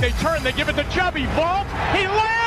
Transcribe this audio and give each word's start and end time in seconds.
They 0.00 0.10
turn, 0.12 0.42
they 0.42 0.52
give 0.52 0.68
it 0.68 0.76
to 0.76 0.84
Chubby. 0.90 1.26
Vault. 1.26 1.66
He 1.94 2.06
lands. 2.06 2.41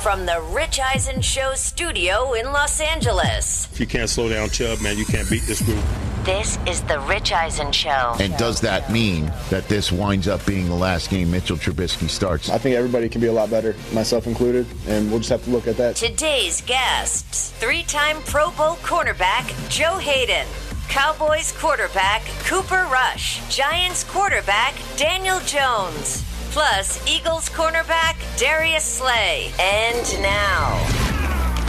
Touchdown! 0.00 0.26
Live 0.26 0.26
from 0.26 0.26
the 0.26 0.54
Rich 0.54 0.80
Eisen 0.80 1.20
Show 1.20 1.54
studio 1.54 2.32
in 2.34 2.46
Los 2.46 2.80
Angeles. 2.80 3.68
If 3.72 3.80
you 3.80 3.86
can't 3.86 4.08
slow 4.08 4.28
down 4.28 4.50
Chubb, 4.50 4.80
man, 4.80 4.98
you 4.98 5.04
can't 5.04 5.28
beat 5.30 5.42
this 5.42 5.62
group. 5.62 5.82
This 6.24 6.58
is 6.66 6.82
the 6.82 7.00
Rich 7.00 7.32
Eisen 7.32 7.72
Show. 7.72 8.14
And 8.20 8.36
does 8.36 8.60
that 8.60 8.90
mean 8.92 9.32
that 9.48 9.68
this 9.68 9.90
winds 9.90 10.28
up 10.28 10.44
being 10.44 10.68
the 10.68 10.74
last 10.74 11.10
game 11.10 11.30
Mitchell 11.30 11.56
Trubisky 11.56 12.10
starts? 12.10 12.50
I 12.50 12.58
think 12.58 12.76
everybody 12.76 13.08
can 13.08 13.20
be 13.20 13.28
a 13.28 13.32
lot 13.32 13.50
better, 13.50 13.74
myself 13.92 14.26
included, 14.26 14.66
and 14.86 15.10
we'll 15.10 15.20
just 15.20 15.30
have 15.30 15.44
to 15.44 15.50
look 15.50 15.66
at 15.66 15.76
that. 15.78 15.96
Today's 15.96 16.60
guests 16.62 17.50
three 17.52 17.82
time 17.84 18.18
Pro 18.26 18.50
Bowl 18.50 18.76
cornerback 18.76 19.70
Joe 19.70 19.96
Haden. 19.96 20.46
Cowboys 20.88 21.52
quarterback 21.52 22.22
Cooper 22.44 22.86
Rush, 22.90 23.40
Giants 23.48 24.04
quarterback 24.04 24.74
Daniel 24.96 25.38
Jones, 25.40 26.24
plus 26.50 27.00
Eagles 27.08 27.48
cornerback 27.48 28.16
Darius 28.40 28.84
Slay. 28.84 29.52
And 29.60 30.22
now, 30.22 30.82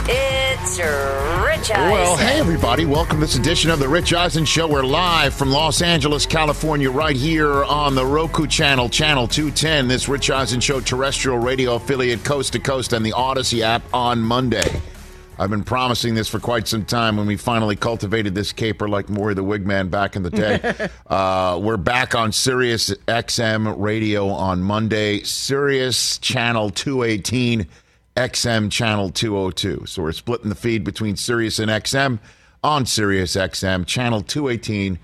it's 0.08 0.78
Rich 0.78 1.70
Eisen. 1.70 1.90
Well, 1.90 2.16
hey, 2.16 2.40
everybody. 2.40 2.86
Welcome 2.86 3.18
to 3.18 3.20
this 3.20 3.36
edition 3.36 3.70
of 3.70 3.78
The 3.78 3.86
Rich 3.86 4.14
Eisen 4.14 4.46
Show. 4.46 4.66
We're 4.66 4.82
live 4.82 5.34
from 5.34 5.50
Los 5.50 5.82
Angeles, 5.82 6.24
California, 6.24 6.90
right 6.90 7.14
here 7.14 7.62
on 7.64 7.94
the 7.94 8.06
Roku 8.06 8.46
channel, 8.46 8.88
channel 8.88 9.28
210. 9.28 9.86
This 9.86 10.08
Rich 10.08 10.30
Eisen 10.30 10.60
Show 10.60 10.80
terrestrial 10.80 11.36
radio 11.36 11.74
affiliate, 11.74 12.24
coast 12.24 12.54
to 12.54 12.58
coast, 12.58 12.94
and 12.94 13.04
the 13.04 13.12
Odyssey 13.12 13.62
app 13.62 13.82
on 13.92 14.20
Monday. 14.20 14.80
I've 15.38 15.50
been 15.50 15.64
promising 15.64 16.14
this 16.14 16.28
for 16.28 16.38
quite 16.38 16.68
some 16.68 16.84
time 16.84 17.16
when 17.16 17.26
we 17.26 17.36
finally 17.36 17.74
cultivated 17.74 18.34
this 18.34 18.52
caper 18.52 18.88
like 18.88 19.08
Maury 19.08 19.34
the 19.34 19.42
Wigman 19.42 19.90
back 19.90 20.14
in 20.14 20.22
the 20.22 20.30
day. 20.30 20.88
uh, 21.06 21.58
we're 21.60 21.78
back 21.78 22.14
on 22.14 22.32
Sirius 22.32 22.90
XM 23.08 23.74
radio 23.78 24.28
on 24.28 24.62
Monday, 24.62 25.22
Sirius 25.22 26.18
channel 26.18 26.68
218, 26.70 27.66
XM 28.16 28.70
channel 28.70 29.08
202. 29.10 29.86
So 29.86 30.02
we're 30.02 30.12
splitting 30.12 30.50
the 30.50 30.54
feed 30.54 30.84
between 30.84 31.16
Sirius 31.16 31.58
and 31.58 31.70
XM 31.70 32.18
on 32.62 32.84
Sirius 32.84 33.34
XM, 33.34 33.86
channel 33.86 34.20
218 34.20 34.98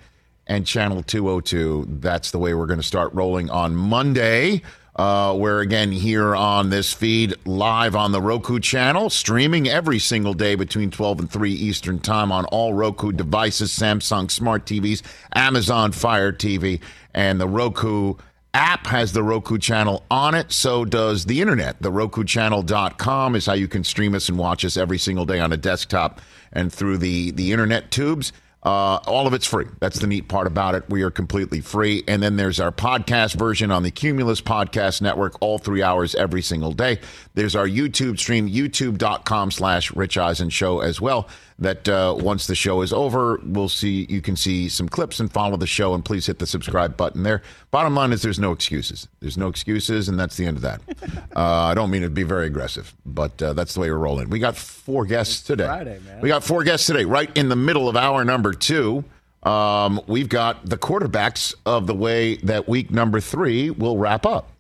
and 0.47 0.67
channel 0.67 1.03
202. 1.03 1.87
That's 2.01 2.31
the 2.31 2.39
way 2.39 2.53
we're 2.53 2.67
going 2.67 2.81
to 2.81 2.87
start 2.87 3.15
rolling 3.15 3.49
on 3.49 3.75
Monday. 3.75 4.63
Uh, 4.99 5.33
we're 5.39 5.61
again 5.61 5.93
here 5.93 6.35
on 6.35 6.71
this 6.71 6.93
feed 6.93 7.33
live 7.47 7.95
on 7.95 8.11
the 8.11 8.21
Roku 8.21 8.59
channel, 8.59 9.09
streaming 9.11 9.69
every 9.69 10.01
single 10.01 10.35
day 10.35 10.57
between 10.57 10.91
12 10.91 11.21
and 11.21 11.31
3 11.31 11.53
Eastern 11.53 12.01
Time 12.01 12.33
on 12.33 12.45
all 12.47 12.75
Roku 12.75 13.13
devices, 13.13 13.71
Samsung 13.71 14.29
Smart 14.29 14.67
TVs, 14.67 15.03
Amazon 15.33 15.93
Fire 15.93 16.33
TV, 16.33 16.81
and 17.15 17.41
the 17.41 17.47
Roku 17.47 18.15
app 18.55 18.89
has 18.89 19.13
the 19.13 19.23
Roku 19.23 19.57
channel 19.57 20.05
on 20.11 20.35
it. 20.35 20.51
So 20.51 20.85
does 20.85 21.27
the 21.27 21.41
internet. 21.41 21.81
The 21.81 21.93
RokuChannel.com 21.93 23.37
is 23.37 23.47
how 23.47 23.53
you 23.53 23.69
can 23.69 23.85
stream 23.85 24.17
us 24.17 24.29
and 24.29 24.37
watch 24.37 24.65
us 24.65 24.77
every 24.77 24.99
single 24.99 25.27
day 25.27 25.39
on 25.39 25.53
a 25.53 25.57
desktop 25.57 26.21
and 26.53 26.73
through 26.73 26.99
the, 26.99 27.31
the 27.31 27.53
internet 27.53 27.93
tubes. 27.93 28.33
Uh, 28.69 29.01
all 29.07 29.27
of 29.27 29.33
it's 29.33 29.47
free. 29.47 29.65
That's 29.81 29.99
the 29.99 30.07
neat 30.07 30.29
part 30.29 30.47
about 30.47 30.75
it. 30.75 30.85
We 30.91 31.03
are 31.03 31.11
completely 31.11 31.63
free. 31.63 32.05
And 32.07 32.23
then 32.23 32.37
there's 32.37 32.61
our 32.61 32.71
podcast 32.71 33.35
version 33.35 33.71
on 33.71 33.83
the 33.83 33.91
Cumulus 33.91 34.43
Podcast 34.43 35.01
Network, 35.01 35.41
all 35.41 35.57
three 35.57 35.83
hours 35.83 36.15
every 36.15 36.43
single 36.43 36.73
day. 36.73 37.01
There's 37.33 37.57
our 37.57 37.67
YouTube 37.67 38.19
stream, 38.19 38.47
youtube.com 38.47 39.53
slash 39.53 39.91
Rich 39.93 40.19
Eisen 40.19 40.51
Show 40.51 40.81
as 40.81 41.01
well. 41.01 41.31
That 41.61 41.89
uh, 41.89 42.15
once 42.17 42.47
the 42.47 42.55
show 42.55 42.83
is 42.83 42.93
over, 42.93 43.41
we'll 43.43 43.69
see, 43.69 44.07
you 44.09 44.21
can 44.21 44.37
see 44.37 44.69
some 44.69 44.89
clips 44.89 45.19
and 45.19 45.33
follow 45.33 45.57
the 45.57 45.67
show. 45.67 45.93
And 45.93 46.05
please 46.05 46.27
hit 46.27 46.39
the 46.39 46.47
subscribe 46.47 46.97
button 46.97 47.25
there. 47.25 47.43
Bottom 47.73 47.97
line 47.97 48.13
is 48.13 48.23
there's 48.23 48.39
no 48.39 48.53
excuses. 48.53 49.09
There's 49.19 49.37
no 49.37 49.49
excuses. 49.49 50.09
And 50.09 50.21
that's 50.21 50.37
the 50.37 50.47
end 50.47 50.57
of 50.57 50.63
that. 50.63 50.81
uh, 51.37 51.43
I 51.43 51.75
don't 51.75 51.91
mean 51.91 52.03
to 52.03 52.11
be 52.11 52.23
very 52.23 52.47
aggressive, 52.47 52.95
but 53.05 53.43
uh, 53.43 53.55
that's 53.55 53.75
the 53.75 53.81
way 53.81 53.91
we're 53.91 53.99
rolling. 53.99 54.31
We 54.31 54.39
got 54.39 54.57
four 54.57 55.05
guests 55.05 55.43
today. 55.43 55.67
Friday, 55.67 55.99
man. 56.07 56.21
We 56.21 56.29
got 56.29 56.45
four 56.45 56.63
guests 56.63 56.87
today, 56.87 57.05
right 57.05 57.31
in 57.37 57.49
the 57.49 57.57
middle 57.57 57.89
of 57.89 57.97
hour 57.97 58.25
number 58.25 58.53
two. 58.53 59.05
Um, 59.43 60.01
we've 60.07 60.29
got 60.29 60.69
the 60.69 60.77
quarterbacks 60.77 61.55
of 61.65 61.87
the 61.87 61.95
way 61.95 62.37
that 62.39 62.69
week 62.69 62.91
number 62.91 63.21
three 63.21 63.71
will 63.71 63.97
wrap 63.97 64.27
up. 64.27 64.53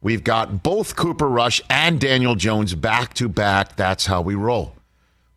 We've 0.00 0.22
got 0.22 0.62
both 0.62 0.94
Cooper 0.94 1.28
Rush 1.28 1.60
and 1.68 2.00
Daniel 2.00 2.36
Jones 2.36 2.74
back 2.74 3.14
to 3.14 3.28
back. 3.28 3.76
That's 3.76 4.06
how 4.06 4.22
we 4.22 4.34
roll. 4.34 4.74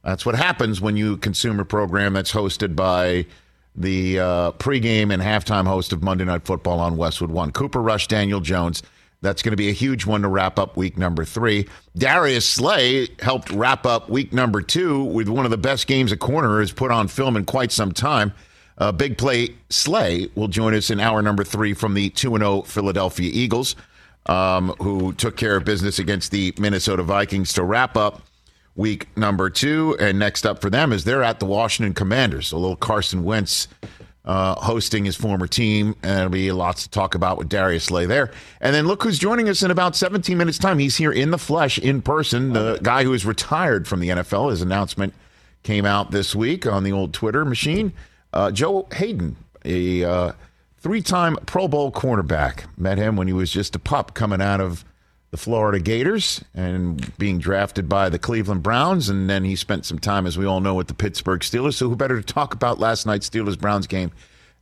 That's 0.04 0.26
what 0.26 0.36
happens 0.36 0.82
when 0.82 0.98
you 0.98 1.18
consume 1.18 1.60
a 1.60 1.66
program 1.66 2.14
that's 2.14 2.32
hosted 2.32 2.76
by 2.76 3.26
the 3.76 4.20
uh, 4.20 4.52
pregame 4.54 5.14
and 5.14 5.22
halftime 5.22 5.66
host 5.66 5.94
of 5.94 6.04
Monday 6.04 6.26
Night 6.26 6.46
Football 6.46 6.80
on 6.80 6.98
Westwood 6.98 7.32
One. 7.32 7.52
Cooper 7.52 7.82
Rush, 7.82 8.08
Daniel 8.08 8.42
Jones. 8.42 8.84
That's 9.22 9.44
going 9.44 9.52
to 9.52 9.58
be 9.58 9.70
a 9.70 9.74
huge 9.74 10.08
one 10.08 10.24
to 10.24 10.28
wrap 10.28 10.58
up 10.58 10.76
week 10.76 10.98
number 10.98 11.24
three. 11.24 11.68
Darius 11.96 12.46
Slay 12.46 13.08
helped 13.20 13.52
wrap 13.52 13.86
up 13.86 14.10
week 14.10 14.34
number 14.34 14.64
two 14.64 15.04
with 15.04 15.30
one 15.30 15.46
of 15.46 15.52
the 15.52 15.58
best 15.58 15.86
games 15.86 16.12
a 16.12 16.18
corner 16.18 16.60
has 16.60 16.72
put 16.72 16.90
on 16.90 17.08
film 17.08 17.38
in 17.38 17.46
quite 17.46 17.72
some 17.72 17.92
time. 17.92 18.34
Uh, 18.80 18.92
big 18.92 19.20
play 19.20 19.50
Slay 19.70 20.28
will 20.34 20.48
join 20.48 20.74
us 20.74 20.90
in 20.90 21.00
hour 21.00 21.22
number 21.22 21.44
three 21.44 21.76
from 21.76 21.94
the 21.94 22.10
2 22.10 22.36
0 22.36 22.64
Philadelphia 22.64 23.30
Eagles, 23.32 23.76
um, 24.26 24.70
who 24.80 25.14
took 25.14 25.38
care 25.38 25.56
of 25.56 25.66
business 25.66 26.00
against 26.00 26.32
the 26.32 26.52
Minnesota 26.58 27.04
Vikings 27.04 27.54
to 27.54 27.64
wrap 27.64 27.96
up 27.96 28.24
week 28.76 29.16
number 29.18 29.50
two. 29.50 29.96
And 30.00 30.20
next 30.20 30.46
up 30.46 30.62
for 30.62 30.70
them 30.70 30.94
is 30.94 31.04
they're 31.04 31.24
at 31.24 31.40
the 31.40 31.46
Washington 31.46 31.94
Commanders. 31.94 32.52
A 32.52 32.58
little 32.58 32.76
Carson 32.76 33.24
Wentz 33.24 33.68
uh, 34.24 34.56
hosting 34.56 35.06
his 35.06 35.16
former 35.16 35.48
team. 35.48 35.96
And 36.04 36.18
there'll 36.18 36.30
be 36.30 36.52
lots 36.52 36.84
to 36.84 36.90
talk 36.90 37.16
about 37.16 37.38
with 37.38 37.50
Darius 37.50 37.86
Slay 37.86 38.06
there. 38.06 38.32
And 38.60 38.76
then 38.76 38.88
look 38.88 39.04
who's 39.04 39.20
joining 39.20 39.50
us 39.50 39.64
in 39.64 39.72
about 39.72 39.96
17 39.96 40.38
minutes' 40.38 40.58
time. 40.58 40.80
He's 40.80 40.98
here 40.98 41.12
in 41.12 41.32
the 41.32 41.38
flesh, 41.38 41.80
in 41.80 42.02
person. 42.02 42.54
The 42.54 42.80
guy 42.82 43.04
who 43.04 43.14
is 43.14 43.26
retired 43.26 43.88
from 43.88 44.00
the 44.00 44.10
NFL. 44.10 44.52
His 44.52 44.62
announcement 44.62 45.14
came 45.64 45.86
out 45.86 46.12
this 46.12 46.36
week 46.36 46.66
on 46.66 46.84
the 46.84 46.92
old 46.92 47.14
Twitter 47.14 47.46
machine. 47.46 47.94
Uh, 48.34 48.52
Joe 48.52 48.88
Haden, 48.94 49.36
a 49.66 50.04
uh, 50.04 50.32
three 50.78 51.02
time 51.02 51.38
Pro 51.46 51.68
Bowl 51.68 51.92
cornerback. 51.92 52.66
Met 52.78 52.98
him 52.98 53.16
when 53.16 53.28
he 53.28 53.34
was 53.34 53.52
just 53.52 53.76
a 53.76 53.80
pup 53.80 54.14
coming 54.14 54.42
out 54.42 54.62
of 54.62 54.86
the 55.32 55.38
Florida 55.38 55.80
Gators 55.80 56.44
and 56.54 57.18
being 57.18 57.40
drafted 57.40 57.88
by 57.88 58.10
the 58.10 58.20
Cleveland 58.20 58.62
Browns. 58.62 59.08
And 59.08 59.30
then 59.30 59.46
he 59.46 59.56
spent 59.56 59.86
some 59.86 59.98
time, 59.98 60.28
as 60.28 60.38
we 60.38 60.46
all 60.46 60.60
know, 60.60 60.76
with 60.76 60.88
the 60.88 60.94
Pittsburgh 60.94 61.40
Steelers. 61.40 61.76
So 61.76 61.90
who 61.90 61.96
better 61.96 62.22
to 62.22 62.34
talk 62.34 62.54
about 62.54 62.80
last 62.80 63.06
night's 63.06 63.30
Steelers 63.30 63.58
Browns 63.58 63.88
game 63.88 64.12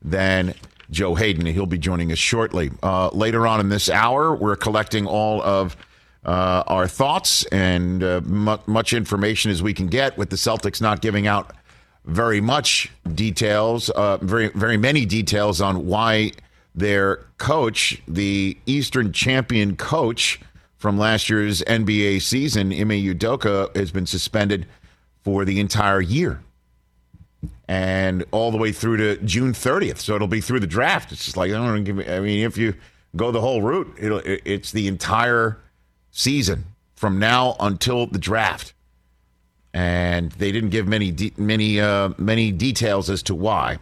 than 0.04 0.54
Joe 0.92 1.16
Haden? 1.16 1.45
He'll 1.48 1.66
be 1.66 1.80
joining 1.80 2.12
us 2.12 2.19
shortly. 2.19 2.69
Uh, 2.83 3.10
later 3.10 3.48
on 3.48 3.60
in 3.60 3.69
this 3.69 3.89
hour, 3.89 4.36
we're 4.36 4.56
collecting 4.56 5.07
all 5.07 5.42
of 5.42 5.75
uh, 6.24 6.63
our 6.68 6.88
thoughts 6.88 7.45
and 7.45 8.04
uh, 8.04 8.21
mu- 8.24 8.57
much 8.68 8.94
information 8.94 9.50
as 9.50 9.63
we 9.63 9.74
can 9.74 9.88
get 9.88 10.19
with 10.19 10.30
the 10.30 10.36
Celtics 10.36 10.80
not 10.81 11.01
giving 11.01 11.25
out 11.25 11.51
very 12.06 12.42
much 12.42 12.92
details, 13.16 13.89
uh, 13.92 14.18
very 14.18 14.50
very 14.50 14.77
many 14.77 15.06
details 15.06 15.62
on 15.62 15.86
why 15.86 16.31
their 16.75 17.25
coach, 17.38 18.01
the 18.07 18.57
Eastern 18.66 19.12
champion 19.12 19.75
coach 19.75 20.39
from 20.80 20.98
last 20.98 21.30
year's 21.30 21.62
NBA 21.64 22.22
season, 22.24 22.72
Ime 22.74 22.90
Udoka, 22.90 23.76
has 23.76 23.92
been 23.92 24.06
suspended 24.08 24.66
for 25.22 25.46
the 25.46 25.60
entire 25.60 26.02
year. 26.02 26.42
and 27.68 28.26
all 28.31 28.50
the 28.52 28.58
way 28.58 28.72
through 28.72 28.98
to 28.98 29.18
June 29.24 29.54
30th. 29.54 30.00
So 30.00 30.16
it'll 30.16 30.28
be 30.28 30.42
through 30.42 30.62
the 30.62 30.68
draft. 30.68 31.12
It's 31.12 31.26
just 31.26 31.38
like 31.38 31.52
I 31.52 31.54
don't 31.54 31.84
give 31.84 31.98
me. 31.98 32.08
I 32.10 32.20
mean, 32.20 32.44
if 32.44 32.58
you 32.58 32.74
go 33.16 33.31
the 33.31 33.42
whole 33.42 33.62
route, 33.62 33.94
it'll 34.00 34.22
it's 34.26 34.72
the 34.72 34.88
entire 34.88 35.60
season 36.12 36.66
from 36.96 37.20
now 37.20 37.56
until 37.60 38.08
the 38.08 38.18
draft. 38.18 38.74
And 39.74 40.31
they 40.34 40.52
didn't 40.52 40.72
give 40.72 40.88
many 40.88 41.12
de- 41.12 41.34
many 41.38 41.80
uh, 41.80 42.10
many 42.18 42.52
details 42.52 43.10
as 43.10 43.22
to 43.24 43.36
why. 43.36 43.78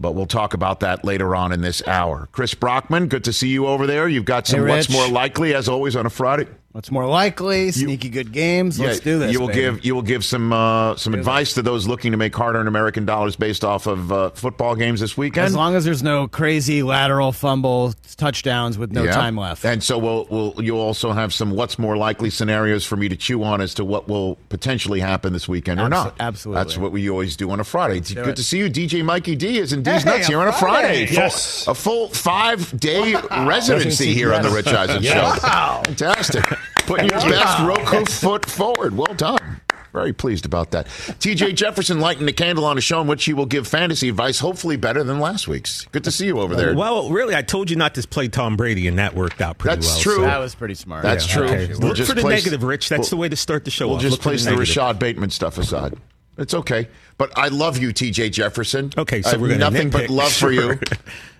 But 0.00 0.12
we'll 0.12 0.26
talk 0.26 0.54
about 0.54 0.80
that 0.80 1.04
later 1.04 1.34
on 1.34 1.52
in 1.52 1.60
this 1.60 1.86
hour. 1.86 2.28
Chris 2.30 2.54
Brockman, 2.54 3.08
good 3.08 3.24
to 3.24 3.32
see 3.32 3.48
you 3.48 3.66
over 3.66 3.86
there. 3.86 4.08
You've 4.08 4.24
got 4.24 4.46
some 4.46 4.60
Hey, 4.60 4.68
what's 4.68 4.90
more 4.90 5.08
likely 5.08 5.54
as 5.54 5.68
always 5.68 5.96
on 5.96 6.06
a 6.06 6.10
Friday. 6.10 6.46
What's 6.72 6.90
more 6.90 7.06
likely? 7.06 7.72
Sneaky 7.72 8.10
good 8.10 8.30
games. 8.30 8.78
Let's 8.78 9.00
do 9.00 9.18
this. 9.18 9.32
You 9.32 9.40
will 9.40 9.48
baby. 9.48 9.60
give 9.60 9.84
you 9.86 9.94
will 9.94 10.02
give 10.02 10.22
some 10.24 10.52
uh, 10.52 10.96
some 10.96 11.14
advice 11.14 11.54
to 11.54 11.62
those 11.62 11.88
looking 11.88 12.12
to 12.12 12.18
make 12.18 12.36
hard-earned 12.36 12.68
American 12.68 13.06
dollars 13.06 13.36
based 13.36 13.64
off 13.64 13.86
of 13.86 14.12
uh, 14.12 14.30
football 14.30 14.76
games 14.76 15.00
this 15.00 15.16
weekend. 15.16 15.46
as 15.46 15.56
long 15.56 15.74
as 15.74 15.84
there's 15.86 16.02
no 16.02 16.28
crazy 16.28 16.82
lateral 16.82 17.32
fumble 17.32 17.94
touchdowns 18.18 18.76
with 18.76 18.92
no 18.92 19.04
Yeah. 19.04 19.12
time 19.12 19.36
left. 19.36 19.64
And 19.64 19.82
so 19.82 19.96
we'll, 19.98 20.26
we'll 20.30 20.54
you'll 20.62 20.78
also 20.78 21.12
have 21.12 21.32
some 21.32 21.52
what's 21.52 21.78
more 21.78 21.96
likely 21.96 22.28
scenarios 22.28 22.84
for 22.84 22.96
me 22.96 23.08
to 23.08 23.16
chew 23.16 23.42
on 23.42 23.62
as 23.62 23.72
to 23.74 23.84
what 23.84 24.06
will 24.06 24.36
potentially 24.50 25.00
happen 25.00 25.32
this 25.32 25.48
weekend 25.48 25.80
or 25.80 25.84
Abso- 25.86 25.90
not. 25.90 26.16
absolutely. 26.20 26.62
That's 26.62 26.76
what 26.76 26.92
we 26.92 27.08
always 27.08 27.34
do 27.34 27.50
on 27.50 27.60
a 27.60 27.64
Friday. 27.64 27.96
It's 27.98 28.10
do 28.10 28.16
good 28.16 28.28
it. 28.28 28.36
to 28.36 28.44
see 28.44 28.58
you. 28.58 28.68
DJ 28.70 29.02
Mikey 29.02 29.36
D 29.36 29.58
is 29.58 29.72
in 29.72 29.82
D's 29.82 30.02
Hey, 30.04 30.10
Nuts 30.10 30.26
a 30.28 30.32
here 30.32 30.38
on 30.40 30.48
a 30.48 30.52
Friday. 30.52 31.06
Friday. 31.06 31.06
Full- 31.06 31.16
Yes. 31.24 31.66
A 31.66 31.74
full 31.74 32.08
five 32.10 32.78
day 32.78 33.14
residency 33.46 34.12
here 34.12 34.34
on 34.34 34.42
the 34.42 34.50
Rich 34.50 34.66
Eisen 34.68 35.02
Show. 35.02 35.32
Wow. 35.42 35.80
Fantastic. 35.86 36.44
Putting 36.86 37.08
your 37.10 37.20
best 37.20 37.60
Roku 37.60 38.04
foot 38.06 38.46
forward. 38.46 38.96
Well 38.96 39.14
done. 39.14 39.60
Very 39.92 40.12
pleased 40.12 40.44
about 40.44 40.70
that. 40.72 40.86
TJ 40.86 41.54
Jefferson 41.54 41.98
lighting 41.98 42.26
the 42.26 42.32
candle 42.32 42.64
on 42.66 42.76
a 42.76 42.80
show 42.80 43.00
in 43.00 43.06
which 43.06 43.24
he 43.24 43.32
will 43.32 43.46
give 43.46 43.66
fantasy 43.66 44.10
advice, 44.10 44.38
hopefully 44.38 44.76
better 44.76 45.02
than 45.02 45.18
last 45.18 45.48
week's. 45.48 45.86
Good 45.86 46.04
to 46.04 46.10
see 46.10 46.26
you 46.26 46.38
over 46.40 46.54
there. 46.54 46.74
Well, 46.76 47.08
really, 47.10 47.34
I 47.34 47.40
told 47.42 47.70
you 47.70 47.76
not 47.76 47.94
to 47.94 48.06
play 48.06 48.28
Tom 48.28 48.56
Brady, 48.56 48.86
and 48.86 48.98
that 48.98 49.14
worked 49.14 49.40
out 49.40 49.58
pretty 49.58 49.76
That's 49.76 49.86
well. 49.86 49.94
That's 49.94 50.02
true. 50.02 50.14
so- 50.16 50.20
that 50.22 50.38
was 50.38 50.54
pretty 50.54 50.74
smart. 50.74 51.02
That's 51.02 51.26
Yeah, 51.26 51.34
true. 51.34 51.48
actually. 51.48 51.78
We'll 51.78 51.88
Look 51.88 51.96
just 51.96 52.10
for 52.10 52.14
the 52.14 52.20
place- 52.20 52.44
negative, 52.44 52.62
Rich. 52.62 52.90
That's 52.90 53.00
we'll- 53.00 53.08
the 53.10 53.16
way 53.16 53.28
to 53.30 53.36
start 53.36 53.64
the 53.64 53.70
show. 53.70 53.86
We'll 53.88 53.96
off. 53.96 54.02
just 54.02 54.12
Look 54.12 54.22
for 54.22 54.28
the 54.28 54.34
place 54.36 54.44
the. 54.44 54.56
Rashod 54.56 54.98
Bateman 54.98 55.30
stuff 55.30 55.56
aside. 55.58 55.94
It's 56.36 56.54
okay. 56.54 56.86
But 57.16 57.36
I 57.36 57.48
love 57.48 57.78
you, 57.78 57.92
TJ 57.92 58.30
Jefferson. 58.30 58.92
Okay, 58.96 59.22
so 59.22 59.28
I 59.28 59.32
have 59.32 59.40
we're 59.40 59.48
gonna 59.48 59.58
nothing 59.70 59.90
but 59.90 60.04
nitpick, 60.04 60.10
love 60.10 60.32
for 60.32 60.52
you. 60.52 60.60
sure. 60.60 60.80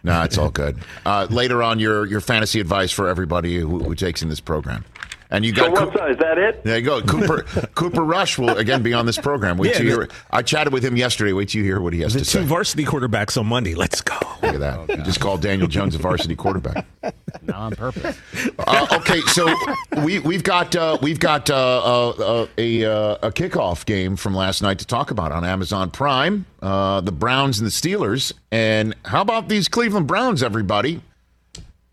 no, 0.02 0.22
it's 0.22 0.36
all 0.38 0.50
good. 0.50 0.78
Uh, 1.06 1.26
later 1.30 1.62
on, 1.62 1.78
your 1.78 2.04
your 2.06 2.20
fantasy 2.20 2.58
advice 2.58 2.90
for 2.90 3.06
everybody 3.08 3.56
who, 3.60 3.78
who 3.78 3.94
takes 3.94 4.22
in 4.22 4.28
this 4.30 4.40
program. 4.40 4.84
And 5.30 5.44
you 5.44 5.54
So 5.54 5.70
got 5.70 5.72
what's 5.88 5.96
up? 6.00 6.10
Is 6.10 6.16
that 6.18 6.38
it? 6.38 6.64
there 6.64 6.78
you 6.78 6.84
go. 6.84 7.02
Cooper 7.02 7.42
Cooper 7.74 8.02
Rush 8.02 8.38
will 8.38 8.56
again 8.56 8.82
be 8.82 8.94
on 8.94 9.04
this 9.04 9.18
program. 9.18 9.58
Wait 9.58 9.72
Yeah, 9.72 9.76
till 9.78 9.86
you 9.86 9.92
hear. 9.92 10.08
I 10.30 10.40
chatted 10.42 10.72
with 10.72 10.82
him 10.84 10.96
yesterday. 10.96 11.32
Wait 11.34 11.50
till 11.50 11.58
you 11.60 11.64
hear 11.66 11.80
what 11.80 11.92
he 11.92 12.00
has 12.00 12.14
The 12.14 12.20
to 12.20 12.24
two 12.24 12.30
say. 12.40 12.44
varsity 12.44 12.84
quarterbacks 12.84 13.38
on 13.38 13.46
Monday. 13.46 13.74
Let's 13.74 14.00
go. 14.00 14.14
Look 14.42 14.54
at 14.54 14.60
that. 14.60 14.88
you 14.88 15.02
just 15.04 15.20
called 15.20 15.42
Daniel 15.42 15.68
Jones 15.68 15.94
a 15.94 15.98
varsity 15.98 16.34
quarterback. 16.34 16.86
Not 17.42 17.56
on 17.56 17.76
purpose. 17.76 18.18
Uh, 18.58 18.86
okay, 19.00 19.20
so 19.22 19.54
we 20.02 20.18
we've 20.20 20.42
got 20.44 20.74
uh, 20.74 20.96
we've 21.02 21.20
got 21.20 21.50
uh, 21.50 22.14
uh, 22.14 22.46
a 22.56 22.84
uh, 22.86 23.16
a 23.22 23.30
kickoff 23.30 23.84
game 23.84 24.16
from 24.16 24.34
last 24.34 24.62
night 24.62 24.78
to 24.78 24.86
talk 24.86 25.10
about 25.10 25.30
on 25.32 25.44
Amazon 25.44 25.90
Prime. 25.90 26.46
Uh, 26.62 27.00
the 27.02 27.12
Browns 27.12 27.58
and 27.58 27.66
the 27.66 27.70
Steelers, 27.70 28.32
and 28.50 28.94
how 29.04 29.20
about 29.20 29.48
these 29.48 29.68
Cleveland 29.68 30.06
Browns? 30.06 30.42
Everybody, 30.42 31.00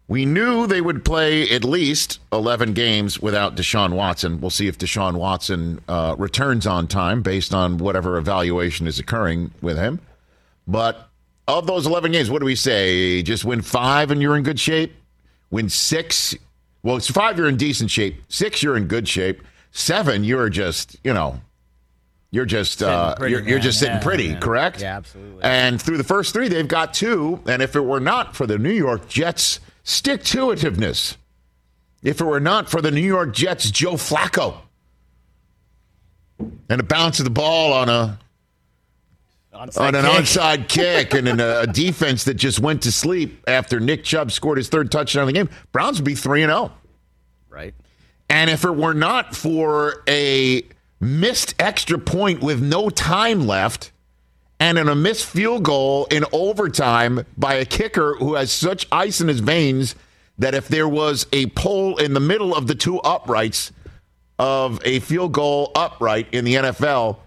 we 0.07 0.25
knew 0.25 0.68
they 0.68 0.81
would 0.81 1.04
play 1.04 1.50
at 1.50 1.63
least 1.63 2.19
eleven 2.31 2.74
games 2.74 3.19
without 3.19 3.56
Deshaun 3.56 3.94
Watson. 3.94 4.40
We'll 4.40 4.50
see 4.52 4.68
if 4.68 4.78
Deshaun 4.78 5.16
Watson 5.16 5.81
uh, 5.88 6.16
returns 6.18 6.68
on 6.68 6.88
time 6.88 7.22
based 7.22 7.54
on 7.54 7.78
whatever 7.80 8.18
evaluation 8.18 8.86
is 8.88 9.00
occurring 9.00 9.52
with 9.62 9.78
him. 9.78 10.00
But 10.68 11.10
of 11.48 11.68
those 11.68 11.86
11 11.86 12.12
games, 12.12 12.30
what 12.31 12.40
do 12.40 12.46
we 12.46 12.56
say? 12.56 13.22
Just 13.22 13.46
win 13.46 13.62
five 13.62 14.10
and 14.12 14.22
you're 14.22 14.36
in 14.36 14.44
good 14.44 14.60
shape? 14.60 14.96
Win 15.52 15.69
six? 15.69 16.36
Well, 16.81 16.98
it's 16.98 17.10
five, 17.10 17.38
you're 17.38 17.48
in 17.48 17.58
decent 17.58 17.92
shape. 17.92 18.16
Six, 18.30 18.63
you're 18.63 18.75
in 18.78 18.88
good 18.88 19.08
shape. 19.08 19.44
Seven, 19.72 20.24
you're 20.24 20.50
just, 20.50 20.98
you 21.04 21.13
know, 21.13 21.40
you're 22.31 22.46
just 22.46 22.81
uh, 22.81 23.16
you're, 23.22 23.42
you're 23.42 23.60
just 23.60 23.80
sitting 23.80 23.96
Yeah, 23.96 24.01
pretty, 24.04 24.24
yeah. 24.25 24.40
correct? 24.40 24.81
Yeah, 24.81 24.98
absolutely. 24.98 25.44
And 25.44 25.81
through 25.81 25.98
the 25.98 26.04
first 26.04 26.34
three, 26.34 26.48
they've 26.48 26.68
got 26.68 26.94
two. 26.94 27.42
And 27.46 27.62
if 27.62 27.75
it 27.75 27.81
were 27.81 28.00
not 28.00 28.36
for 28.36 28.46
the 28.48 28.58
New 28.58 28.72
York 28.74 29.08
Jets' 29.08 29.60
stick 29.86 30.24
to 30.26 30.48
itiveness, 30.48 31.16
if 32.04 32.20
it 32.20 32.26
were 32.26 32.42
not 32.42 32.70
for 32.70 32.82
the 32.82 32.92
New 32.92 33.00
York 33.00 33.34
Jets' 33.34 33.72
Joe 33.72 33.94
Flacco 33.94 34.58
and 36.68 36.82
a 36.82 36.84
bounce 36.84 37.20
of 37.20 37.24
the 37.24 37.32
ball 37.32 37.72
on 37.72 37.88
a 37.88 38.20
on 39.54 39.96
an 39.96 40.04
kick. 40.04 40.12
onside 40.12 40.68
kick 40.68 41.14
and 41.14 41.30
in 41.30 41.40
a, 41.40 41.62
a 41.62 41.68
defense 41.68 42.26
that 42.26 42.34
just 42.34 42.60
went 42.60 42.84
to 42.84 42.92
sleep 42.92 43.42
after 43.48 43.80
Nick 43.80 44.04
Chubb 44.04 44.32
scored 44.34 44.58
his 44.58 44.68
third 44.68 44.92
touchdown 44.92 45.22
of 45.22 45.28
the 45.28 45.34
game, 45.34 45.50
Browns 45.72 45.98
would 45.98 46.06
be 46.06 46.16
3 46.16 46.44
and 46.44 46.52
0. 46.52 46.74
Right. 47.48 47.74
And 48.30 48.50
if 48.50 48.66
it 48.66 48.76
were 48.76 48.94
not 48.94 49.34
for 49.34 50.04
a 50.10 50.64
missed 51.00 51.56
extra 51.58 51.98
point 51.98 52.42
with 52.42 52.62
no 52.62 52.90
time 52.90 53.48
left 53.48 53.92
and 54.60 54.78
in 54.78 54.88
a 54.88 54.96
missed 54.96 55.25
field 55.25 55.63
goal 55.63 56.06
in 56.06 56.25
overtime 56.31 57.25
by 57.38 57.56
a 57.56 57.66
kicker 57.66 58.16
who 58.16 58.36
has 58.36 58.52
such 58.52 58.88
ice 58.92 59.19
in 59.22 59.28
his 59.28 59.40
veins 59.40 59.96
that 60.38 60.54
if 60.54 60.68
there 60.68 60.88
was 60.88 61.28
a 61.34 61.48
pole 61.48 61.98
in 61.98 62.13
the 62.13 62.19
middle 62.19 62.56
of 62.56 62.68
the 62.68 62.75
two 62.75 63.00
uprights 63.00 63.72
of 64.38 64.81
a 64.84 65.00
field 65.00 65.31
goal 65.31 65.72
upright 65.75 66.28
in 66.34 66.46
the 66.46 66.56
NFL, 66.56 67.18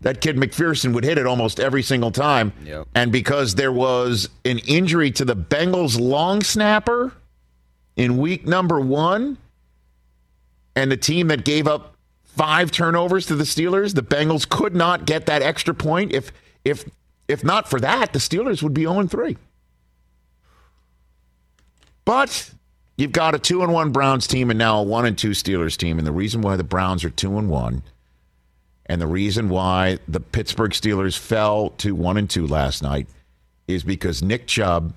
that 0.00 0.20
kid 0.20 0.36
McPherson 0.36 0.92
would 0.94 1.04
hit 1.04 1.18
it 1.18 1.26
almost 1.26 1.60
every 1.60 1.82
single 1.82 2.10
time. 2.10 2.52
Yep. 2.64 2.88
And 2.94 3.12
because 3.12 3.54
there 3.54 3.72
was 3.72 4.28
an 4.44 4.58
injury 4.60 5.10
to 5.12 5.24
the 5.24 5.36
Bengals 5.36 6.00
long 6.00 6.42
snapper 6.42 7.12
in 7.96 8.18
week 8.18 8.46
number 8.46 8.80
one, 8.80 9.38
and 10.74 10.90
the 10.90 10.96
team 10.96 11.28
that 11.28 11.44
gave 11.44 11.68
up 11.68 11.96
five 12.24 12.70
turnovers 12.70 13.26
to 13.26 13.36
the 13.36 13.44
Steelers, 13.44 13.94
the 13.94 14.02
Bengals 14.02 14.48
could 14.48 14.74
not 14.74 15.04
get 15.04 15.26
that 15.26 15.42
extra 15.42 15.74
point. 15.74 16.12
If 16.12 16.32
if 16.64 16.88
if 17.28 17.44
not 17.44 17.68
for 17.68 17.80
that, 17.80 18.12
the 18.12 18.18
Steelers 18.18 18.62
would 18.62 18.74
be 18.74 18.82
0 18.82 19.06
3. 19.06 19.36
But 22.04 22.50
you've 22.96 23.12
got 23.12 23.34
a 23.34 23.38
two 23.38 23.62
and 23.62 23.72
one 23.72 23.92
Browns 23.92 24.26
team 24.26 24.50
and 24.50 24.58
now 24.58 24.80
a 24.80 24.82
one 24.82 25.06
and 25.06 25.16
two 25.16 25.30
Steelers 25.30 25.76
team. 25.76 25.98
And 25.98 26.06
the 26.06 26.12
reason 26.12 26.42
why 26.42 26.56
the 26.56 26.64
Browns 26.64 27.04
are 27.04 27.10
two 27.10 27.38
and 27.38 27.48
one, 27.48 27.82
and 28.86 29.00
the 29.00 29.06
reason 29.06 29.48
why 29.48 29.98
the 30.08 30.20
Pittsburgh 30.20 30.72
Steelers 30.72 31.16
fell 31.16 31.70
to 31.78 31.94
one 31.94 32.16
and 32.16 32.28
two 32.28 32.46
last 32.46 32.82
night 32.82 33.06
is 33.68 33.84
because 33.84 34.22
Nick 34.22 34.46
Chubb 34.46 34.92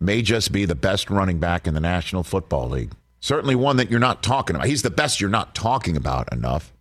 may 0.00 0.22
just 0.22 0.50
be 0.50 0.64
the 0.64 0.74
best 0.74 1.10
running 1.10 1.38
back 1.38 1.66
in 1.66 1.74
the 1.74 1.80
National 1.80 2.22
Football 2.22 2.70
League. 2.70 2.92
Certainly 3.20 3.54
one 3.54 3.76
that 3.76 3.90
you're 3.90 4.00
not 4.00 4.22
talking 4.22 4.56
about. 4.56 4.66
He's 4.66 4.82
the 4.82 4.90
best 4.90 5.20
you're 5.20 5.30
not 5.30 5.54
talking 5.54 5.96
about 5.96 6.32
enough. 6.32 6.72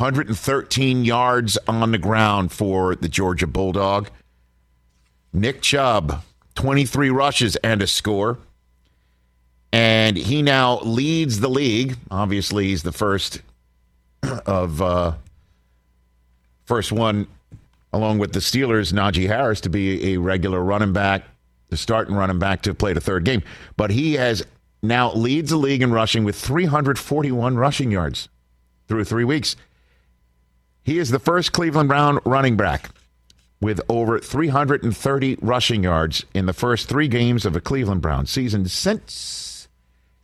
113 0.00 1.04
yards 1.04 1.58
on 1.68 1.90
the 1.90 1.98
ground 1.98 2.50
for 2.50 2.96
the 2.96 3.08
Georgia 3.08 3.46
Bulldog. 3.46 4.08
Nick 5.30 5.60
Chubb, 5.60 6.22
23 6.54 7.10
rushes 7.10 7.56
and 7.56 7.82
a 7.82 7.86
score. 7.86 8.38
And 9.72 10.16
he 10.16 10.40
now 10.40 10.80
leads 10.80 11.40
the 11.40 11.50
league. 11.50 11.98
Obviously, 12.10 12.68
he's 12.68 12.82
the 12.82 12.92
first 12.92 13.42
of 14.46 14.80
uh, 14.80 15.12
first 16.64 16.92
one, 16.92 17.26
along 17.92 18.18
with 18.18 18.32
the 18.32 18.40
Steelers, 18.40 18.94
Najee 18.94 19.26
Harris, 19.26 19.60
to 19.60 19.68
be 19.68 20.14
a 20.14 20.16
regular 20.16 20.62
running 20.62 20.94
back, 20.94 21.24
the 21.68 21.76
starting 21.76 22.14
running 22.14 22.38
back 22.38 22.62
to 22.62 22.72
play 22.72 22.94
the 22.94 23.02
third 23.02 23.24
game. 23.24 23.42
But 23.76 23.90
he 23.90 24.14
has 24.14 24.42
now 24.82 25.12
leads 25.12 25.50
the 25.50 25.58
league 25.58 25.82
in 25.82 25.92
rushing 25.92 26.24
with 26.24 26.36
341 26.36 27.56
rushing 27.56 27.90
yards 27.90 28.30
through 28.88 29.04
three 29.04 29.24
weeks. 29.24 29.56
He 30.82 30.98
is 30.98 31.10
the 31.10 31.18
first 31.18 31.52
Cleveland 31.52 31.88
Brown 31.88 32.18
running 32.24 32.56
back 32.56 32.90
with 33.60 33.80
over 33.88 34.18
330 34.18 35.38
rushing 35.42 35.84
yards 35.84 36.24
in 36.34 36.46
the 36.46 36.52
first 36.52 36.88
three 36.88 37.08
games 37.08 37.44
of 37.44 37.54
a 37.54 37.60
Cleveland 37.60 38.00
Brown 38.00 38.26
season 38.26 38.66
since, 38.66 39.68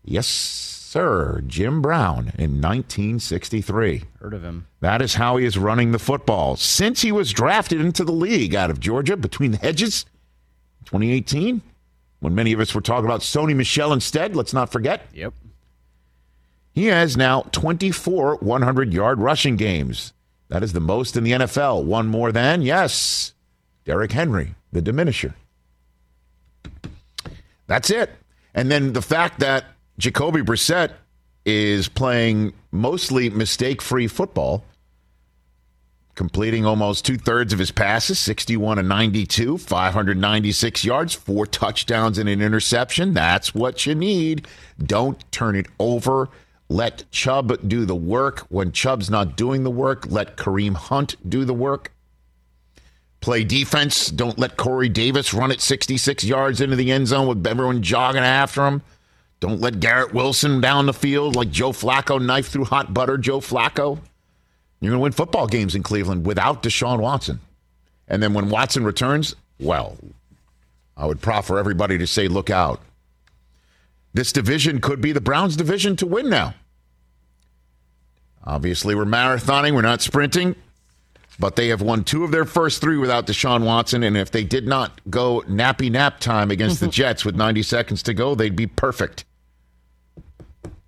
yes, 0.02 0.26
sir, 0.26 1.42
Jim 1.46 1.82
Brown 1.82 2.32
in 2.38 2.62
1963. 2.62 4.04
Heard 4.20 4.34
of 4.34 4.42
him. 4.42 4.66
That 4.80 5.02
is 5.02 5.14
how 5.14 5.36
he 5.36 5.44
is 5.44 5.58
running 5.58 5.92
the 5.92 5.98
football 5.98 6.56
since 6.56 7.02
he 7.02 7.12
was 7.12 7.32
drafted 7.32 7.80
into 7.80 8.04
the 8.04 8.12
league 8.12 8.54
out 8.54 8.70
of 8.70 8.80
Georgia 8.80 9.16
between 9.16 9.50
the 9.50 9.58
hedges 9.58 10.06
2018 10.86 11.60
when 12.20 12.34
many 12.34 12.52
of 12.52 12.60
us 12.60 12.75
were 12.75 12.80
talking 12.80 13.04
about 13.04 13.20
Sony 13.20 13.54
Michel 13.54 13.92
instead. 13.92 14.34
Let's 14.34 14.54
not 14.54 14.72
forget. 14.72 15.06
Yep. 15.12 15.34
He 16.72 16.86
has 16.86 17.16
now 17.16 17.42
24 17.52 18.36
100 18.36 18.92
yard 18.94 19.20
rushing 19.20 19.56
games. 19.56 20.12
That 20.49 20.62
is 20.62 20.73
the 20.73 20.81
most 20.81 21.17
in 21.17 21.25
the 21.25 21.33
NFL. 21.33 21.85
One 21.85 22.07
more 22.07 22.33
than, 22.33 22.62
yes, 22.62 23.35
Derrick 23.85 24.12
Henry, 24.12 24.55
the 24.73 24.81
diminisher. 24.81 25.35
That's 27.67 27.91
it. 27.91 28.11
And 28.55 28.71
then 28.71 28.93
the 28.93 29.03
fact 29.03 29.41
that 29.41 29.65
Jacoby 29.99 30.43
Brissett 30.43 30.93
is 31.45 31.88
playing 31.88 32.53
mostly 32.71 33.31
mistake 33.31 33.83
free 33.83 34.07
football 34.07 34.65
completing 36.17 36.65
almost 36.65 37.05
two 37.05 37.19
thirds 37.19 37.53
of 37.53 37.59
his 37.59 37.71
passes 37.71 38.19
61 38.19 38.79
and 38.79 38.88
92, 38.88 39.59
596 39.59 40.85
yards, 40.85 41.15
four 41.15 41.47
touchdowns, 41.47 42.19
and 42.19 42.29
an 42.29 42.43
interception. 42.43 43.15
That's 43.15 43.55
what 43.55 43.87
you 43.87 43.95
need. 43.95 44.49
Don't 44.83 45.31
turn 45.31 45.55
it 45.55 45.67
over. 45.79 46.29
Let 46.68 47.11
Chubb 47.11 47.68
do 47.68 47.85
the 47.85 47.94
work. 47.94 48.40
When 48.49 48.73
Chubb's 48.73 49.08
not 49.08 49.37
doing 49.37 49.62
the 49.62 49.70
work, 49.70 50.06
let 50.08 50.37
Kareem 50.37 50.75
Hunt 50.75 51.16
do 51.28 51.44
the 51.44 51.54
work. 51.54 51.92
Play 53.20 53.44
defense. 53.44 54.08
Don't 54.08 54.38
let 54.38 54.56
Corey 54.56 54.88
Davis 54.88 55.32
run 55.32 55.50
it 55.50 55.61
66 55.61 56.25
yards 56.25 56.61
into 56.61 56.76
the 56.76 56.92
end 56.92 57.08
zone 57.08 57.26
with 57.26 57.46
everyone 57.46 57.82
jogging 57.82 58.23
after 58.23 58.66
him. 58.66 58.82
Don't 59.40 59.61
let 59.61 59.80
Garrett 59.80 60.14
Wilson 60.14 60.61
down 60.61 60.87
the 60.87 60.92
field 60.92 61.37
like 61.37 61.50
Joe 61.50 61.73
Flacco 61.73 62.25
knife 62.25 62.49
through 62.49 62.64
hot 62.64 62.94
butter. 62.94 63.18
Joe 63.18 63.40
Flacco. 63.40 63.99
You're 64.80 64.90
going 64.90 64.99
to 65.00 65.02
win 65.02 65.12
football 65.12 65.46
games 65.46 65.75
in 65.75 65.82
Cleveland 65.82 66.26
without 66.26 66.62
Deshaun 66.62 67.00
Watson. 67.00 67.40
And 68.08 68.23
then 68.23 68.35
when 68.35 68.50
Watson 68.50 68.85
returns, 68.85 69.35
well, 69.58 69.96
I 70.96 71.06
would 71.06 71.20
proffer 71.20 71.58
everybody 71.58 71.99
to 71.99 72.06
say, 72.06 72.28
look 72.28 72.50
out. 72.50 72.80
This 74.16 74.32
division 74.32 74.80
could 74.80 75.02
be 75.02 75.12
the 75.12 75.20
Browns' 75.20 75.56
division 75.56 75.94
to 75.96 76.06
win 76.06 76.30
now. 76.30 76.54
Obviously, 78.44 78.94
we're 78.94 79.04
marathoning, 79.04 79.75
we're 79.75 79.82
not 79.82 80.00
sprinting, 80.00 80.56
but 81.38 81.56
they 81.56 81.68
have 81.68 81.82
won 81.82 82.02
two 82.02 82.25
of 82.25 82.30
their 82.30 82.46
first 82.46 82.80
three 82.80 82.96
without 82.96 83.26
Deshaun 83.26 83.66
Watson. 83.66 84.02
And 84.02 84.16
if 84.16 84.30
they 84.30 84.42
did 84.42 84.66
not 84.66 85.02
go 85.11 85.42
nappy 85.42 85.90
nap 85.90 86.18
time 86.18 86.50
against 86.50 86.80
the 86.80 86.87
Jets 86.88 87.26
with 87.26 87.37
90 87.37 87.62
seconds 87.62 88.02
to 88.04 88.14
go, 88.14 88.35
they'd 88.35 88.56
be 88.56 88.66
perfect. 88.66 89.26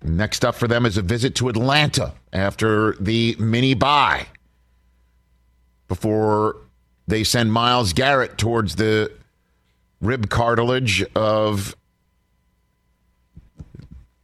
Next 0.01 0.43
up 0.43 0.55
for 0.55 0.67
them 0.67 0.87
is 0.87 0.97
a 0.97 1.03
visit 1.03 1.35
to 1.35 1.49
Atlanta 1.49 2.13
after 2.33 2.93
the 2.93 3.35
mini 3.37 3.75
bye 3.75 4.25
before 5.87 6.55
they 7.07 7.23
send 7.23 7.53
Myles 7.53 7.93
Garrett 7.93 8.39
towards 8.39 8.77
the 8.77 9.11
rib 10.01 10.31
cartilage 10.31 11.03
of 11.13 11.75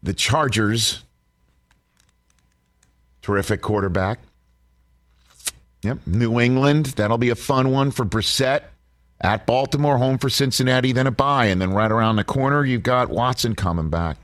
the 0.05 0.13
Chargers. 0.13 1.03
Terrific 3.21 3.61
quarterback. 3.61 4.19
Yep, 5.81 5.99
New 6.05 6.39
England. 6.39 6.87
That'll 6.87 7.17
be 7.17 7.29
a 7.29 7.35
fun 7.35 7.71
one 7.71 7.91
for 7.91 8.05
Brissett. 8.05 8.63
At 9.21 9.45
Baltimore, 9.45 9.97
home 9.97 10.17
for 10.17 10.29
Cincinnati, 10.29 10.91
then 10.91 11.07
a 11.07 11.11
bye. 11.11 11.45
And 11.45 11.61
then 11.61 11.73
right 11.73 11.91
around 11.91 12.17
the 12.17 12.23
corner, 12.23 12.65
you've 12.65 12.83
got 12.83 13.09
Watson 13.09 13.55
coming 13.55 13.89
back. 13.89 14.17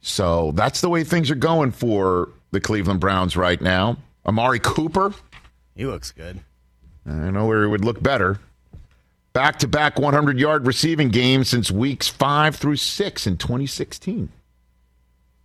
So 0.00 0.52
that's 0.52 0.80
the 0.80 0.88
way 0.88 1.04
things 1.04 1.30
are 1.30 1.36
going 1.36 1.72
for 1.72 2.28
the 2.52 2.60
Cleveland 2.60 3.00
Browns 3.00 3.36
right 3.36 3.60
now. 3.60 3.96
Amari 4.26 4.60
Cooper. 4.60 5.14
He 5.74 5.86
looks 5.86 6.12
good. 6.12 6.40
I 7.06 7.30
know 7.30 7.46
where 7.46 7.62
he 7.62 7.68
would 7.68 7.84
look 7.84 8.02
better. 8.02 8.38
Back 9.36 9.58
to 9.58 9.68
back 9.68 9.98
100 9.98 10.38
yard 10.40 10.66
receiving 10.66 11.10
games 11.10 11.50
since 11.50 11.70
weeks 11.70 12.08
five 12.08 12.56
through 12.56 12.76
six 12.76 13.26
in 13.26 13.36
2016. 13.36 14.30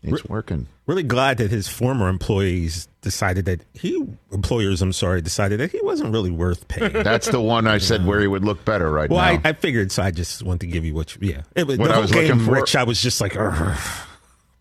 It's 0.02 0.24
working. 0.24 0.68
Really 0.86 1.04
glad 1.04 1.40
that 1.40 1.52
his 1.52 1.68
former 1.68 2.08
employees 2.08 2.88
decided 3.02 3.44
that 3.46 3.66
he 3.74 4.08
employers, 4.32 4.82
I'm 4.82 4.94
sorry, 4.94 5.22
decided 5.22 5.60
that 5.60 5.72
he 5.72 5.82
wasn't 5.84 6.14
really 6.14 6.32
worth 6.32 6.70
paying. 6.70 6.94
That's 7.04 7.28
the 7.28 7.42
one 7.42 7.68
I 7.68 7.80
said 7.80 8.06
where 8.06 8.22
he 8.22 8.28
would 8.28 8.46
look 8.46 8.64
better 8.64 8.90
right 8.90 9.10
well, 9.10 9.20
now. 9.20 9.42
I, 9.44 9.50
I 9.50 9.52
figured, 9.52 9.92
so 9.92 10.04
I 10.04 10.12
just 10.12 10.42
wanted 10.42 10.62
to 10.62 10.68
give 10.68 10.86
you 10.86 10.94
what 10.94 11.14
you, 11.18 11.28
yeah. 11.28 11.42
It 11.54 11.68
was, 11.68 11.78
What 11.78 11.90
the 11.90 11.96
I 11.96 12.00
was 12.00 12.12
game, 12.14 12.30
looking 12.30 12.46
for- 12.46 12.54
Rich, 12.54 12.78
I 12.78 12.84
was 12.84 13.02
just 13.02 13.20
like, 13.20 13.36
"Ugh, 13.38 13.78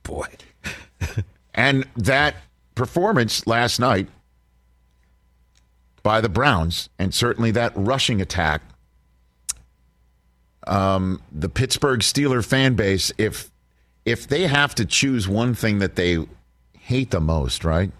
boy. 0.02 0.26
And 1.54 1.86
that 1.96 2.34
performance 2.74 3.46
last 3.46 3.78
night 3.78 4.08
by 6.02 6.20
the 6.20 6.28
Browns, 6.28 6.88
and 6.98 7.14
certainly 7.14 7.52
that 7.52 7.72
rushing 7.76 8.20
attack, 8.20 8.62
um, 10.70 11.20
the 11.32 11.48
Pittsburgh 11.48 12.00
Steeler 12.00 12.44
fan 12.44 12.74
base, 12.74 13.12
if 13.18 13.50
if 14.06 14.26
they 14.26 14.46
have 14.46 14.74
to 14.76 14.86
choose 14.86 15.28
one 15.28 15.54
thing 15.54 15.78
that 15.80 15.96
they 15.96 16.24
hate 16.78 17.10
the 17.10 17.20
most, 17.20 17.64
right? 17.64 17.90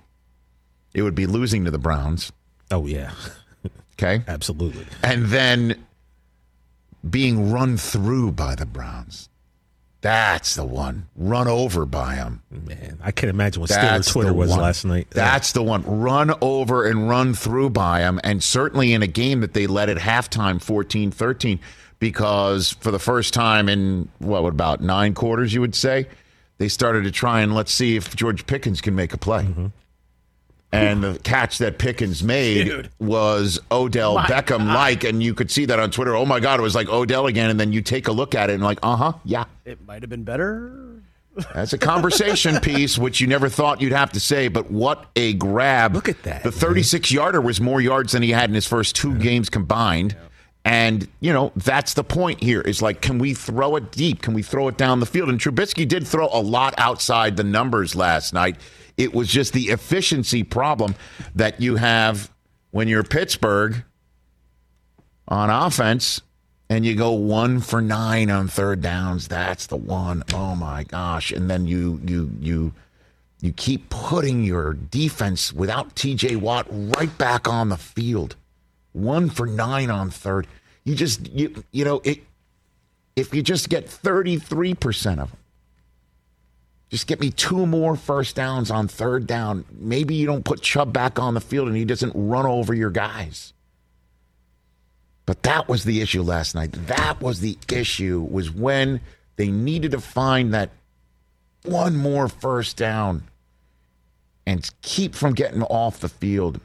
It 0.95 1.03
would 1.03 1.15
be 1.15 1.27
losing 1.27 1.65
to 1.67 1.71
the 1.71 1.79
Browns. 1.79 2.33
Oh, 2.71 2.87
yeah, 2.87 3.13
Okay. 3.95 4.23
absolutely. 4.29 4.87
And 5.05 5.27
then 5.27 5.85
being 7.09 7.53
run 7.53 7.77
through 7.77 8.33
by 8.33 8.55
the 8.55 8.67
Browns. 8.67 9.29
That's 10.01 10.55
the 10.55 10.65
one. 10.65 11.07
Run 11.15 11.47
over 11.47 11.85
by 11.85 12.15
them. 12.17 12.43
Man, 12.51 12.99
I 13.03 13.11
can't 13.13 13.29
imagine 13.29 13.61
what 13.61 13.69
That's 13.69 14.09
Steelers 14.09 14.13
Twitter 14.13 14.33
was 14.33 14.49
one. 14.51 14.61
last 14.61 14.85
night. 14.87 15.09
That's 15.11 15.53
the 15.53 15.63
one. 15.63 15.83
Run 15.85 16.33
over 16.41 16.87
and 16.87 17.09
run 17.09 17.35
through 17.35 17.71
by 17.71 18.01
them. 18.01 18.19
And 18.25 18.43
certainly 18.43 18.95
in 18.95 19.03
a 19.03 19.07
game 19.07 19.41
that 19.41 19.53
they 19.53 19.67
led 19.67 19.91
at 19.91 19.99
halftime 19.99 20.61
14 20.63 21.11
13, 21.11 21.61
because 22.01 22.73
for 22.73 22.91
the 22.91 22.99
first 22.99 23.33
time 23.33 23.69
in, 23.69 24.09
what, 24.19 24.41
about 24.41 24.81
nine 24.81 25.15
quarters, 25.15 25.55
you 25.55 25.61
would 25.61 25.77
say, 25.77 26.09
they 26.59 26.69
started 26.69 27.05
to 27.05 27.13
try 27.13 27.43
and 27.43 27.55
let's 27.55 27.73
see 27.73 27.97
if 27.97 28.17
George 28.17 28.47
Pickens 28.47 28.81
can 28.81 28.97
make 28.97 29.15
a 29.15 29.19
play. 29.19 29.45
Mm-hmm. 29.45 29.67
And 30.73 31.03
the 31.03 31.19
catch 31.25 31.59
that 31.59 31.79
Pickens 31.79 32.23
made 32.23 32.91
was 33.01 33.59
Odell 33.73 34.19
Beckham 34.19 34.73
like, 34.73 35.03
and 35.03 35.21
you 35.21 35.35
could 35.35 35.51
see 35.51 35.65
that 35.65 35.81
on 35.81 35.91
Twitter. 35.91 36.15
Oh 36.15 36.25
my 36.25 36.39
God, 36.39 36.61
it 36.61 36.63
was 36.63 36.77
like 36.77 36.89
Odell 36.89 37.27
again. 37.27 37.51
And 37.51 37.59
then 37.59 37.73
you 37.73 37.83
take 37.83 38.07
a 38.07 38.13
look 38.13 38.37
at 38.37 38.51
it 38.51 38.55
and 38.55 38.63
like, 38.63 38.79
uh 38.83 38.95
huh, 38.95 39.13
yeah. 39.25 39.47
It 39.65 39.85
might 39.85 40.03
have 40.03 40.11
been 40.11 40.23
better. 40.23 41.03
That's 41.55 41.73
a 41.73 41.79
conversation 41.79 42.61
piece, 42.61 42.97
which 42.99 43.21
you 43.21 43.27
never 43.27 43.49
thought 43.49 43.81
you'd 43.81 43.93
have 43.93 44.13
to 44.13 44.21
say, 44.21 44.47
but 44.47 44.71
what 44.71 45.07
a 45.17 45.35
grab. 45.35 45.95
Look 45.95 46.09
at 46.09 46.23
that, 46.23 46.45
The 46.45 46.53
36 46.53 47.11
yarder 47.11 47.41
was 47.41 47.61
more 47.61 47.81
yards 47.81 48.13
than 48.13 48.23
he 48.23 48.31
had 48.31 48.49
in 48.49 48.55
his 48.55 48.67
first 48.67 48.95
two 48.95 49.17
games 49.19 49.51
combined. 49.51 50.15
And, 50.65 51.09
you 51.21 51.33
know, 51.33 51.53
that's 51.57 51.95
the 51.95 52.05
point 52.05 52.43
here 52.43 52.61
is 52.61 52.83
like, 52.83 53.01
can 53.01 53.19
we 53.19 53.33
throw 53.33 53.77
it 53.77 53.93
deep? 53.93 54.21
Can 54.23 54.35
we 54.35 54.43
throw 54.43 54.69
it 54.69 54.77
down 54.77 55.01
the 55.01 55.07
field? 55.07 55.31
And 55.31 55.41
Trubisky 55.41 55.89
did 55.89 56.07
throw 56.07 56.29
a 56.31 56.41
lot 56.41 56.75
outside 56.77 57.37
the 57.37 57.45
numbers 57.45 57.95
last 57.95 58.35
night. 58.35 58.57
It 58.99 59.15
was 59.15 59.29
just 59.29 59.55
the 59.55 59.69
efficiency 59.69 60.43
problem 60.43 60.95
that 61.35 61.61
you 61.61 61.77
have 61.77 62.31
when 62.73 62.89
you're 62.89 63.03
Pittsburgh 63.03 63.85
on 65.29 65.49
offense 65.49 66.21
and 66.69 66.87
you 66.87 66.95
go 66.95 67.13
one 67.13 67.61
for 67.61 67.81
nine 67.81 68.31
on 68.31 68.47
third 68.49 68.81
downs. 68.81 69.29
That's 69.29 69.67
the 69.67 69.77
one. 69.77 70.23
Oh 70.33 70.55
my 70.55 70.85
gosh! 70.85 71.33
And 71.33 71.51
then 71.51 71.67
you 71.67 72.01
you 72.07 72.31
you 72.41 72.73
you 73.41 73.53
keep 73.53 73.91
putting 73.91 74.45
your 74.45 74.75
defense 74.75 75.53
without 75.53 75.97
T.J. 75.97 76.37
Watt 76.37 76.67
right 76.71 77.17
back 77.19 77.49
on 77.49 77.71
the 77.71 77.77
field. 77.77 78.37
One 78.93 79.31
for 79.31 79.47
nine 79.47 79.91
on 79.91 80.11
third. 80.11 80.47
You 80.85 80.95
just 80.95 81.31
you 81.31 81.65
you 81.73 81.85
know 81.85 82.01
it. 82.05 82.21
If 83.17 83.35
you 83.35 83.43
just 83.43 83.69
get 83.69 83.89
thirty 83.89 84.39
three 84.39 84.75
percent 84.75 85.21
of 85.21 85.31
them. 85.31 85.39
Just 86.91 87.07
get 87.07 87.21
me 87.21 87.31
two 87.31 87.67
more 87.67 87.95
first 87.95 88.35
downs 88.35 88.69
on 88.71 88.89
third 88.89 89.27
down. 89.27 89.65
Maybe 89.71 90.17
you 90.17 90.27
don't 90.27 90.45
put 90.45 90.61
Chubb 90.61 90.93
back 90.93 91.21
on 91.21 91.35
the 91.35 91.41
field 91.41 91.69
and 91.69 91.77
he 91.77 91.85
doesn't 91.85 92.13
run 92.17 92.47
over 92.47 92.75
your 92.75 92.91
guys. 92.91 93.53
But 95.25 95.45
that 95.45 95.69
was 95.69 95.85
the 95.85 96.01
issue 96.01 96.23
last 96.23 96.57
night. 96.57 96.73
That 96.73 97.21
was 97.21 97.39
the 97.39 97.57
issue 97.71 98.27
was 98.29 98.51
when 98.51 99.01
they 99.37 99.53
needed 99.53 99.93
to 99.93 100.01
find 100.01 100.53
that 100.53 100.71
one 101.63 101.95
more 101.95 102.27
first 102.27 102.77
down 102.77 103.23
and 104.45 104.69
keep 104.83 105.15
from 105.15 105.35
getting 105.35 105.63
off 105.63 106.01
the 106.01 106.09
field. 106.09 106.61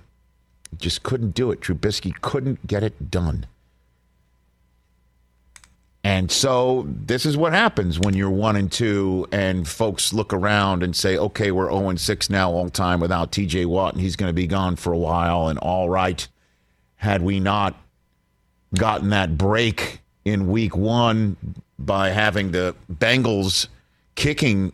Just 0.78 1.04
couldn't 1.04 1.32
do 1.32 1.52
it. 1.52 1.62
Trubisky 1.62 2.14
couldn't 2.22 2.68
get 2.68 2.84
it 2.84 3.10
done. 3.12 3.46
And 6.06 6.30
so 6.32 6.86
this 6.88 7.26
is 7.26 7.36
what 7.36 7.52
happens 7.54 8.00
when 8.00 8.14
you're 8.14 8.30
one 8.30 8.56
and 8.56 8.72
two, 8.72 9.28
and 9.32 9.68
folks 9.68 10.14
look 10.14 10.34
around 10.34 10.84
and 10.84 10.96
say, 10.96 11.18
"Okay, 11.18 11.50
we're 11.50 11.72
zero 11.72 11.90
and 11.90 12.00
six 12.00 12.30
now, 12.30 12.52
all 12.52 12.70
time 12.70 13.00
without 13.00 13.32
T.J. 13.32 13.66
Watt, 13.66 13.94
and 13.96 14.02
he's 14.04 14.16
going 14.16 14.30
to 14.30 14.34
be 14.34 14.46
gone 14.46 14.76
for 14.76 14.94
a 14.94 14.98
while." 14.98 15.48
And 15.48 15.58
all 15.58 15.90
right, 15.90 16.28
had 16.98 17.24
we 17.24 17.40
not 17.40 17.76
gotten 18.76 19.10
that 19.10 19.36
break 19.36 20.02
in 20.26 20.48
Week 20.48 20.78
One 20.78 21.38
by 21.80 22.10
having 22.10 22.52
the 22.52 22.76
Bengals 22.92 23.68
kicking 24.14 24.74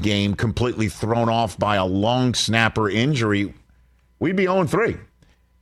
game 0.00 0.34
completely 0.34 0.88
thrown 0.88 1.28
off 1.28 1.58
by 1.58 1.76
a 1.76 1.84
long 1.84 2.32
snapper 2.32 2.88
injury, 2.88 3.52
we'd 4.18 4.36
be 4.36 4.44
0 4.44 4.64
3. 4.64 4.96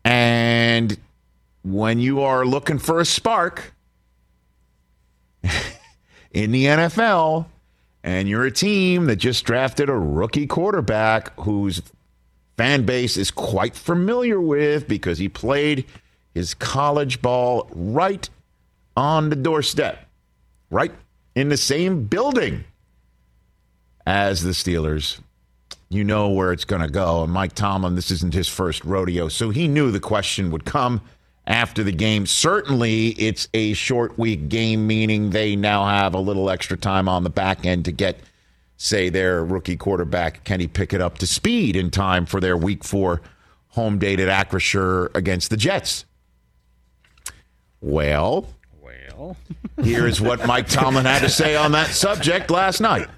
And 0.05 0.97
when 1.63 1.99
you 1.99 2.23
are 2.23 2.45
looking 2.45 2.79
for 2.79 3.01
a 3.01 3.05
spark 3.05 3.75
in 6.33 6.53
the 6.53 6.67
NFL, 6.67 7.47
and 8.05 8.29
you're 8.29 8.45
a 8.45 8.53
team 8.53 9.07
that 9.07 9.17
just 9.17 9.45
drafted 9.45 9.89
a 9.89 9.95
rookie 9.95 10.47
quarterback 10.47 11.39
whose 11.41 11.83
fan 12.57 12.87
base 12.87 13.17
is 13.17 13.33
quite 13.33 13.75
familiar 13.75 14.41
with 14.41 14.87
because 14.87 15.19
he 15.19 15.29
played 15.29 15.85
his 16.33 16.55
college 16.55 17.21
ball 17.21 17.69
right 17.75 18.31
on 18.97 19.29
the 19.29 19.37
doorstep, 19.37 20.07
right 20.71 20.93
in 21.35 21.49
the 21.49 21.57
same 21.57 22.05
building 22.05 22.65
as 24.07 24.43
the 24.43 24.51
Steelers. 24.51 25.19
You 25.89 26.05
know 26.05 26.29
where 26.31 26.53
it's 26.53 26.65
going 26.65 26.83
to 26.83 26.89
go. 26.89 27.23
And 27.23 27.33
Mike 27.33 27.55
Tomlin, 27.55 27.95
this 27.95 28.11
isn't 28.11 28.35
his 28.35 28.49
first 28.49 28.85
rodeo, 28.85 29.29
so 29.29 29.51
he 29.51 29.69
knew 29.69 29.91
the 29.91 30.01
question 30.01 30.51
would 30.51 30.65
come 30.65 31.01
after 31.47 31.85
the 31.85 31.93
game. 31.93 32.27
Certainly, 32.27 33.09
it's 33.11 33.49
a 33.55 33.73
short 33.75 34.19
week 34.19 34.49
game, 34.49 34.87
meaning 34.87 35.31
they 35.31 35.55
now 35.57 35.87
have 35.87 36.15
a 36.15 36.19
little 36.21 36.51
extra 36.51 36.77
time 36.77 37.09
on 37.09 37.23
the 37.23 37.31
back 37.31 37.65
end 37.65 37.85
to 37.85 37.93
get, 37.93 38.19
say, 38.77 39.09
their 39.09 39.45
rookie 39.45 39.77
quarterback 39.77 40.43
Kenny 40.45 40.67
Pickett 40.67 41.01
up 41.01 41.19
to 41.19 41.27
speed 41.27 41.77
in 41.77 41.91
time 41.91 42.27
for 42.27 42.41
their 42.41 42.57
week 42.57 42.83
four 42.83 43.21
home 43.69 43.99
date 43.99 44.19
at 44.19 44.49
Acrisure 44.49 45.15
against 45.15 45.51
the 45.51 45.57
Jets. 45.57 46.05
Well, 47.81 48.49
Well, 48.81 49.37
here's 49.83 50.21
what 50.21 50.47
Mike 50.47 50.69
Tomlin 50.69 51.05
had 51.05 51.21
to 51.21 51.29
say 51.29 51.55
on 51.57 51.73
that 51.73 51.89
subject 51.89 52.51
last 52.51 52.81
night. 52.81 53.09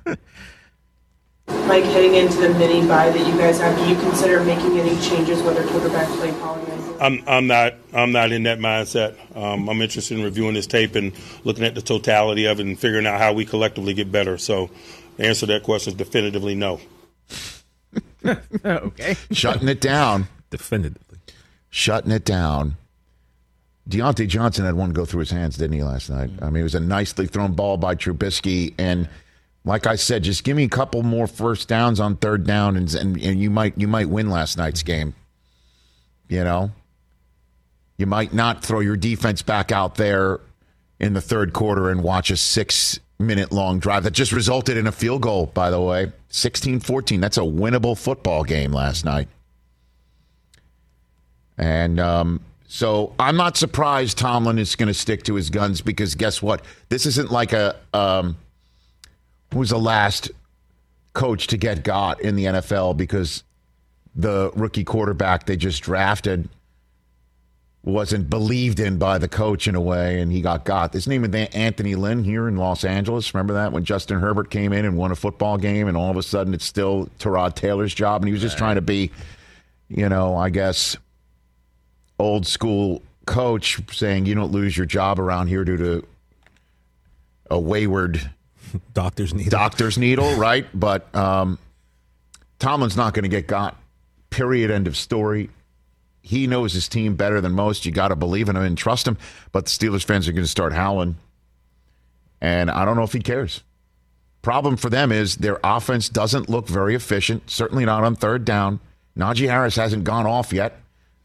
Mike, 1.49 1.85
heading 1.85 2.15
into 2.15 2.37
the 2.39 2.51
mini 2.55 2.87
bye 2.87 3.11
that 3.11 3.27
you 3.27 3.37
guys 3.39 3.59
have, 3.61 3.77
do 3.79 3.87
you 3.89 3.95
consider 3.97 4.43
making 4.45 4.79
any 4.79 4.99
changes, 5.01 5.43
whether 5.43 5.67
quarterback 5.67 6.09
play 6.09 6.31
calling? 6.41 6.65
or 6.67 6.73
anything? 6.73 6.97
I'm 7.01 7.23
I'm 7.29 7.47
not 7.47 7.75
I'm 7.93 8.13
not 8.13 8.33
in 8.33 8.43
that 8.45 8.59
mindset. 8.59 9.17
Um, 9.37 9.69
I'm 9.69 9.81
interested 9.81 10.19
in 10.19 10.25
reviewing 10.25 10.55
this 10.55 10.67
tape 10.67 10.95
and 10.95 11.13
looking 11.45 11.65
at 11.65 11.75
the 11.75 11.83
totality 11.83 12.47
of 12.47 12.61
it 12.61 12.67
and 12.67 12.79
figuring 12.79 13.07
out 13.07 13.19
how 13.19 13.33
we 13.33 13.45
collectively 13.45 13.95
get 13.95 14.11
better. 14.11 14.37
So, 14.39 14.71
the 15.17 15.27
answer 15.27 15.47
to 15.47 15.53
that 15.53 15.63
question 15.63 15.93
is 15.93 15.97
definitively 15.97 16.55
no. 16.55 16.81
okay. 18.65 19.17
Shutting 19.31 19.69
it 19.69 19.81
down. 19.81 20.27
Definitively. 20.51 21.19
shutting 21.71 22.11
it 22.11 22.25
down. 22.25 22.77
Diontae 23.89 24.29
Johnson 24.29 24.65
had 24.65 24.75
one 24.75 24.91
go 24.91 25.05
through 25.05 25.21
his 25.21 25.31
hands, 25.31 25.57
didn't 25.57 25.73
he, 25.77 25.83
last 25.83 26.11
night? 26.11 26.31
I 26.43 26.51
mean, 26.51 26.61
it 26.61 26.65
was 26.65 26.75
a 26.75 26.81
nicely 26.81 27.27
thrown 27.27 27.53
ball 27.53 27.79
by 27.79 27.95
Trubisky. 27.95 28.75
And 28.79 29.09
like 29.69 29.87
I 29.87 29.97
said, 29.97 30.23
just 30.23 30.45
give 30.45 30.57
me 30.57 30.65
a 30.65 30.69
couple 30.69 31.03
more 31.03 31.27
first 31.27 31.69
downs 31.69 32.01
on 32.01 32.17
third 32.17 32.47
down, 32.47 32.75
and, 32.75 32.93
and, 32.95 33.21
and 33.21 33.39
you 33.39 33.51
might 33.51 33.77
you 33.77 33.87
might 33.87 34.09
win 34.09 34.31
last 34.31 34.57
night's 34.57 34.83
game. 34.83 35.15
You 36.27 36.43
know, 36.43 36.71
you 37.99 38.07
might 38.07 38.33
not 38.33 38.65
throw 38.65 38.81
your 38.81 38.97
defense 38.97 39.43
back 39.43 39.71
out 39.71 39.97
there 39.97 40.41
in 40.99 41.13
the 41.13 41.21
third 41.21 41.53
quarter 41.53 41.91
and 41.91 42.03
watch 42.03 42.31
a 42.31 42.37
six 42.39 42.99
minute 43.19 43.53
long 43.53 43.79
drive 43.79 44.05
that 44.05 44.13
just 44.13 44.33
resulted 44.33 44.79
in 44.79 44.87
a 44.87 44.93
field 44.93 45.21
goal, 45.21 45.47
by 45.53 45.69
the 45.69 45.81
way. 45.81 46.13
16 46.31 46.81
14. 46.81 47.21
That's 47.21 47.37
a 47.37 47.43
winnable 47.43 47.97
football 47.97 48.45
game 48.45 48.73
last 48.73 49.05
night. 49.05 49.29
And 51.59 52.01
um, 52.01 52.41
so 52.69 53.13
I'm 53.19 53.37
not 53.37 53.59
surprised 53.59 54.17
Tomlin 54.17 54.59
is 54.59 54.77
going 54.77 54.87
to 54.87 54.95
stick 54.95 55.25
to 55.25 55.35
his 55.35 55.51
guns 55.51 55.83
because 55.83 56.15
guess 56.15 56.41
what? 56.41 56.63
This 56.89 57.05
isn't 57.05 57.31
like 57.31 57.53
a 57.53 57.77
um, 57.93 58.39
was 59.53 59.71
the 59.71 59.79
last 59.79 60.31
coach 61.13 61.47
to 61.49 61.57
get 61.57 61.83
got 61.83 62.21
in 62.21 62.37
the 62.37 62.45
NFL 62.45 62.97
because 62.97 63.43
the 64.15 64.51
rookie 64.55 64.85
quarterback 64.85 65.47
they 65.47 65.57
just 65.57 65.83
drafted 65.83 66.49
wasn't 67.85 68.29
believed 68.29 68.81
in 68.81 68.99
by 68.99 69.19
the 69.19 69.29
coach 69.29 69.67
in 69.67 69.75
a 69.75 69.81
way, 69.81 70.21
and 70.21 70.31
he 70.31 70.41
got 70.41 70.65
got. 70.65 70.93
His 70.93 71.07
name 71.07 71.25
is 71.25 71.49
Anthony 71.55 71.95
Lynn 71.95 72.23
here 72.23 72.49
in 72.49 72.57
Los 72.57 72.85
Angeles. 72.85 73.33
Remember 73.33 73.55
that 73.55 73.73
when 73.73 73.85
Justin 73.85 74.21
Herbert 74.21 74.51
came 74.51 74.73
in 74.73 74.85
and 74.85 74.97
won 74.97 75.11
a 75.11 75.17
football 75.17 75.57
game, 75.57 75.89
and 75.89 75.97
all 75.97 76.11
of 76.11 76.17
a 76.17 76.23
sudden 76.23 76.53
it's 76.55 76.65
still 76.65 77.09
Tyrod 77.19 77.55
Taylor's 77.55 77.95
job, 77.95 78.23
and 78.23 78.29
he 78.29 78.33
was 78.33 78.43
just 78.43 78.59
trying 78.59 78.75
to 78.75 78.83
be, 78.83 79.11
you 79.89 80.09
know, 80.09 80.37
I 80.37 80.51
guess 80.51 80.97
old 82.19 82.47
school 82.47 83.03
coach 83.27 83.81
saying 83.93 84.27
you 84.27 84.35
don't 84.35 84.53
lose 84.53 84.77
your 84.77 84.87
job 84.87 85.21
around 85.21 85.47
here 85.47 85.65
due 85.65 85.77
to 85.77 86.07
a 87.51 87.59
wayward 87.59 88.31
Doctors 88.95 89.35
need 89.35 89.51
doctor's 89.51 89.99
needle, 89.99 90.35
right? 90.37 90.67
But 90.75 91.15
um, 91.15 91.59
Tomlin's 92.59 92.97
not 92.97 93.15
going 93.15 93.25
to 93.25 93.29
get 93.29 93.47
got. 93.47 93.77
Period. 94.31 94.71
End 94.71 94.87
of 94.87 94.97
story. 94.97 95.51
He 96.21 96.47
knows 96.47 96.73
his 96.73 96.89
team 96.89 97.17
better 97.17 97.41
than 97.41 97.53
most. 97.53 97.87
You 97.87 97.93
got 97.93 98.09
to 98.09 98.17
believe 98.17 98.49
in 98.49 98.57
him 98.57 98.63
and 98.63 98.77
trust 98.77 99.09
him. 99.09 99.17
But 99.53 99.65
the 99.65 99.71
Steelers 99.71 100.05
fans 100.05 100.29
are 100.29 100.33
going 100.33 100.45
to 100.45 100.49
start 100.49 100.73
howling. 100.73 101.17
And 102.41 102.71
I 102.71 102.85
don't 102.85 102.97
know 102.97 103.03
if 103.03 103.13
he 103.13 103.21
cares. 103.21 103.63
Problem 104.43 104.77
for 104.77 104.91
them 104.91 105.11
is 105.11 105.37
their 105.37 105.59
offense 105.65 106.09
doesn't 106.09 106.49
look 106.49 106.69
very 106.69 106.95
efficient, 106.95 107.51
certainly 107.51 107.85
not 107.85 108.05
on 108.05 108.15
third 108.15 108.45
down. 108.45 108.81
Najee 109.17 109.49
Harris 109.49 109.77
hasn't 109.77 110.05
gone 110.05 110.27
off 110.27 110.53
yet. 110.53 110.81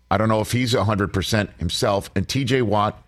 I 0.09 0.17
don't 0.17 0.29
know 0.29 0.41
if 0.41 0.51
he's 0.51 0.73
100% 0.73 1.59
himself. 1.59 2.09
And 2.15 2.27
TJ 2.27 2.63
Watt, 2.63 3.01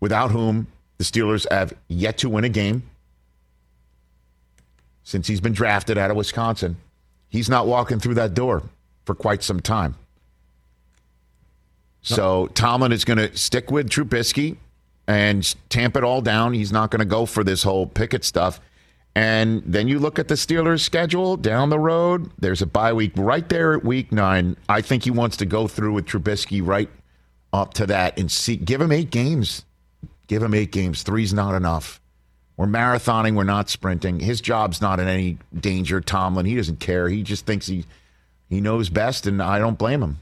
without 0.00 0.32
whom 0.32 0.66
the 0.98 1.04
Steelers 1.04 1.46
have 1.50 1.72
yet 1.88 2.18
to 2.18 2.28
win 2.28 2.44
a 2.44 2.48
game 2.48 2.82
since 5.06 5.28
he's 5.28 5.40
been 5.40 5.52
drafted 5.52 5.96
out 5.96 6.10
of 6.10 6.16
Wisconsin, 6.16 6.76
he's 7.28 7.48
not 7.48 7.68
walking 7.68 8.00
through 8.00 8.14
that 8.14 8.34
door 8.34 8.64
for 9.04 9.14
quite 9.14 9.40
some 9.44 9.60
time. 9.60 9.94
So 12.02 12.48
Tomlin 12.48 12.90
is 12.90 13.04
going 13.04 13.18
to 13.18 13.36
stick 13.36 13.70
with 13.70 13.88
Trubisky 13.88 14.56
and 15.06 15.54
tamp 15.68 15.96
it 15.96 16.02
all 16.02 16.20
down. 16.20 16.54
He's 16.54 16.72
not 16.72 16.90
going 16.90 16.98
to 16.98 17.04
go 17.04 17.24
for 17.24 17.44
this 17.44 17.62
whole 17.62 17.86
Pickett 17.86 18.24
stuff. 18.24 18.60
And 19.14 19.62
then 19.64 19.86
you 19.86 20.00
look 20.00 20.18
at 20.18 20.26
the 20.26 20.34
Steelers' 20.34 20.80
schedule 20.80 21.36
down 21.36 21.68
the 21.68 21.78
road. 21.78 22.32
There's 22.40 22.60
a 22.60 22.66
bye 22.66 22.92
week 22.92 23.12
right 23.14 23.48
there 23.48 23.74
at 23.74 23.84
week 23.84 24.10
nine. 24.10 24.56
I 24.68 24.80
think 24.80 25.04
he 25.04 25.12
wants 25.12 25.36
to 25.36 25.46
go 25.46 25.68
through 25.68 25.92
with 25.92 26.06
Trubisky 26.06 26.66
right 26.66 26.90
up 27.52 27.74
to 27.74 27.86
that 27.86 28.18
and 28.18 28.30
see. 28.30 28.56
Give 28.56 28.80
him 28.80 28.90
eight 28.90 29.12
games. 29.12 29.64
Give 30.26 30.42
him 30.42 30.52
eight 30.52 30.72
games. 30.72 31.04
Three's 31.04 31.32
not 31.32 31.54
enough. 31.54 32.00
We're 32.56 32.66
marathoning. 32.66 33.34
We're 33.34 33.44
not 33.44 33.68
sprinting. 33.68 34.20
His 34.20 34.40
job's 34.40 34.80
not 34.80 34.98
in 34.98 35.08
any 35.08 35.38
danger. 35.58 36.00
Tomlin, 36.00 36.46
he 36.46 36.56
doesn't 36.56 36.80
care. 36.80 37.08
He 37.08 37.22
just 37.22 37.44
thinks 37.44 37.66
he 37.66 37.84
he 38.48 38.60
knows 38.60 38.88
best, 38.88 39.26
and 39.26 39.42
I 39.42 39.58
don't 39.58 39.78
blame 39.78 40.02
him. 40.02 40.18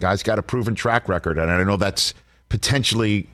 Guy's 0.00 0.22
got 0.22 0.38
a 0.38 0.42
proven 0.42 0.74
track 0.74 1.08
record, 1.08 1.38
and 1.38 1.50
I 1.50 1.62
know 1.64 1.76
that's 1.76 2.14
potentially 2.48 3.28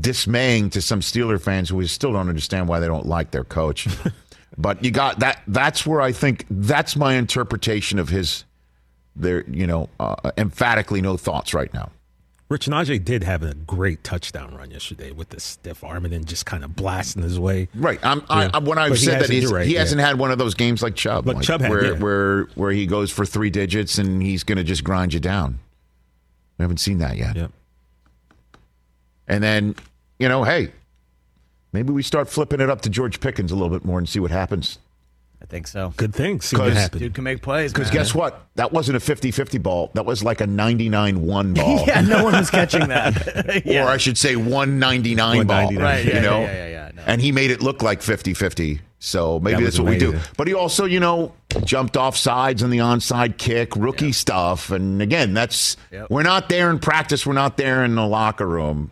dismaying 0.00 0.70
to 0.70 0.82
some 0.82 1.00
Steeler 1.00 1.40
fans 1.40 1.70
who 1.70 1.84
still 1.86 2.12
don't 2.12 2.28
understand 2.28 2.68
why 2.68 2.80
they 2.80 2.86
don't 2.86 3.06
like 3.06 3.30
their 3.30 3.44
coach. 3.44 3.88
but 4.58 4.84
you 4.84 4.90
got 4.90 5.20
that. 5.20 5.42
That's 5.46 5.86
where 5.86 6.00
I 6.00 6.12
think 6.12 6.44
that's 6.50 6.96
my 6.96 7.14
interpretation 7.14 7.98
of 7.98 8.08
his. 8.08 8.44
There, 9.18 9.44
you 9.48 9.66
know, 9.66 9.88
uh, 9.98 10.30
emphatically 10.36 11.00
no 11.00 11.16
thoughts 11.16 11.54
right 11.54 11.72
now. 11.72 11.90
Rich 12.48 12.66
Najee 12.66 13.04
did 13.04 13.24
have 13.24 13.42
a 13.42 13.54
great 13.54 14.04
touchdown 14.04 14.54
run 14.54 14.70
yesterday 14.70 15.10
with 15.10 15.30
the 15.30 15.40
stiff 15.40 15.82
arm 15.82 16.04
and 16.04 16.14
then 16.14 16.24
just 16.24 16.46
kind 16.46 16.62
of 16.62 16.76
blasting 16.76 17.22
his 17.22 17.40
way. 17.40 17.68
Right. 17.74 17.98
I'm, 18.04 18.20
Yeah. 18.30 18.50
I, 18.54 18.58
when 18.58 18.78
I've 18.78 18.90
But 18.90 18.98
he 18.98 19.04
said 19.04 19.22
that 19.22 19.30
he's, 19.30 19.50
right, 19.50 19.66
he 19.66 19.74
hasn't 19.74 20.00
had 20.00 20.16
one 20.16 20.30
of 20.30 20.38
those 20.38 20.54
games 20.54 20.80
like 20.80 20.94
Chubb, 20.94 21.26
Like 21.26 21.42
Chubb 21.42 21.60
had, 21.60 21.70
where 21.70 21.84
yeah. 21.84 21.98
where 21.98 22.44
where 22.54 22.70
he 22.70 22.86
goes 22.86 23.10
for 23.10 23.26
three 23.26 23.50
digits 23.50 23.98
and 23.98 24.22
he's 24.22 24.44
going 24.44 24.58
to 24.58 24.64
just 24.64 24.84
grind 24.84 25.12
you 25.12 25.18
down. 25.18 25.58
We 26.58 26.62
haven't 26.62 26.78
seen 26.78 26.98
that 26.98 27.16
yet. 27.16 27.34
Yep. 27.34 27.50
And 29.26 29.42
then, 29.42 29.74
you 30.20 30.28
know, 30.28 30.44
hey, 30.44 30.70
maybe 31.72 31.92
we 31.92 32.02
start 32.04 32.28
flipping 32.28 32.60
it 32.60 32.70
up 32.70 32.80
to 32.82 32.88
George 32.88 33.18
Pickens 33.18 33.50
a 33.50 33.56
little 33.56 33.70
bit 33.76 33.84
more 33.84 33.98
and 33.98 34.08
see 34.08 34.20
what 34.20 34.30
happens. 34.30 34.78
I 35.42 35.44
think 35.46 35.66
so. 35.68 35.92
Good 35.96 36.14
thing. 36.14 36.40
See 36.40 36.56
what 36.56 36.68
'Cause- 36.68 36.76
happened. 36.78 37.00
Dude 37.00 37.14
can 37.14 37.22
make 37.24 37.42
plays. 37.42 37.72
Because 37.72 37.90
guess 37.90 38.14
what? 38.14 38.46
That 38.56 38.72
wasn't 38.72 38.96
a 38.96 39.00
50-50 39.00 39.58
ball. 39.62 39.90
That 39.94 40.04
was 40.06 40.24
like 40.24 40.40
a 40.40 40.46
99-1 40.46 41.54
ball. 41.54 41.84
yeah, 41.86 42.00
no 42.00 42.24
one 42.24 42.32
was 42.32 42.50
catching 42.50 42.88
that. 42.88 43.62
yeah. 43.66 43.84
Or 43.84 43.88
I 43.88 43.96
should 43.98 44.18
say 44.18 44.34
199 44.36 45.46
ball. 45.46 45.66
199. 45.66 45.82
Right, 45.82 46.04
yeah, 46.04 46.14
you 46.16 46.20
know? 46.22 46.40
yeah, 46.40 46.52
yeah, 46.52 46.68
yeah, 46.68 46.90
no. 46.94 47.02
And 47.06 47.20
he 47.20 47.32
made 47.32 47.50
it 47.50 47.62
look 47.62 47.82
like 47.82 48.00
50-50. 48.00 48.80
So 48.98 49.38
maybe 49.38 49.56
That 49.56 49.62
that's 49.64 49.78
was 49.78 49.82
what 49.82 49.90
we 49.90 49.98
do. 49.98 50.18
But 50.38 50.48
he 50.48 50.54
also, 50.54 50.84
you 50.86 50.98
know, 50.98 51.32
jumped 51.64 51.96
off 51.96 52.16
sides 52.16 52.62
on 52.62 52.70
the 52.70 52.78
onside 52.78 53.36
kick, 53.36 53.76
rookie 53.76 54.10
stuff. 54.12 54.70
And 54.70 55.00
again, 55.02 55.34
that's 55.34 55.76
Yep. 55.92 56.06
we're 56.10 56.22
not 56.22 56.48
there 56.48 56.70
in 56.70 56.78
practice. 56.78 57.26
We're 57.26 57.34
not 57.34 57.56
there 57.58 57.84
in 57.84 57.94
the 57.94 58.06
locker 58.06 58.46
room. 58.48 58.90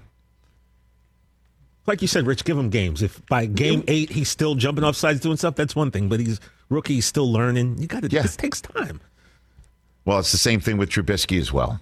Like 1.86 2.00
you 2.00 2.08
said, 2.08 2.26
Rich, 2.26 2.44
give 2.44 2.56
him 2.58 2.70
games. 2.70 3.02
If 3.02 3.24
by 3.26 3.46
game 3.46 3.84
eight 3.88 4.10
he's 4.10 4.30
still 4.30 4.54
jumping 4.54 4.84
off 4.84 4.96
sides 4.96 5.20
doing 5.20 5.36
stuff, 5.36 5.54
that's 5.54 5.76
one 5.76 5.90
thing. 5.90 6.08
But 6.08 6.20
he's 6.20 6.40
rookie, 6.70 6.94
he's 6.94 7.06
still 7.06 7.30
learning. 7.30 7.78
You 7.78 7.86
got 7.86 8.02
to. 8.02 8.08
Yeah. 8.08 8.22
This 8.22 8.36
takes 8.36 8.60
time. 8.60 9.00
Well, 10.04 10.18
it's 10.18 10.32
the 10.32 10.38
same 10.38 10.60
thing 10.60 10.76
with 10.76 10.90
Trubisky 10.90 11.38
as 11.38 11.52
well. 11.52 11.80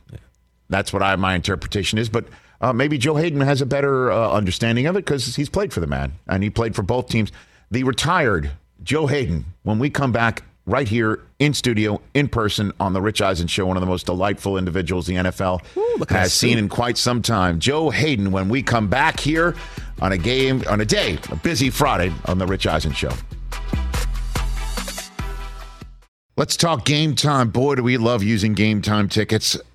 That's 0.69 0.93
what 0.93 1.03
I 1.03 1.15
my 1.17 1.35
interpretation 1.35 1.99
is. 1.99 2.09
But 2.09 2.27
uh, 2.61 2.73
maybe 2.73 2.99
Joe 2.99 3.17
Haden 3.17 3.41
has 3.41 3.61
a 3.61 3.67
better 3.67 4.11
uh, 4.11 4.31
understanding 4.31 4.87
of 4.87 4.97
it 4.97 5.05
because 5.05 5.37
he's 5.37 5.49
played 5.49 5.73
for 5.73 5.81
the 5.81 5.87
man 5.87 6.13
and 6.29 6.43
he 6.43 6.51
played 6.51 6.75
for 6.75 6.83
both 6.83 7.09
teams. 7.09 7.31
The 7.71 7.85
retired 7.85 8.51
Joe 8.83 9.07
Haden. 9.07 9.45
When 9.63 9.79
we 9.79 9.91
come 9.91 10.13
back 10.13 10.43
right 10.67 10.89
here 10.89 11.21
in 11.39 11.55
studio, 11.55 12.01
in 12.15 12.29
person 12.29 12.73
on 12.79 12.93
the 12.93 13.01
Rich 13.01 13.21
Eisen 13.21 13.47
Show, 13.47 13.67
one 13.67 13.77
of 13.77 13.81
the 13.81 13.87
most 13.87 14.07
delightful 14.07 14.57
individuals 14.57 15.07
the 15.07 15.15
NFL 15.15 15.63
at 16.01 16.11
has 16.11 16.33
seen 16.33 16.59
in 16.59 16.69
quite 16.69 16.97
some 16.97 17.23
time. 17.23 17.59
Joe 17.59 17.91
Haden. 17.91 18.33
When 18.33 18.49
we 18.49 18.63
come 18.63 18.89
back 18.89 19.21
here 19.21 19.55
on 20.01 20.13
a 20.13 20.19
game 20.19 20.63
on 20.69 20.81
a 20.81 20.85
day, 20.85 21.19
a 21.31 21.37
busy 21.37 21.71
Friday 21.71 22.13
on 22.27 22.39
the 22.39 22.47
Rich 22.47 22.67
Eisen 22.67 22.93
Show. 22.93 23.13
Let's 26.37 26.57
talk 26.57 26.87
game 26.87 27.15
time. 27.15 27.51
Boy, 27.51 27.75
do 27.75 27.83
we 27.83 27.99
love 27.99 28.23
using 28.23 28.55
game 28.55 28.81
time 28.81 29.09
tickets 29.09 29.59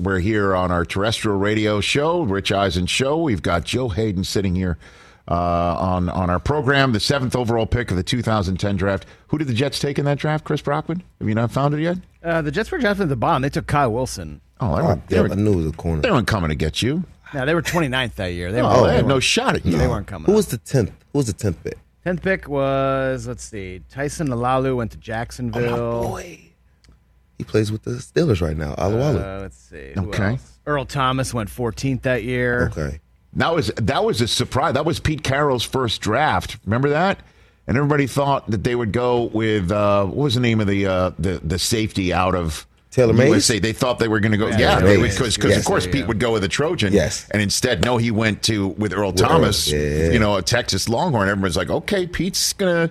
We're 0.00 0.20
here 0.20 0.54
on 0.54 0.70
our 0.70 0.84
terrestrial 0.84 1.36
radio 1.38 1.80
show, 1.80 2.22
Rich 2.22 2.52
Eisen 2.52 2.86
Show. 2.86 3.18
We've 3.22 3.42
got 3.42 3.64
Joe 3.64 3.90
Haden 3.90 4.24
sitting 4.24 4.54
here 4.54 4.78
uh, 5.28 5.34
on 5.34 6.08
on 6.08 6.30
our 6.30 6.38
program, 6.40 6.92
the 6.92 7.00
seventh 7.00 7.36
overall 7.36 7.66
pick 7.66 7.90
of 7.90 7.96
the 7.98 8.02
2010 8.02 8.76
draft. 8.76 9.04
Who 9.28 9.36
did 9.38 9.46
the 9.48 9.52
Jets 9.54 9.78
take 9.78 9.98
in 9.98 10.06
that 10.06 10.18
draft? 10.18 10.44
Chris 10.44 10.62
Brockman. 10.62 11.02
Have 11.20 11.28
you 11.28 11.34
not 11.34 11.50
found 11.52 11.74
it 11.74 11.80
yet? 11.82 11.98
Uh, 12.24 12.40
the 12.42 12.50
Jets 12.50 12.70
were 12.70 12.78
drafted 12.78 13.04
at 13.04 13.08
the 13.10 13.16
bottom. 13.16 13.42
They 13.42 13.50
took 13.50 13.66
Kyle 13.66 13.92
Wilson. 13.92 14.40
Oh, 14.60 14.76
they, 14.76 14.82
were, 14.82 15.00
they, 15.08 15.16
yeah, 15.16 15.22
were, 15.22 15.32
I 15.32 15.34
knew 15.34 15.52
it 15.52 15.56
was 15.56 15.66
a 15.66 15.72
corner. 15.72 16.02
they 16.02 16.10
weren't 16.10 16.26
coming 16.26 16.48
to 16.50 16.54
get 16.56 16.80
you. 16.82 17.04
No, 17.32 17.44
they 17.46 17.54
were 17.54 17.62
29th 17.62 18.14
that 18.16 18.32
year. 18.32 18.52
They, 18.52 18.60
Oh, 18.60 18.82
were, 18.82 18.88
they 18.88 18.96
had 18.96 19.06
no 19.06 19.14
weren't- 19.14 19.24
shot 19.24 19.54
at 19.54 19.64
you. 19.66 19.76
They 19.78 19.86
weren't 19.86 20.06
coming. 20.06 20.26
Who 20.26 20.32
up. 20.32 20.36
was 20.36 20.46
the 20.48 20.58
tenth? 20.58 20.90
Who 21.12 21.18
was 21.18 21.26
the 21.26 21.32
tenth 21.32 21.62
pick? 21.62 21.78
10th 22.06 22.22
pick 22.22 22.48
was, 22.48 23.26
let's 23.28 23.44
see, 23.44 23.82
Tyson 23.90 24.28
Alualu 24.28 24.74
went 24.76 24.90
to 24.92 24.96
Jacksonville. 24.96 26.02
boy. 26.08 26.40
He 27.40 27.44
plays 27.44 27.72
with 27.72 27.82
the 27.84 27.92
Steelers 27.92 28.40
right 28.42 28.56
now. 28.56 28.74
Alualu. 28.74 29.38
Uh, 29.38 29.40
let's 29.40 29.56
see. 29.56 29.92
who 29.94 30.08
Okay. 30.08 30.24
else? 30.32 30.58
Earl 30.66 30.84
Thomas 30.84 31.32
went 31.34 31.48
14th 31.48 32.02
that 32.02 32.22
year. 32.22 32.70
okay. 32.76 33.00
That 33.34 33.54
was 33.54 33.68
that 33.76 34.04
was 34.04 34.20
a 34.20 34.28
surprise. 34.28 34.74
That 34.74 34.84
was 34.84 34.98
Pete 35.00 35.22
Carroll's 35.22 35.62
first 35.64 36.00
draft. 36.00 36.58
Remember 36.66 36.90
that? 36.90 37.20
And 37.66 37.76
everybody 37.76 38.06
thought 38.08 38.50
that 38.50 38.64
they 38.64 38.74
would 38.74 38.90
go 38.92 39.24
with 39.24 39.70
uh, 39.70 40.04
what 40.06 40.16
was 40.16 40.34
the 40.34 40.40
name 40.40 40.60
of 40.60 40.66
the 40.66 40.86
uh, 40.86 41.10
the 41.18 41.40
the 41.42 41.58
safety 41.58 42.12
out 42.12 42.34
of 42.34 42.66
Taylor 42.90 43.12
Mays? 43.12 43.28
USA. 43.28 43.58
They 43.60 43.72
thought 43.72 44.00
they 44.00 44.08
were 44.08 44.18
going 44.18 44.32
to 44.32 44.38
go. 44.38 44.48
Yeah, 44.48 44.58
Yeah, 44.58 44.80
they 44.80 44.96
Mays. 45.00 45.14
because 45.16 45.36
because 45.36 45.50
Yes. 45.50 45.60
of 45.60 45.64
course 45.64 45.86
Pete 45.86 46.08
would 46.08 46.18
go 46.18 46.32
with 46.32 46.42
the 46.42 46.48
Trojan. 46.48 46.92
Yes. 46.92 47.28
and 47.30 47.40
instead 47.40 47.84
no, 47.84 47.96
he 47.98 48.10
went 48.10 48.42
to 48.44 48.66
with 48.68 48.92
Earl 48.92 49.12
With 49.12 49.22
Earl, 49.22 49.28
Thomas. 49.28 49.70
yeah. 49.70 50.10
You 50.10 50.18
know, 50.18 50.34
a 50.36 50.42
Texas 50.42 50.88
Longhorn. 50.88 51.28
Everyone's 51.28 51.56
like, 51.56 51.70
okay, 51.70 52.06
Pete's 52.08 52.52
gonna. 52.52 52.90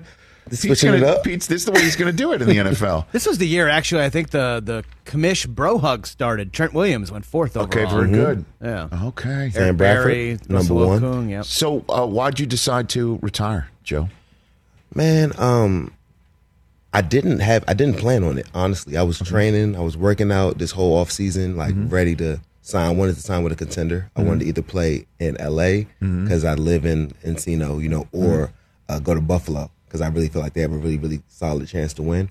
Pete's 0.51 0.61
switching 0.63 0.91
gonna, 0.91 1.05
it 1.05 1.17
up? 1.17 1.23
Pete's 1.23 1.47
this 1.47 1.61
is 1.61 1.65
the 1.65 1.71
way 1.71 1.81
he's 1.81 1.95
going 1.95 2.11
to 2.11 2.15
do 2.17 2.31
it 2.33 2.41
in 2.41 2.47
the 2.47 2.55
NFL. 2.71 3.05
This 3.11 3.25
was 3.25 3.37
the 3.37 3.47
year, 3.47 3.67
actually, 3.67 4.03
I 4.03 4.09
think 4.09 4.29
the, 4.31 4.61
the 4.63 4.83
commish 5.05 5.47
bro 5.47 5.77
hug 5.77 6.05
started. 6.07 6.53
Trent 6.53 6.73
Williams 6.73 7.11
went 7.11 7.25
fourth 7.25 7.55
Okay, 7.57 7.85
overall. 7.85 8.03
very 8.05 8.11
good. 8.11 8.45
Yeah. 8.61 8.89
Okay. 9.03 9.51
Aaron 9.55 9.77
Barry, 9.77 10.35
Bradford, 10.35 10.49
number 10.49 10.73
one. 10.73 11.01
Okung, 11.01 11.29
yep. 11.29 11.45
So, 11.45 11.83
uh, 11.89 12.05
why'd 12.05 12.39
you 12.39 12.45
decide 12.45 12.89
to 12.89 13.19
retire, 13.21 13.69
Joe? 13.83 14.09
Man, 14.93 15.33
um, 15.37 15.93
I 16.91 17.01
didn't 17.01 17.39
have 17.39 17.63
I 17.67 17.73
didn't 17.73 17.97
plan 17.97 18.23
on 18.23 18.37
it, 18.39 18.47
honestly. 18.53 18.97
I 18.97 19.03
was 19.03 19.19
training, 19.19 19.75
I 19.75 19.81
was 19.81 19.95
working 19.95 20.31
out 20.31 20.57
this 20.57 20.71
whole 20.71 20.97
off 20.97 21.11
season, 21.11 21.55
like 21.55 21.75
ready 21.75 22.15
to 22.15 22.39
sign. 22.61 22.87
I 22.87 22.93
wanted 22.93 23.15
to 23.15 23.21
sign 23.21 23.43
with 23.43 23.53
a 23.53 23.55
contender. 23.55 24.09
I 24.15 24.23
wanted 24.23 24.39
to 24.41 24.45
either 24.47 24.61
play 24.63 25.05
in 25.19 25.35
LA 25.39 25.83
because 25.99 26.43
I 26.43 26.55
live 26.55 26.85
in 26.85 27.11
Encino, 27.23 27.81
you 27.81 27.89
know, 27.89 28.07
or 28.11 28.51
uh, 28.87 28.97
go 28.97 29.13
to 29.13 29.21
Buffalo 29.21 29.69
because 29.89 30.01
I 30.01 30.07
really 30.07 30.29
feel 30.29 30.41
like 30.41 30.53
they 30.53 30.61
have 30.61 30.71
a 30.71 30.77
really, 30.77 30.99
really 30.99 31.21
solid 31.27 31.67
chance 31.67 31.93
to 31.95 32.03
win. 32.03 32.29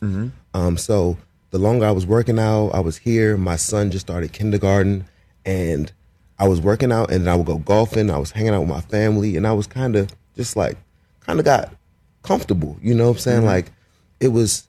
Um, 0.54 0.78
so 0.78 1.18
the 1.50 1.58
longer 1.58 1.84
I 1.84 1.90
was 1.90 2.06
working 2.06 2.38
out, 2.38 2.68
I 2.68 2.80
was 2.80 2.96
here. 2.96 3.36
My 3.36 3.56
son 3.56 3.90
just 3.90 4.06
started 4.06 4.32
kindergarten, 4.32 5.04
and 5.44 5.92
I 6.38 6.46
was 6.46 6.60
working 6.60 6.92
out, 6.92 7.10
and 7.10 7.26
then 7.26 7.32
I 7.32 7.36
would 7.36 7.46
go 7.46 7.58
golfing. 7.58 8.10
I 8.10 8.18
was 8.18 8.30
hanging 8.30 8.54
out 8.54 8.60
with 8.60 8.68
my 8.68 8.80
family, 8.80 9.36
and 9.36 9.46
I 9.46 9.52
was 9.52 9.66
kind 9.66 9.96
of 9.96 10.10
just 10.36 10.56
like, 10.56 10.76
kind 11.20 11.38
of 11.40 11.44
got 11.44 11.74
comfortable. 12.22 12.78
You 12.80 12.94
know 12.94 13.08
what 13.08 13.16
I'm 13.16 13.18
saying? 13.18 13.44
Like, 13.44 13.72
it 14.20 14.28
was, 14.28 14.68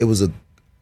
it 0.00 0.04
was 0.04 0.22
a, 0.22 0.32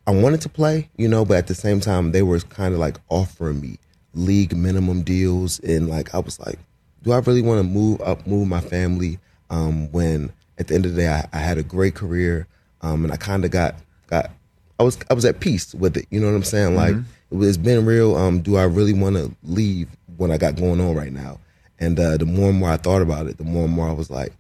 I 0.07 0.13
wanted 0.13 0.41
to 0.43 0.49
play, 0.49 0.89
you 0.97 1.09
know, 1.09 1.25
but 1.25 1.37
at 1.37 1.47
the 1.49 1.55
same 1.55 1.81
time, 1.81 2.13
they 2.13 2.23
were 2.23 2.39
kind 2.41 2.75
of 2.75 2.81
like 2.81 2.99
offering 3.09 3.61
me 3.61 3.79
league 4.15 4.57
minimum 4.57 5.03
deals, 5.03 5.59
and 5.61 5.89
like 5.89 6.15
I 6.15 6.19
was 6.19 6.39
like, 6.39 6.59
do 7.03 7.13
I 7.13 7.19
really 7.19 7.43
want 7.43 7.59
to 7.59 7.65
move 7.65 8.01
up, 8.03 8.27
move 8.27 8.47
my 8.47 8.61
family? 8.61 9.19
Um, 9.49 9.91
when 9.91 10.33
at 10.61 10.69
the 10.69 10.75
end 10.77 10.87
of 10.87 10.95
the 10.95 11.01
day, 11.03 11.09
I, 11.09 11.27
I 11.33 11.39
had 11.39 11.59
a 11.59 11.63
great 11.65 11.95
career, 11.97 12.47
um, 12.83 13.03
and 13.05 13.13
I 13.13 13.17
kind 13.17 13.45
of 13.45 13.51
got 13.51 13.75
got, 14.07 14.31
I 14.79 14.85
was 14.85 14.97
I 15.11 15.15
was 15.15 15.25
at 15.25 15.41
peace 15.41 15.75
with 15.75 15.97
it. 15.97 16.07
You 16.11 16.21
know 16.21 16.27
what 16.29 16.37
I'm 16.37 16.45
saying? 16.45 16.77
Like 16.77 16.95
it 17.31 17.35
was- 17.35 17.49
it's 17.49 17.57
been 17.57 17.85
real. 17.87 18.15
Um, 18.17 18.41
do 18.43 18.57
I 18.57 18.65
really 18.65 18.93
want 18.93 19.17
to 19.17 19.35
leave 19.43 19.89
what 20.17 20.31
I 20.31 20.37
got 20.39 20.55
going 20.57 20.81
on 20.81 20.95
right 20.95 21.13
now? 21.13 21.39
And 21.81 21.99
uh, 21.99 22.17
the 22.19 22.27
more 22.27 22.51
and 22.51 22.59
more 22.59 22.71
I 22.71 22.77
thought 22.77 23.01
about 23.03 23.27
it, 23.27 23.39
the 23.39 23.45
more 23.45 23.65
and 23.65 23.73
more 23.73 23.89
I 23.89 23.93
was 23.93 24.11
like, 24.11 24.33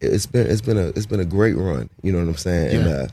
it's 0.00 0.24
been 0.26 0.46
it's 0.46 0.60
been 0.62 0.78
a 0.78 0.88
it's 0.88 1.06
been 1.06 1.20
a 1.20 1.24
great 1.24 1.56
run. 1.56 1.90
You 2.02 2.12
know 2.12 2.18
what 2.20 2.28
I'm 2.28 2.36
saying? 2.36 2.76
And 2.76 2.88
uh, 2.88 3.08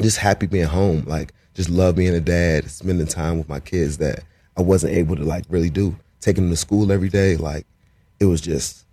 just 0.00 0.18
happy 0.18 0.46
being 0.46 0.64
home. 0.66 1.04
Like 1.06 1.32
just 1.54 1.68
love 1.70 1.96
being 1.96 2.14
a 2.14 2.20
dad, 2.20 2.70
spending 2.70 3.06
time 3.06 3.38
with 3.38 3.48
my 3.48 3.60
kids 3.60 3.98
that 3.98 4.20
I 4.56 4.62
wasn't 4.62 4.94
able 4.94 5.16
to 5.16 5.24
like 5.24 5.44
really 5.48 5.70
do. 5.70 5.96
Taking 6.20 6.44
them 6.44 6.50
to 6.52 6.56
school 6.56 6.90
every 6.90 7.10
day, 7.10 7.36
like 7.36 7.66
it 8.18 8.24
was 8.24 8.40
just 8.40 8.84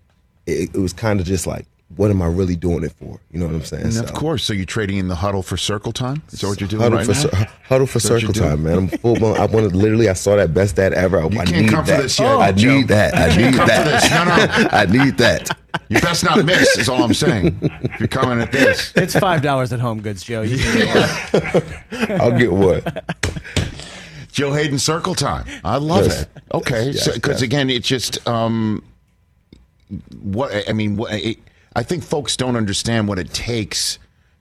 it, 0.46 0.76
it 0.76 0.80
was 0.80 0.92
kind 0.92 1.20
of 1.22 1.26
just 1.26 1.48
like 1.48 1.66
what 1.98 2.10
am 2.10 2.22
I 2.22 2.28
really 2.28 2.56
doing 2.56 2.84
it 2.84 2.94
for? 2.94 3.20
You 3.32 3.40
know 3.40 3.48
what 3.48 3.56
I'm 3.56 3.64
saying? 3.66 3.84
And 3.84 3.94
So- 3.94 4.04
of 4.04 4.14
course, 4.14 4.44
so 4.44 4.54
you're 4.54 4.66
trading 4.66 4.98
in 4.98 5.08
the 5.08 5.16
huddle 5.16 5.44
for 5.44 5.58
circle 5.58 5.92
time. 5.92 6.22
Is 6.32 6.40
that 6.42 6.48
what 6.48 6.60
you're 6.62 6.70
doing 6.70 6.82
Huddle 6.82 7.00
right 7.00 7.08
for 7.08 7.36
now? 7.38 7.46
huddle 7.68 7.88
for 7.88 8.00
circle 8.00 8.34
time, 8.34 8.64
man. 8.64 8.78
I'm 8.78 8.88
full 8.88 9.16
blown. 9.16 9.38
I 9.38 9.46
wanted 9.46 9.76
literally. 9.76 10.08
I 10.10 10.14
saw 10.14 10.36
that 10.36 10.54
best 10.54 10.76
dad 10.78 10.94
ever. 10.94 11.20
I, 11.20 11.28
You 11.28 11.40
I 11.40 11.46
can't 11.46 11.62
need 11.64 11.70
come 11.70 11.84
for 11.86 11.92
that. 11.92 12.02
this 12.04 12.20
yet, 12.20 12.38
I 12.38 12.52
Joe. 12.52 12.76
need 12.78 12.88
that. 12.90 13.16
I 13.16 13.28
need 13.36 13.54
that. 13.56 14.12
No, 14.12 14.64
no. 14.64 14.70
I 14.72 14.86
need 15.06 15.18
that. 15.18 15.58
You 15.90 16.00
best 16.00 16.24
not 16.24 16.44
miss. 16.46 16.78
Is 16.78 16.88
all 16.90 17.04
I'm 17.04 17.14
saying. 17.14 17.58
If 17.62 18.00
you're 18.00 18.08
coming 18.08 18.42
at 18.42 18.52
this, 18.52 18.94
It's 18.96 19.16
$5 19.16 19.72
at 19.74 19.80
Home 19.80 20.02
Goods, 20.02 20.24
Joe. 20.24 20.42
You 20.44 20.58
can. 20.58 21.64
I'll 22.22 22.38
get 22.38 22.52
what. 22.52 23.04
Joe 24.32 24.54
Haden 24.54 24.80
circle 24.80 25.14
time. 25.16 25.46
I 25.64 25.76
love 25.78 26.06
Yes. 26.08 26.22
it. 26.22 26.30
Okay, 26.54 26.92
Yes, 26.92 27.08
because 27.14 27.36
yes. 27.38 27.42
again, 27.42 27.70
it's 27.70 27.88
just 27.88 28.26
um, 28.28 28.82
what 30.22 30.52
I 30.70 30.74
mean. 30.74 30.96
What, 30.96 31.14
it, 31.14 31.40
I 31.76 31.84
think 31.84 32.04
folks 32.04 32.36
don't 32.36 32.56
understand 32.56 33.08
what 33.08 33.18
it 33.20 33.34
takes 33.34 33.98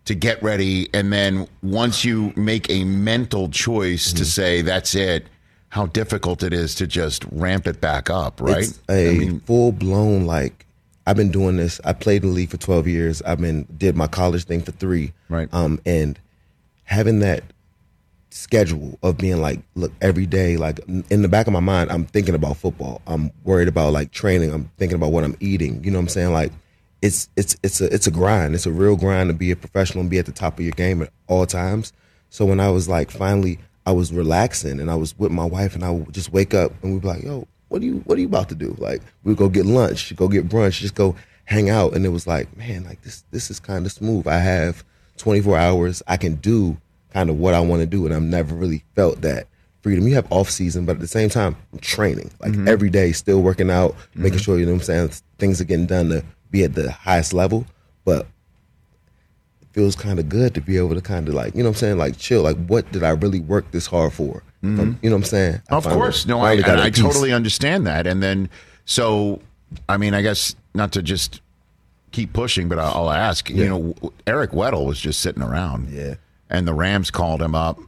to 0.07 0.15
get 0.15 0.43
ready, 0.43 0.89
and 0.95 1.13
then 1.13 1.47
once 1.63 2.05
you 2.05 2.33
make 2.35 2.69
a 2.71 2.85
mental 2.85 3.49
choice 3.49 4.09
Mm-hmm. 4.09 4.17
to 4.19 4.25
say 4.25 4.63
that's 4.63 4.95
it, 4.95 5.27
how 5.69 5.87
difficult 5.87 6.43
it 6.43 6.53
is 6.53 6.75
to 6.77 6.87
just 6.87 7.25
ramp 7.31 7.67
it 7.67 7.81
back 7.81 8.11
up. 8.11 8.41
Right? 8.41 8.65
It's 8.65 8.81
a 8.89 9.11
I 9.11 9.19
mean, 9.19 9.41
full 9.41 9.71
blown 9.73 10.27
like 10.27 10.67
I've 11.07 11.17
been 11.17 11.31
doing 11.31 11.57
this. 11.57 11.81
I 11.85 11.93
played 11.93 12.23
in 12.23 12.31
the 12.31 12.35
league 12.35 12.51
for 12.51 12.57
12 12.57 12.89
years. 12.89 13.23
I've 13.23 13.41
been 13.41 13.67
did 13.77 13.97
my 13.97 14.07
college 14.09 14.45
thing 14.45 14.63
for 14.63 14.73
three. 14.73 15.13
Right. 15.29 15.49
Um, 15.53 15.81
and 15.87 16.19
having 16.85 17.21
that 17.21 17.45
schedule 18.31 18.99
of 19.03 19.17
being 19.19 19.41
like, 19.41 19.61
look, 19.75 19.93
every 20.01 20.27
day, 20.27 20.57
like 20.57 20.81
in 21.11 21.23
the 21.23 21.29
back 21.29 21.47
of 21.47 21.53
my 21.53 21.61
mind, 21.61 21.91
I'm 21.91 22.05
thinking 22.05 22.35
about 22.35 22.57
football. 22.57 23.01
I'm 23.07 23.31
worried 23.45 23.69
about 23.69 23.93
like 23.93 24.11
training. 24.13 24.53
I'm 24.53 24.71
thinking 24.79 24.97
about 24.97 25.13
what 25.13 25.25
I'm 25.25 25.37
eating. 25.41 25.83
You 25.85 25.91
know 25.91 25.99
what 25.99 26.05
I'm 26.05 26.09
saying? 26.09 26.33
Like, 26.33 26.53
it's 27.03 27.29
it's 27.37 27.57
it's 27.63 27.81
a 27.81 27.93
it's 27.93 28.07
a 28.07 28.11
grind. 28.11 28.55
It's 28.55 28.67
a 28.67 28.73
real 28.73 28.97
grind 28.97 29.31
to 29.31 29.35
be 29.35 29.51
a 29.51 29.57
professional 29.57 30.03
and 30.03 30.11
be 30.11 30.19
at 30.19 30.27
the 30.27 30.33
top 30.33 30.59
of 30.59 30.65
your 30.65 30.73
game 30.73 31.03
at 31.03 31.13
all 31.27 31.47
times. 31.47 31.93
So 32.29 32.45
when 32.45 32.61
I 32.61 32.71
was 32.71 32.89
like 32.89 33.11
finally, 33.11 33.59
I 33.87 33.93
was 33.93 34.13
relaxing 34.13 34.81
and 34.81 34.91
I 34.91 34.95
was 34.95 35.19
with 35.19 35.33
my 35.33 35.45
wife, 35.45 35.75
and 35.75 35.85
I 35.85 35.91
would 35.91 36.13
just 36.13 36.33
wake 36.33 36.55
up 36.55 36.73
and 36.83 36.93
we'd 36.93 37.03
be 37.03 37.09
like, 37.09 37.23
"Yo, 37.23 37.47
what 37.69 37.83
are 37.83 37.85
you 37.85 38.03
what 38.07 38.19
are 38.19 38.21
you 38.21 38.27
about 38.27 38.49
to 38.51 38.55
do?" 38.55 38.75
Like 38.79 39.03
we'd 39.25 39.37
go 39.37 39.49
get 39.49 39.67
lunch, 39.67 40.15
go 40.17 40.29
get 40.29 40.49
brunch, 40.49 40.81
just 40.81 40.95
go 40.95 41.17
hang 41.45 41.71
out, 41.71 41.95
and 41.95 42.05
it 42.05 42.11
was 42.11 42.27
like, 42.27 42.55
man, 42.57 42.85
like 42.85 43.03
this 43.03 43.25
this 43.31 43.51
is 43.51 43.61
kind 43.61 43.87
of 43.87 43.93
smooth. 43.93 44.27
I 44.27 44.39
have 44.39 44.85
24 45.17 45.57
hours. 45.57 46.03
I 46.07 46.17
can 46.17 46.37
do 46.37 46.77
kind 47.13 47.31
of 47.31 47.39
what 47.39 47.55
I 47.55 47.61
want 47.61 47.81
to 47.81 47.87
do, 47.87 48.05
and 48.05 48.15
I've 48.15 48.23
never 48.23 48.55
really 48.55 48.85
felt 48.95 49.23
that 49.23 49.49
freedom. 49.81 50.07
You 50.07 50.15
have 50.17 50.31
off 50.31 50.51
season, 50.51 50.85
but 50.85 50.93
at 50.93 51.01
the 51.01 51.09
same 51.09 51.31
time, 51.31 51.57
I'm 51.73 51.79
training 51.79 52.31
like 52.41 52.53
mm-hmm. 52.53 52.69
every 52.69 52.91
day, 52.91 53.13
still 53.13 53.41
working 53.41 53.71
out, 53.71 53.97
making 54.15 54.39
mm-hmm. 54.39 54.45
sure 54.45 54.59
you 54.59 54.67
know 54.67 54.73
what 54.73 54.83
I'm 54.83 54.85
saying 54.85 55.11
things 55.39 55.61
are 55.61 55.65
getting 55.65 55.87
done 55.87 56.11
to 56.11 56.23
be 56.51 56.65
at 56.65 56.75
the 56.75 56.91
highest 56.91 57.33
level. 57.33 57.67
But 58.05 58.27
it 59.63 59.69
feels 59.73 59.95
kind 59.97 60.19
of 60.19 60.29
good 60.29 60.55
to 60.55 60.61
be 60.61 60.77
able 60.77 60.95
to 60.95 61.01
kind 61.01 61.29
of 61.29 61.35
like 61.35 61.55
you 61.55 61.63
know 61.63 61.69
what 61.71 61.77
I'm 61.77 61.81
saying 61.81 61.99
like 61.99 62.19
chill. 62.19 62.43
Like 62.43 62.57
what 62.67 62.91
did 62.93 63.03
I 63.03 63.11
really 63.11 63.41
work 63.41 63.71
this 63.71 63.87
hard 63.87 64.13
for? 64.13 64.43
I'm- 64.63 64.99
you 65.01 65.09
know 65.09 65.17
what 65.17 65.23
I'm 65.23 65.25
saying? 65.25 65.63
I 65.71 65.77
Of 65.77 65.85
course, 65.85 66.27
no, 66.27 66.41
I, 66.41 66.49
finally 66.51 66.63
got 66.63 66.71
and 66.73 66.81
at 66.81 66.87
I 66.87 66.91
totally 66.91 67.33
understand 67.33 67.87
that. 67.87 68.07
And 68.07 68.23
then, 68.23 68.51
so, 68.85 69.41
I 69.89 69.97
mean, 69.97 70.13
I 70.13 70.21
guess 70.21 70.55
not 70.75 70.93
to 70.93 71.03
just 71.03 71.41
keep 72.13 72.35
pushing, 72.35 72.69
but 72.69 72.79
I'll, 72.79 73.09
I'll 73.09 73.11
ask. 73.11 73.49
You 73.49 73.67
know, 73.67 73.95
Eric 74.27 74.51
Weddle 74.51 74.85
was 74.85 75.01
just 75.01 75.21
sitting 75.21 75.43
around, 75.43 75.89
Yeah. 75.89 76.17
and 76.51 76.69
the 76.69 76.75
Rams 76.75 77.11
called 77.11 77.41
him 77.41 77.55
up, 77.55 77.79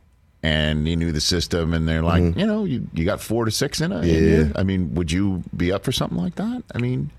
and 0.43 0.87
he 0.87 0.97
knew 0.97 1.13
the 1.13 1.21
system, 1.21 1.75
and 1.75 1.87
they're 1.87 2.03
like, 2.03 2.23
you 2.39 2.47
know, 2.47 2.65
you 2.65 2.89
you 2.95 3.05
got 3.05 3.21
four 3.21 3.45
to 3.45 3.51
six 3.51 3.83
in 3.83 3.93
it. 3.93 4.05
Mm-hmm. 4.05 4.47
Yeah. 4.53 4.59
I 4.59 4.63
mean, 4.63 4.95
would 4.95 5.13
you 5.13 5.43
be 5.55 5.73
up 5.73 5.85
for 5.85 5.93
something 5.93 6.17
like 6.17 6.37
that? 6.37 6.63
I 6.75 6.79
mean, 6.79 7.11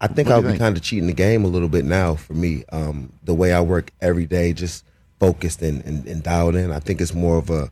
I 0.00 0.08
think 0.08 0.28
I'll 0.28 0.42
be 0.42 0.48
think? 0.48 0.58
kind 0.60 0.76
of 0.76 0.82
cheating 0.82 1.06
the 1.06 1.14
game 1.14 1.44
a 1.44 1.48
little 1.48 1.68
bit 1.68 1.84
now 1.84 2.16
for 2.16 2.34
me. 2.34 2.64
Um, 2.70 3.12
the 3.24 3.34
way 3.34 3.52
I 3.52 3.60
work 3.60 3.92
every 4.00 4.26
day, 4.26 4.52
just 4.52 4.84
focused 5.18 5.62
and, 5.62 5.82
and, 5.84 6.06
and 6.06 6.22
dialed 6.22 6.56
in. 6.56 6.70
I 6.70 6.80
think 6.80 7.00
it's 7.00 7.14
more 7.14 7.38
of 7.38 7.50
a 7.50 7.70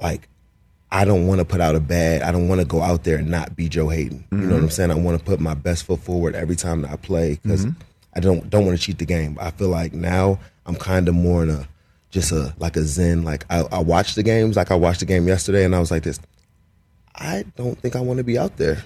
like 0.00 0.28
I 0.92 1.04
don't 1.04 1.26
want 1.26 1.40
to 1.40 1.44
put 1.44 1.60
out 1.60 1.74
a 1.74 1.80
bad. 1.80 2.22
I 2.22 2.30
don't 2.30 2.46
want 2.46 2.60
to 2.60 2.66
go 2.66 2.80
out 2.80 3.02
there 3.02 3.16
and 3.16 3.28
not 3.28 3.56
be 3.56 3.68
Joe 3.68 3.88
Haden. 3.88 4.24
You 4.30 4.38
know 4.38 4.54
what 4.54 4.62
I'm 4.62 4.70
saying? 4.70 4.92
I 4.92 4.94
want 4.94 5.18
to 5.18 5.24
put 5.24 5.40
my 5.40 5.54
best 5.54 5.84
foot 5.84 5.98
forward 6.00 6.36
every 6.36 6.54
time 6.54 6.82
that 6.82 6.92
I 6.92 6.96
play 6.96 7.40
because 7.42 7.66
I 8.14 8.20
don't 8.20 8.48
don't 8.48 8.64
want 8.64 8.78
to 8.78 8.84
cheat 8.84 8.98
the 8.98 9.04
game. 9.04 9.36
I 9.40 9.50
feel 9.50 9.68
like 9.70 9.92
now 9.92 10.38
I'm 10.66 10.76
kind 10.76 11.08
of 11.08 11.16
more 11.16 11.42
in 11.42 11.50
a 11.50 11.66
just 12.10 12.30
a 12.30 12.54
like 12.58 12.76
a 12.76 12.82
zen. 12.84 13.24
Like 13.24 13.44
I, 13.50 13.64
I 13.72 13.80
watch 13.80 14.14
the 14.14 14.22
games, 14.22 14.54
like 14.56 14.70
I 14.70 14.76
watched 14.76 15.00
the 15.00 15.06
game 15.06 15.26
yesterday, 15.26 15.64
and 15.64 15.74
I 15.74 15.80
was 15.80 15.90
like 15.90 16.04
this. 16.04 16.20
I 17.16 17.44
don't 17.56 17.78
think 17.78 17.94
I 17.96 18.00
want 18.00 18.18
to 18.18 18.24
be 18.24 18.36
out 18.38 18.56
there. 18.56 18.76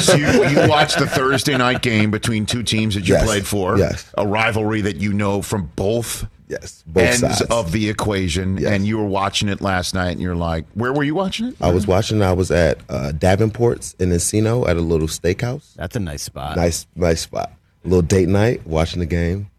so 0.00 0.14
you, 0.16 0.26
you 0.48 0.68
watched 0.68 0.98
the 0.98 1.06
Thursday 1.06 1.56
night 1.56 1.82
game 1.82 2.10
between 2.10 2.46
two 2.46 2.62
teams 2.62 2.94
that 2.94 3.06
you 3.06 3.14
Yes. 3.14 3.24
played 3.24 3.46
for, 3.46 3.78
Yes. 3.78 4.10
a 4.16 4.26
rivalry 4.26 4.80
that 4.80 4.96
you 4.96 5.12
know 5.12 5.42
from 5.42 5.70
both 5.76 6.26
yes, 6.48 6.82
both 6.86 7.02
ends 7.04 7.20
sides. 7.20 7.40
of 7.42 7.72
the 7.72 7.88
equation, 7.90 8.56
Yes. 8.56 8.72
and 8.72 8.86
you 8.86 8.96
were 8.96 9.04
watching 9.06 9.48
it 9.50 9.60
last 9.60 9.92
night, 9.94 10.12
and 10.12 10.22
you're 10.22 10.34
like, 10.34 10.64
where 10.72 10.92
were 10.92 11.04
you 11.04 11.14
watching 11.14 11.48
it? 11.48 11.56
I 11.60 11.70
was 11.70 11.86
watching. 11.86 12.22
I 12.22 12.32
was 12.32 12.50
at 12.50 12.78
uh, 12.88 13.12
Davenport's 13.12 13.94
in 13.98 14.08
Encino 14.10 14.66
at 14.66 14.76
a 14.78 14.80
little 14.80 15.08
steakhouse. 15.08 15.74
That's 15.74 15.96
a 15.96 16.00
nice 16.00 16.22
spot. 16.22 16.56
Nice, 16.56 16.86
nice 16.96 17.20
spot. 17.20 17.52
A 17.84 17.88
little 17.88 18.00
date 18.02 18.28
night, 18.30 18.66
watching 18.66 19.00
the 19.00 19.06
game. 19.06 19.50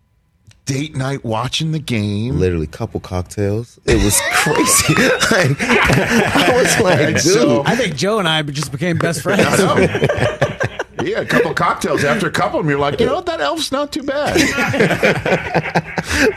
Date 0.65 0.95
night 0.95 1.23
watching 1.23 1.71
the 1.71 1.79
game. 1.79 2.39
Literally, 2.39 2.67
couple 2.67 2.99
cocktails. 2.99 3.79
It 3.85 4.03
was 4.03 4.19
crazy. 4.31 4.93
like, 4.95 5.57
I 5.61 6.51
was 6.55 6.79
like, 6.83 7.07
dude. 7.07 7.19
so- 7.21 7.63
I 7.65 7.75
think 7.75 7.95
Joe 7.95 8.19
and 8.19 8.27
I 8.27 8.41
just 8.43 8.71
became 8.71 8.97
best 8.97 9.21
friends. 9.21 9.45
I 9.45 9.57
know. 9.57 11.03
yeah, 11.03 11.19
a 11.21 11.25
couple 11.25 11.53
cocktails. 11.53 12.03
After 12.03 12.27
a 12.27 12.31
couple 12.31 12.59
of 12.59 12.65
them, 12.65 12.71
you're 12.71 12.79
like, 12.79 12.99
you 12.99 13.05
know 13.05 13.15
what? 13.15 13.25
That 13.27 13.41
elf's 13.41 13.71
not 13.71 13.91
too 13.91 14.03
bad. 14.03 14.35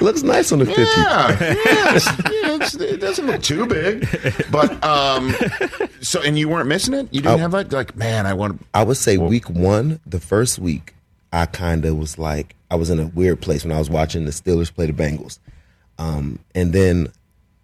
looks 0.00 0.22
nice 0.22 0.52
on 0.52 0.58
the 0.58 0.66
50. 0.66 0.82
Yeah, 0.82 1.28
yeah, 1.40 1.94
it's, 1.94 2.06
yeah, 2.06 2.56
it's, 2.56 2.74
it 2.74 3.00
doesn't 3.00 3.26
look 3.26 3.42
too 3.42 3.66
big. 3.66 4.06
But 4.50 4.82
um, 4.84 5.34
so 6.00 6.20
and 6.22 6.38
you 6.38 6.48
weren't 6.48 6.68
missing 6.68 6.94
it. 6.94 7.08
You 7.12 7.20
didn't 7.22 7.38
I- 7.38 7.42
have 7.42 7.52
like 7.52 7.72
like 7.72 7.96
man, 7.96 8.26
I 8.26 8.34
want. 8.34 8.64
I 8.74 8.82
would 8.84 8.96
say 8.96 9.16
week 9.18 9.48
one, 9.48 10.00
the 10.06 10.20
first 10.20 10.58
week, 10.58 10.94
I 11.32 11.46
kind 11.46 11.84
of 11.84 11.96
was 11.96 12.18
like, 12.18 12.54
I 12.70 12.76
was 12.76 12.90
in 12.90 12.98
a 13.00 13.06
weird 13.06 13.40
place 13.40 13.64
when 13.64 13.72
I 13.72 13.78
was 13.78 13.88
watching 13.90 14.24
the 14.24 14.30
Steelers 14.30 14.72
play 14.74 14.86
the 14.86 14.92
Bengals. 14.92 15.38
Um, 15.98 16.38
and 16.54 16.72
then 16.72 17.08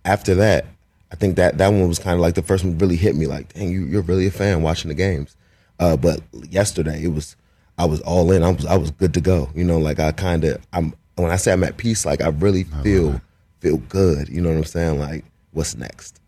after 0.05 0.35
that, 0.37 0.67
I 1.12 1.17
think 1.17 1.37
that 1.37 1.59
that 1.59 1.69
one 1.69 1.87
was 1.88 1.99
kind 1.99 2.14
of 2.14 2.21
like 2.21 2.35
the 2.35 2.43
first 2.43 2.64
one 2.64 2.79
really 2.79 2.97
hit 2.97 3.14
me 3.14 3.27
like, 3.27 3.53
dang, 3.53 3.71
you, 3.71 3.85
you're 3.85 4.03
really 4.03 4.27
a 4.27 4.31
fan 4.31 4.62
watching 4.62 4.88
the 4.88 4.95
games. 4.95 5.37
Uh, 5.79 5.97
but 5.97 6.21
yesterday 6.51 7.03
it 7.05 7.09
was, 7.09 7.37
I 7.79 7.85
was 7.85 8.01
all 8.03 8.33
in. 8.33 8.43
I 8.43 8.51
was, 8.51 8.67
I 8.67 8.77
was 8.77 8.90
good 8.90 9.14
to 9.14 9.21
go. 9.21 9.51
You 9.55 9.64
know, 9.64 9.79
like 9.79 10.01
I 10.01 10.11
kind 10.12 10.45
of, 10.45 10.64
I'm, 10.73 10.95
when 11.17 11.31
I 11.31 11.37
say 11.37 11.53
I'm 11.53 11.62
at 11.64 11.77
peace, 11.77 12.05
like 12.05 12.21
I 12.21 12.29
really 12.29 12.64
feel, 12.83 13.21
feel 13.61 13.77
good. 13.77 14.29
You 14.29 14.40
know 14.40 14.49
what 14.49 14.59
I'm 14.59 14.64
saying? 14.64 14.99
Like, 14.99 15.25
what's 15.53 15.77
next? 15.77 16.21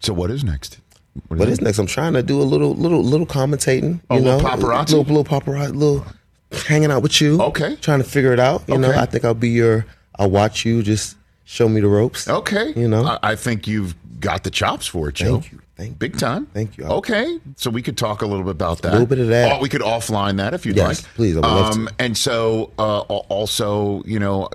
So 0.00 0.12
what 0.12 0.30
is 0.30 0.44
next? 0.44 0.78
What 1.26 1.40
What 1.40 1.48
it? 1.48 1.52
is 1.52 1.60
next? 1.60 1.78
I'm 1.80 1.86
trying 1.86 2.12
to 2.12 2.22
do 2.22 2.40
a 2.40 2.44
little, 2.44 2.74
little, 2.74 3.02
little 3.02 3.26
commentating. 3.26 4.00
Oh, 4.10 4.16
You 4.18 4.22
know, 4.22 4.36
little 4.36 4.50
paparazzi? 4.50 4.90
little, 4.90 5.04
little 5.04 5.24
paparazzi, 5.24 5.74
little 5.74 6.06
hanging 6.52 6.90
out 6.90 7.02
with 7.02 7.20
you. 7.20 7.40
Okay. 7.42 7.76
trying 7.76 7.98
to 8.02 8.08
figure 8.08 8.32
it 8.32 8.40
out. 8.40 8.62
You 8.68 8.78
know, 8.78 8.90
I 8.92 9.06
think 9.06 9.24
I'll 9.24 9.34
be 9.34 9.50
your. 9.50 9.86
I'll 10.18 10.30
watch 10.30 10.64
you. 10.64 10.82
Just 10.82 11.16
show 11.44 11.68
me 11.68 11.80
the 11.80 11.88
ropes. 11.88 12.28
Okay, 12.28 12.72
You 12.76 12.88
know. 12.88 13.04
I, 13.06 13.18
I 13.32 13.36
think 13.36 13.66
you've 13.66 13.94
got 14.20 14.44
the 14.44 14.50
chops 14.50 14.86
for 14.86 15.08
it, 15.08 15.14
Joe. 15.14 15.40
Thank 15.40 15.52
you. 15.52 15.60
Thank 15.76 15.90
you. 15.90 15.96
Big 15.96 16.18
time. 16.18 16.46
Thank 16.46 16.76
you. 16.76 16.84
Okay, 16.84 17.38
so 17.56 17.70
we 17.70 17.82
could 17.82 17.96
talk 17.96 18.22
a 18.22 18.26
little 18.26 18.42
bit 18.44 18.50
about 18.50 18.82
that. 18.82 18.88
A 18.90 18.92
little 18.92 19.06
bit 19.06 19.20
of 19.20 19.28
that. 19.28 19.52
Oh, 19.52 19.62
we 19.62 19.68
could 19.68 19.80
offline 19.80 20.38
that 20.38 20.52
if 20.52 20.66
you'd 20.66 20.76
Yes, 20.76 21.04
like. 21.04 21.14
please, 21.14 21.36
I 21.36 21.40
would 21.40 21.46
love 21.46 21.74
to. 21.74 21.94
And 22.00 22.16
so, 22.18 22.72
uh, 22.80 22.98
also, 23.00 24.02
you 24.04 24.18
know, 24.18 24.48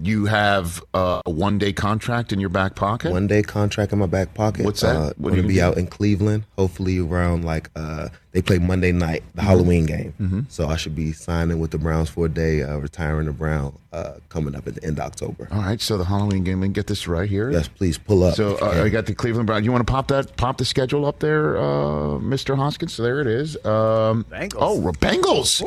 you 0.00 0.26
have 0.26 0.82
uh, 0.94 1.22
a 1.26 1.30
one-day 1.30 1.72
contract 1.72 2.32
in 2.32 2.40
your 2.40 2.50
back 2.50 2.74
pocket. 2.74 3.10
One 3.10 3.26
day 3.26 3.42
contract 3.42 3.92
in 3.92 3.98
my 3.98 4.06
back 4.06 4.34
pocket. 4.34 4.64
What's 4.64 4.82
that? 4.82 4.94
Uh, 4.96 5.00
What 5.06 5.18
what 5.18 5.30
gonna 5.30 5.42
you 5.42 5.48
be 5.48 5.54
do? 5.54 5.62
out 5.62 5.76
in 5.76 5.86
Cleveland. 5.86 6.44
Hopefully 6.56 6.98
around 6.98 7.44
like 7.44 7.70
uh, 7.74 8.08
they 8.32 8.42
play 8.42 8.58
Monday 8.58 8.92
night, 8.92 9.24
the 9.34 9.42
Halloween 9.42 9.86
game. 9.86 10.14
Mm-hmm. 10.20 10.40
So 10.48 10.68
I 10.68 10.76
should 10.76 10.94
be 10.94 11.12
signing 11.12 11.58
with 11.58 11.70
the 11.72 11.78
Browns 11.78 12.08
for 12.10 12.26
a 12.26 12.28
day, 12.28 12.62
uh, 12.62 12.76
retiring 12.76 13.26
the 13.26 13.32
Brown 13.32 13.76
uh, 13.92 14.14
coming 14.28 14.54
up 14.54 14.66
at 14.68 14.74
the 14.76 14.84
end 14.84 14.98
of 14.98 15.06
October. 15.06 15.48
All 15.50 15.62
right, 15.62 15.80
so 15.80 15.96
the 15.98 16.04
Halloween 16.04 16.44
game. 16.44 16.62
And 16.62 16.72
get 16.74 16.86
this 16.86 17.08
right 17.08 17.28
here. 17.28 17.50
Yes, 17.50 17.68
please 17.68 17.98
pull 17.98 18.22
up. 18.24 18.34
So 18.34 18.56
uh. 18.58 18.82
I 18.84 18.88
got 18.90 19.06
the 19.06 19.14
Cleveland 19.14 19.46
Brown. 19.46 19.64
You 19.64 19.72
want 19.72 19.86
to 19.86 19.90
pop 19.92 20.08
that? 20.08 20.36
Pop 20.36 20.58
the 20.58 20.64
schedule 20.64 21.06
up 21.06 21.18
there, 21.20 21.56
uh, 21.56 22.18
Mr. 22.20 22.56
Hoskins. 22.56 22.92
So 22.94 23.02
there 23.02 23.20
it 23.20 23.26
is. 23.26 23.56
Um, 23.64 24.24
Bengals. 24.30 24.56
Oh, 24.58 24.78
we're 24.78 24.92
Bengals. 24.92 25.62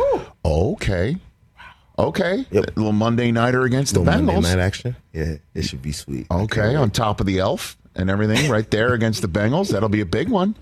Okay. 0.46 1.17
Okay. 1.99 2.45
Yep. 2.51 2.63
A 2.65 2.80
little 2.80 2.91
Monday 2.93 3.32
nighter 3.32 3.63
against 3.63 3.93
the 3.93 3.99
Little 3.99 4.21
Monday 4.23 4.34
Bengals. 4.34 4.43
night 4.56 4.60
action. 4.60 4.95
Yeah, 5.13 5.36
it 5.54 5.63
should 5.63 5.82
be 5.82 5.91
sweet. 5.91 6.27
Okay, 6.32 6.75
on 6.75 6.89
top 6.89 7.19
of 7.19 7.25
the 7.27 7.39
elf 7.39 7.77
and 7.95 8.10
everything, 8.10 8.49
right 8.49 8.69
there 8.71 8.93
against 8.93 9.21
the 9.21 9.27
Bengals. 9.27 9.69
That'll 9.69 9.89
be 9.89 10.01
a 10.01 10.06
big 10.06 10.30
one. 10.30 10.56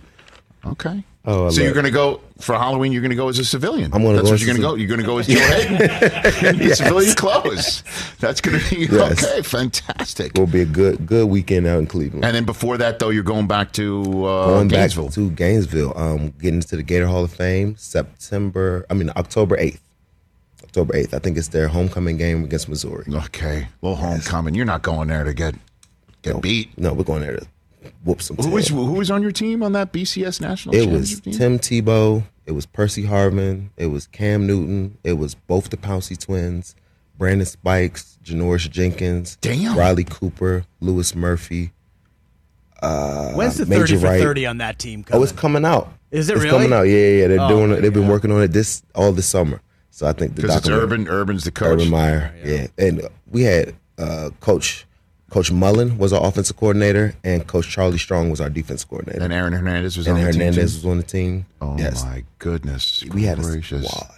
Okay. 0.66 1.04
Oh, 1.26 1.48
I 1.48 1.50
so 1.52 1.62
you're 1.62 1.74
going 1.74 1.86
to 1.86 1.92
go 1.92 2.22
for 2.40 2.56
Halloween? 2.56 2.92
You're 2.92 3.02
going 3.02 3.12
to 3.12 3.16
go 3.16 3.28
as 3.30 3.40
a 3.40 3.46
civilian. 3.46 3.94
I'm 3.94 4.04
That's 4.04 4.24
go 4.24 4.32
what 4.32 4.40
you're 4.42 4.48
going 4.48 4.56
to 4.58 4.62
go. 4.62 4.76
You're 4.76 4.88
going 4.88 5.00
to 5.02 5.06
go 5.06 5.18
as 5.20 5.28
Joe 5.28 5.36
Haden 5.40 6.62
in 6.62 6.70
civilian 6.76 7.14
clothes. 7.16 7.84
That's 8.20 8.42
going 8.42 8.60
to 8.60 8.70
be 8.76 8.88
Yes. 8.92 9.24
okay. 9.24 9.42
Fantastic. 9.44 10.34
Will 10.36 10.48
be 10.48 10.62
a 10.62 10.66
good 10.66 11.06
good 11.06 11.28
weekend 11.28 11.68
out 11.68 11.80
in 11.80 11.88
Cleveland. 11.88 12.26
And 12.26 12.36
then 12.36 12.46
before 12.46 12.78
that, 12.78 13.00
though, 13.00 13.10
you're 13.10 13.24
going 13.24 13.48
back 13.48 13.72
to 13.74 14.02
uh, 14.26 14.46
Going 14.48 14.68
Gainesville. 14.70 15.06
back 15.06 15.14
to 15.14 15.30
Gainesville, 15.32 15.94
um, 15.98 16.32
getting 16.42 16.62
to 16.62 16.76
the 16.78 16.84
Gator 16.84 17.08
Hall 17.08 17.24
of 17.26 17.32
Fame 17.34 17.76
September. 17.78 18.86
I 18.90 18.94
mean 18.96 19.12
October 19.16 19.58
eighth. 19.60 19.82
October 20.70 20.96
eighth. 20.96 21.14
I 21.16 21.20
think 21.20 21.36
it's 21.38 21.48
their 21.48 21.68
homecoming 21.68 22.18
game 22.18 22.44
against 22.44 22.70
Missouri. 22.70 23.04
okay, 23.12 23.68
little 23.82 23.96
homecoming. 23.98 24.54
You're 24.54 24.66
not 24.66 24.84
going 24.84 25.08
there 25.08 25.24
to 25.24 25.34
get 25.34 25.56
get 26.22 26.40
beat. 26.42 26.78
No, 26.78 26.94
we're 26.94 27.04
going 27.04 27.22
there 27.24 27.38
to 27.38 27.48
whoop 28.04 28.22
some. 28.22 28.38
Who 28.38 28.50
was 28.52 28.68
tail. 28.68 28.86
who 28.86 28.94
was 28.94 29.10
on 29.10 29.22
your 29.24 29.32
team 29.32 29.64
on 29.64 29.72
that 29.74 29.92
BCS 29.92 30.40
national? 30.42 30.76
It 30.76 30.88
was 30.88 31.10
championship 31.16 31.24
team? 31.24 31.34
Tim 31.34 31.84
Tebow. 31.86 32.24
It 32.46 32.52
was 32.52 32.66
Percy 32.68 33.04
Harvin. 33.04 33.70
It 33.78 33.88
was 33.88 34.06
Cam 34.08 34.46
Newton. 34.46 34.98
It 35.04 35.14
was 35.14 35.34
both 35.36 35.70
the 35.72 35.78
Pouncey 35.78 36.18
twins, 36.18 36.76
Brandon 37.18 37.46
Spikes, 37.48 38.18
Janoris 38.24 38.70
Jenkins, 38.70 39.38
Damn. 39.42 39.76
Riley 39.78 40.04
Cooper, 40.04 40.66
Louis 40.82 41.16
Murphy. 41.16 41.72
Uh, 42.82 43.34
When's 43.34 43.58
the 43.58 43.66
Major 43.66 43.88
30 43.88 43.98
for 44.00 44.06
Wright. 44.06 44.22
30 44.22 44.46
on 44.46 44.58
that 44.60 44.80
team 44.80 45.02
Oh, 45.08 45.12
coming? 45.12 45.24
it's 45.24 45.32
coming 45.32 45.66
out. 45.66 45.92
Is 46.12 46.30
it 46.30 46.34
it's 46.38 46.44
really? 46.46 46.56
coming 46.58 46.74
out? 46.74 46.84
Yeah, 46.84 46.96
yeah. 46.98 47.22
yeah. 47.22 47.28
They're 47.28 47.42
Oh, 47.42 47.50
doing 47.50 47.72
it. 47.72 47.82
They've 47.82 47.94
been 47.94 48.08
working 48.08 48.32
on 48.32 48.42
it 48.42 48.50
this 48.50 48.82
all 48.96 49.12
this 49.12 49.26
summer. 49.28 49.62
So 49.92 50.08
I 50.08 50.14
think 50.14 50.36
the 50.36 50.44
because 50.44 50.58
it's 50.58 50.70
Urban. 50.70 51.08
Urban's 51.08 51.44
the 51.44 51.52
coach. 51.52 51.74
Urban 51.80 51.90
Meyer. 51.90 52.34
Yeah. 52.44 52.68
And 52.78 53.08
we 53.30 53.44
had 53.44 53.76
uh, 53.98 54.30
Coach 54.40 54.86
Coach 55.30 55.52
Mullen 55.52 55.98
was 55.98 56.14
our 56.14 56.26
offensive 56.26 56.58
coordinator, 56.58 57.14
and 57.24 57.46
Coach 57.46 57.70
Charlie 57.70 57.98
Strong 57.98 58.30
was 58.32 58.40
our 58.42 58.50
defense 58.50 58.84
coordinator. 58.84 59.24
And 59.24 59.34
Aaron 59.34 59.54
Hernandez 59.54 59.98
was 59.98 60.08
And 60.08 60.18
on 60.18 60.24
the 60.26 60.32
team. 60.32 60.40
Hernandez 60.42 60.76
was 60.76 60.86
on 60.86 60.98
the 60.98 61.04
team. 61.04 61.46
Oh 61.62 61.78
yes. 61.78 62.04
my 62.04 62.24
goodness! 62.40 63.04
We 63.12 63.24
had 63.24 63.40
a 63.40 63.42
gracious. 63.42 63.88
squad. 63.88 64.16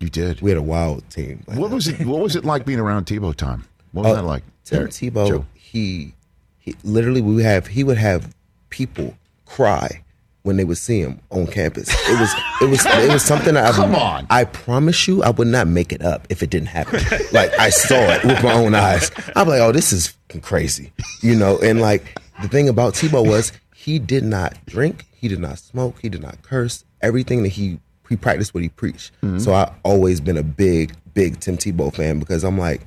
You 0.00 0.08
did. 0.08 0.40
We 0.40 0.50
had 0.50 0.56
a 0.58 0.62
wild 0.62 1.08
team. 1.10 1.42
What 1.46 1.70
was 1.70 1.86
it? 1.88 2.04
What 2.06 2.20
was 2.20 2.34
it 2.36 2.44
like 2.44 2.64
being 2.64 2.80
around 2.80 3.06
Tebow 3.06 3.34
time? 3.34 3.64
What 3.92 4.04
was 4.04 4.12
Uh, 4.12 4.16
that 4.22 4.26
like? 4.26 4.42
Tim 4.64 4.80
Eric? 4.80 4.90
Tebow, 4.92 5.28
Joe? 5.28 5.46
he, 5.54 6.14
he 6.58 6.74
literally 6.84 7.20
we 7.20 7.34
would 7.34 7.44
have 7.44 7.66
he 7.68 7.84
would 7.84 7.98
have 7.98 8.34
people 8.70 9.14
cry 9.46 10.02
when 10.42 10.56
they 10.56 10.64
would 10.64 10.78
see 10.78 11.00
him 11.00 11.20
on 11.30 11.46
campus. 11.46 11.88
It 12.08 12.18
was 12.18 12.34
it 12.62 12.70
was 12.70 12.86
it 12.86 13.12
was 13.12 13.24
something 13.24 13.54
that 13.54 13.66
I 13.66 13.76
Come 13.76 13.94
on. 13.94 14.26
I 14.30 14.44
promise 14.44 15.06
you 15.06 15.22
I 15.22 15.30
would 15.30 15.48
not 15.48 15.66
make 15.66 15.92
it 15.92 16.02
up 16.02 16.26
if 16.30 16.42
it 16.42 16.50
didn't 16.50 16.68
happen. 16.68 17.00
like 17.32 17.56
I 17.58 17.70
saw 17.70 17.94
it 17.94 18.24
with 18.24 18.42
my 18.42 18.52
own 18.52 18.74
eyes. 18.74 19.10
I'm 19.36 19.48
like, 19.48 19.60
oh, 19.60 19.72
this 19.72 19.92
is 19.92 20.16
crazy, 20.42 20.92
you 21.22 21.34
know. 21.34 21.58
And 21.58 21.80
like 21.80 22.18
the 22.42 22.48
thing 22.48 22.68
about 22.68 22.94
Tebow 22.94 23.26
was 23.26 23.52
he 23.74 23.98
did 23.98 24.24
not 24.24 24.54
drink, 24.66 25.06
he 25.12 25.28
did 25.28 25.40
not 25.40 25.58
smoke, 25.58 25.98
he 26.00 26.08
did 26.08 26.22
not 26.22 26.42
curse. 26.42 26.84
Everything 27.02 27.42
that 27.42 27.50
he 27.50 27.78
he 28.08 28.16
practiced 28.16 28.54
what 28.54 28.62
he 28.62 28.68
preached. 28.70 29.12
Mm-hmm. 29.22 29.38
So 29.38 29.52
I 29.52 29.72
always 29.82 30.20
been 30.20 30.36
a 30.38 30.42
big 30.42 30.94
big 31.14 31.40
Tim 31.40 31.56
Tebow 31.56 31.94
fan 31.94 32.18
because 32.18 32.44
I'm 32.44 32.58
like. 32.58 32.82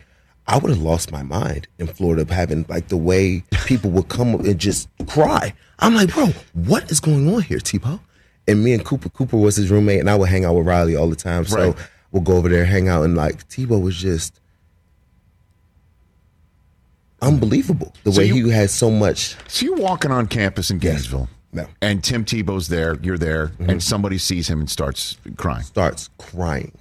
I 0.47 0.58
would 0.58 0.69
have 0.69 0.82
lost 0.82 1.12
my 1.12 1.23
mind 1.23 1.67
in 1.79 1.88
Florida 1.88 2.32
having 2.34 2.65
like 2.67 2.89
the 2.89 2.97
way 2.97 3.43
people 3.65 3.89
would 3.91 4.10
come 4.10 4.36
up 4.36 4.41
and 4.41 4.60
just 4.60 4.89
cry. 5.08 5.53
I'm 5.79 5.95
like, 5.95 6.13
bro, 6.13 6.27
what 6.53 6.91
is 6.91 6.99
going 6.99 7.34
on 7.34 7.41
here, 7.43 7.60
Tebow? 7.60 7.99
And 8.47 8.62
me 8.63 8.73
and 8.73 8.84
Cooper, 8.84 9.08
Cooper 9.10 9.38
was 9.38 9.56
his 9.56 9.71
roommate, 9.71 10.01
and 10.01 10.10
I 10.10 10.15
would 10.15 10.27
hang 10.27 10.43
out 10.43 10.56
with 10.56 10.67
Riley 10.67 10.95
all 10.97 11.10
the 11.10 11.15
time. 11.15 11.45
So 11.45 11.67
Right. 11.69 11.77
we'll 12.12 12.23
go 12.23 12.36
over 12.36 12.49
there, 12.49 12.65
hang 12.65 12.89
out, 12.89 13.03
and 13.03 13.15
like 13.15 13.47
Tebow 13.47 13.82
was 13.82 13.95
just 13.95 14.39
unbelievable. 17.21 17.93
The 18.03 18.12
So 18.12 18.19
way 18.19 18.27
you- 18.27 18.45
he 18.47 18.51
had 18.51 18.69
so 18.69 18.91
much. 18.91 19.36
So 19.47 19.65
you're 19.65 19.77
walking 19.77 20.12
on 20.12 20.27
campus 20.27 20.69
in 20.69 20.79
Gainesville, 20.79 21.29
No. 21.53 21.67
and 21.82 22.03
Tim 22.03 22.25
Tebow's 22.25 22.67
there. 22.67 22.97
You're 23.01 23.17
there, 23.17 23.47
Mm-hmm. 23.47 23.69
and 23.69 23.84
somebody 23.84 24.17
sees 24.17 24.49
him 24.49 24.60
and 24.60 24.69
starts 24.69 25.17
crying. 25.38 25.63
starts 25.63 26.10
crying. 26.17 26.73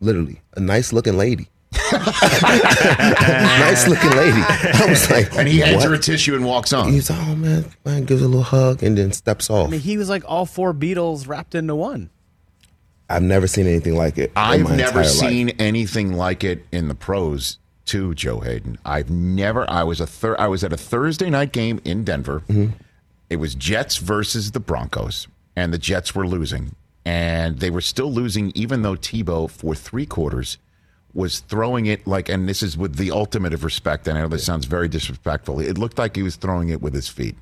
Literally, 0.00 0.40
a 0.56 0.60
nice 0.60 0.92
looking 0.92 1.16
lady. 1.16 1.48
nice 2.98 3.88
looking 3.88 4.10
lady. 4.10 4.40
I 4.40 4.86
was 4.88 5.10
like, 5.10 5.34
And 5.36 5.48
he 5.48 5.58
hands 5.60 5.76
what? 5.76 5.84
her 5.88 5.94
a 5.94 5.98
tissue 5.98 6.34
and 6.34 6.44
walks 6.44 6.72
on. 6.72 6.92
He's 6.92 7.10
like, 7.10 7.18
oh 7.28 7.34
man, 7.36 7.64
man, 7.84 8.04
gives 8.04 8.22
a 8.22 8.26
little 8.28 8.42
hug 8.42 8.82
and 8.82 8.96
then 8.96 9.12
steps 9.12 9.50
off. 9.50 9.68
I 9.68 9.70
mean, 9.70 9.80
he 9.80 9.96
was 9.96 10.08
like 10.08 10.22
all 10.26 10.46
four 10.46 10.72
Beatles 10.74 11.28
wrapped 11.28 11.54
into 11.54 11.74
one. 11.74 12.10
I've 13.10 13.22
never 13.22 13.46
seen 13.46 13.66
anything 13.66 13.96
like 13.96 14.18
it. 14.18 14.32
I've 14.36 14.60
my 14.62 14.76
never 14.76 15.00
entire 15.00 15.04
life. 15.04 15.12
seen 15.30 15.48
anything 15.58 16.12
like 16.12 16.44
it 16.44 16.66
in 16.72 16.88
the 16.88 16.94
pros. 16.94 17.58
Too, 17.86 18.14
Joe 18.14 18.40
Haden. 18.40 18.76
I've 18.84 19.08
never. 19.08 19.68
I 19.70 19.82
was 19.82 19.98
a 19.98 20.06
thir- 20.06 20.36
I 20.38 20.46
was 20.46 20.62
at 20.62 20.74
a 20.74 20.76
Thursday 20.76 21.30
night 21.30 21.52
game 21.52 21.80
in 21.86 22.04
Denver. 22.04 22.40
Mm-hmm. 22.40 22.72
It 23.30 23.36
was 23.36 23.54
Jets 23.54 23.96
versus 23.96 24.50
the 24.50 24.60
Broncos, 24.60 25.26
and 25.56 25.72
the 25.72 25.78
Jets 25.78 26.14
were 26.14 26.26
losing, 26.26 26.74
and 27.06 27.60
they 27.60 27.70
were 27.70 27.80
still 27.80 28.12
losing, 28.12 28.52
even 28.54 28.82
though 28.82 28.94
Tebow 28.94 29.50
for 29.50 29.74
three 29.74 30.04
quarters 30.04 30.58
was 31.14 31.40
throwing 31.40 31.86
it 31.86 32.06
like, 32.06 32.28
and 32.28 32.48
this 32.48 32.62
is 32.62 32.76
with 32.76 32.96
the 32.96 33.10
ultimate 33.10 33.54
of 33.54 33.64
respect. 33.64 34.06
And 34.06 34.16
I 34.18 34.22
know 34.22 34.28
this 34.28 34.44
sounds 34.44 34.66
very 34.66 34.88
disrespectful. 34.88 35.60
It 35.60 35.78
looked 35.78 35.98
like 35.98 36.16
he 36.16 36.22
was 36.22 36.36
throwing 36.36 36.68
it 36.68 36.80
with 36.82 36.94
his 36.94 37.08
feet. 37.08 37.36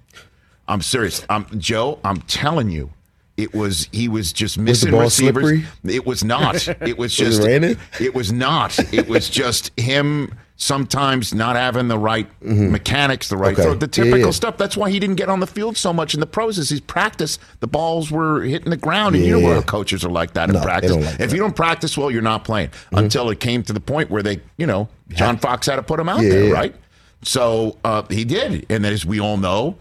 I'm 0.69 0.83
serious. 0.83 1.25
Um, 1.29 1.47
Joe, 1.59 1.99
I'm 2.05 2.21
telling 2.23 2.71
you, 2.71 2.91
it 3.37 3.55
was 3.55 3.89
he 3.93 4.09
was 4.09 4.33
just 4.33 4.57
Was 4.57 4.65
missing 4.65 4.91
the 4.91 4.97
ball 4.97 5.03
receivers. 5.05 5.43
slippery? 5.45 5.95
It 5.95 6.07
was 6.07 6.25
not. 6.25 6.67
It 6.83 6.97
was 6.97 7.19
Was 7.19 7.39
just. 7.39 7.43
it? 7.43 7.79
It 8.01 8.15
was 8.15 8.33
not. 8.33 8.79
It 8.95 9.09
was 9.09 9.29
just 9.29 9.79
him 9.79 10.33
sometimes 10.59 11.35
not 11.35 11.55
having 11.57 11.89
the 11.89 11.99
right 11.99 12.27
mechanics, 12.43 13.29
the 13.29 13.37
right 13.37 13.53
Mm-hmm. 13.57 13.61
Okay. 13.61 13.71
throw, 13.71 13.75
the 13.79 13.87
typical 13.89 14.19
yeah. 14.21 14.31
stuff. 14.31 14.57
That's 14.57 14.77
why 14.77 14.91
he 14.91 14.99
didn't 14.99 15.17
get 15.17 15.29
on 15.29 15.41
the 15.41 15.47
field 15.47 15.77
so 15.77 15.93
much 15.93 16.15
in 16.15 16.21
the 16.21 16.27
pros. 16.27 16.59
Is 16.59 16.71
he's 16.71 16.81
practice, 16.81 17.39
the 17.61 17.67
balls 17.67 18.11
were 18.11 18.43
hitting 18.43 18.71
the 18.71 18.77
ground, 18.77 19.15
and 19.17 19.25
you 19.25 19.33
know 19.33 19.39
Yeah. 19.49 19.57
what 19.57 19.67
coaches 19.67 20.05
are 20.05 20.11
like 20.11 20.33
that 20.35 20.49
in 20.49 20.55
No, 20.55 20.61
they 20.61 20.67
practice. 20.67 20.91
like 20.93 21.01
if 21.01 21.05
that. 21.19 21.25
Mm-hmm. 21.27 21.35
you 21.37 21.41
don't 21.43 21.57
practice 21.57 21.97
well, 21.99 22.11
you're 22.11 22.23
not 22.23 22.45
playing 22.45 22.71
until 22.93 23.29
it 23.31 23.39
came 23.41 23.63
to 23.65 23.73
the 23.73 23.81
point 23.81 24.11
where 24.11 24.23
they, 24.23 24.41
you 24.57 24.67
know, 24.67 24.89
John 25.11 25.37
Fox 25.37 25.67
had 25.67 25.77
to 25.77 25.83
put 25.83 26.01
him 26.01 26.09
out 26.09 26.21
Yeah, 26.23 26.29
there, 26.31 26.45
yeah. 26.47 26.53
right? 26.55 26.75
So 27.23 27.77
uh, 27.85 28.03
he 28.09 28.25
did, 28.25 28.67
and 28.71 28.87
as 28.87 29.05
we 29.05 29.21
all 29.21 29.37
know, 29.37 29.77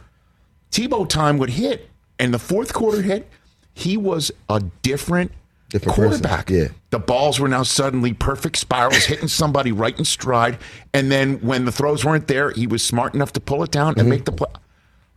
Tebow 0.72 1.08
time 1.08 1.38
would 1.38 1.52
hit, 1.52 1.90
and 2.20 2.34
the 2.34 2.40
fourth 2.40 2.74
quarter 2.74 3.02
hit. 3.02 3.30
He 3.78 3.98
was 3.98 4.32
a 4.50 4.62
different, 4.82 5.32
Different 5.70 5.96
person, 5.98 6.22
quarterback. 6.22 6.50
yeah. 6.50 6.68
The 6.92 7.00
balls 7.00 7.40
were 7.40 7.48
now 7.48 7.64
suddenly 7.64 8.14
perfect 8.14 8.58
spirals, 8.58 9.06
hitting 9.06 9.28
somebody 9.28 9.72
right 9.72 9.98
in 9.98 10.06
stride. 10.06 10.58
And 10.94 11.12
then 11.12 11.38
when 11.42 11.66
the 11.66 11.72
throws 11.72 12.06
weren't 12.06 12.28
there, 12.28 12.52
he 12.52 12.68
was 12.68 12.84
smart 12.84 13.14
enough 13.16 13.34
to 13.34 13.40
pull 13.40 13.64
it 13.64 13.72
down 13.72 13.92
Mm-hmm. 13.94 14.00
and 14.02 14.10
make 14.10 14.26
the 14.26 14.32
play. 14.32 14.48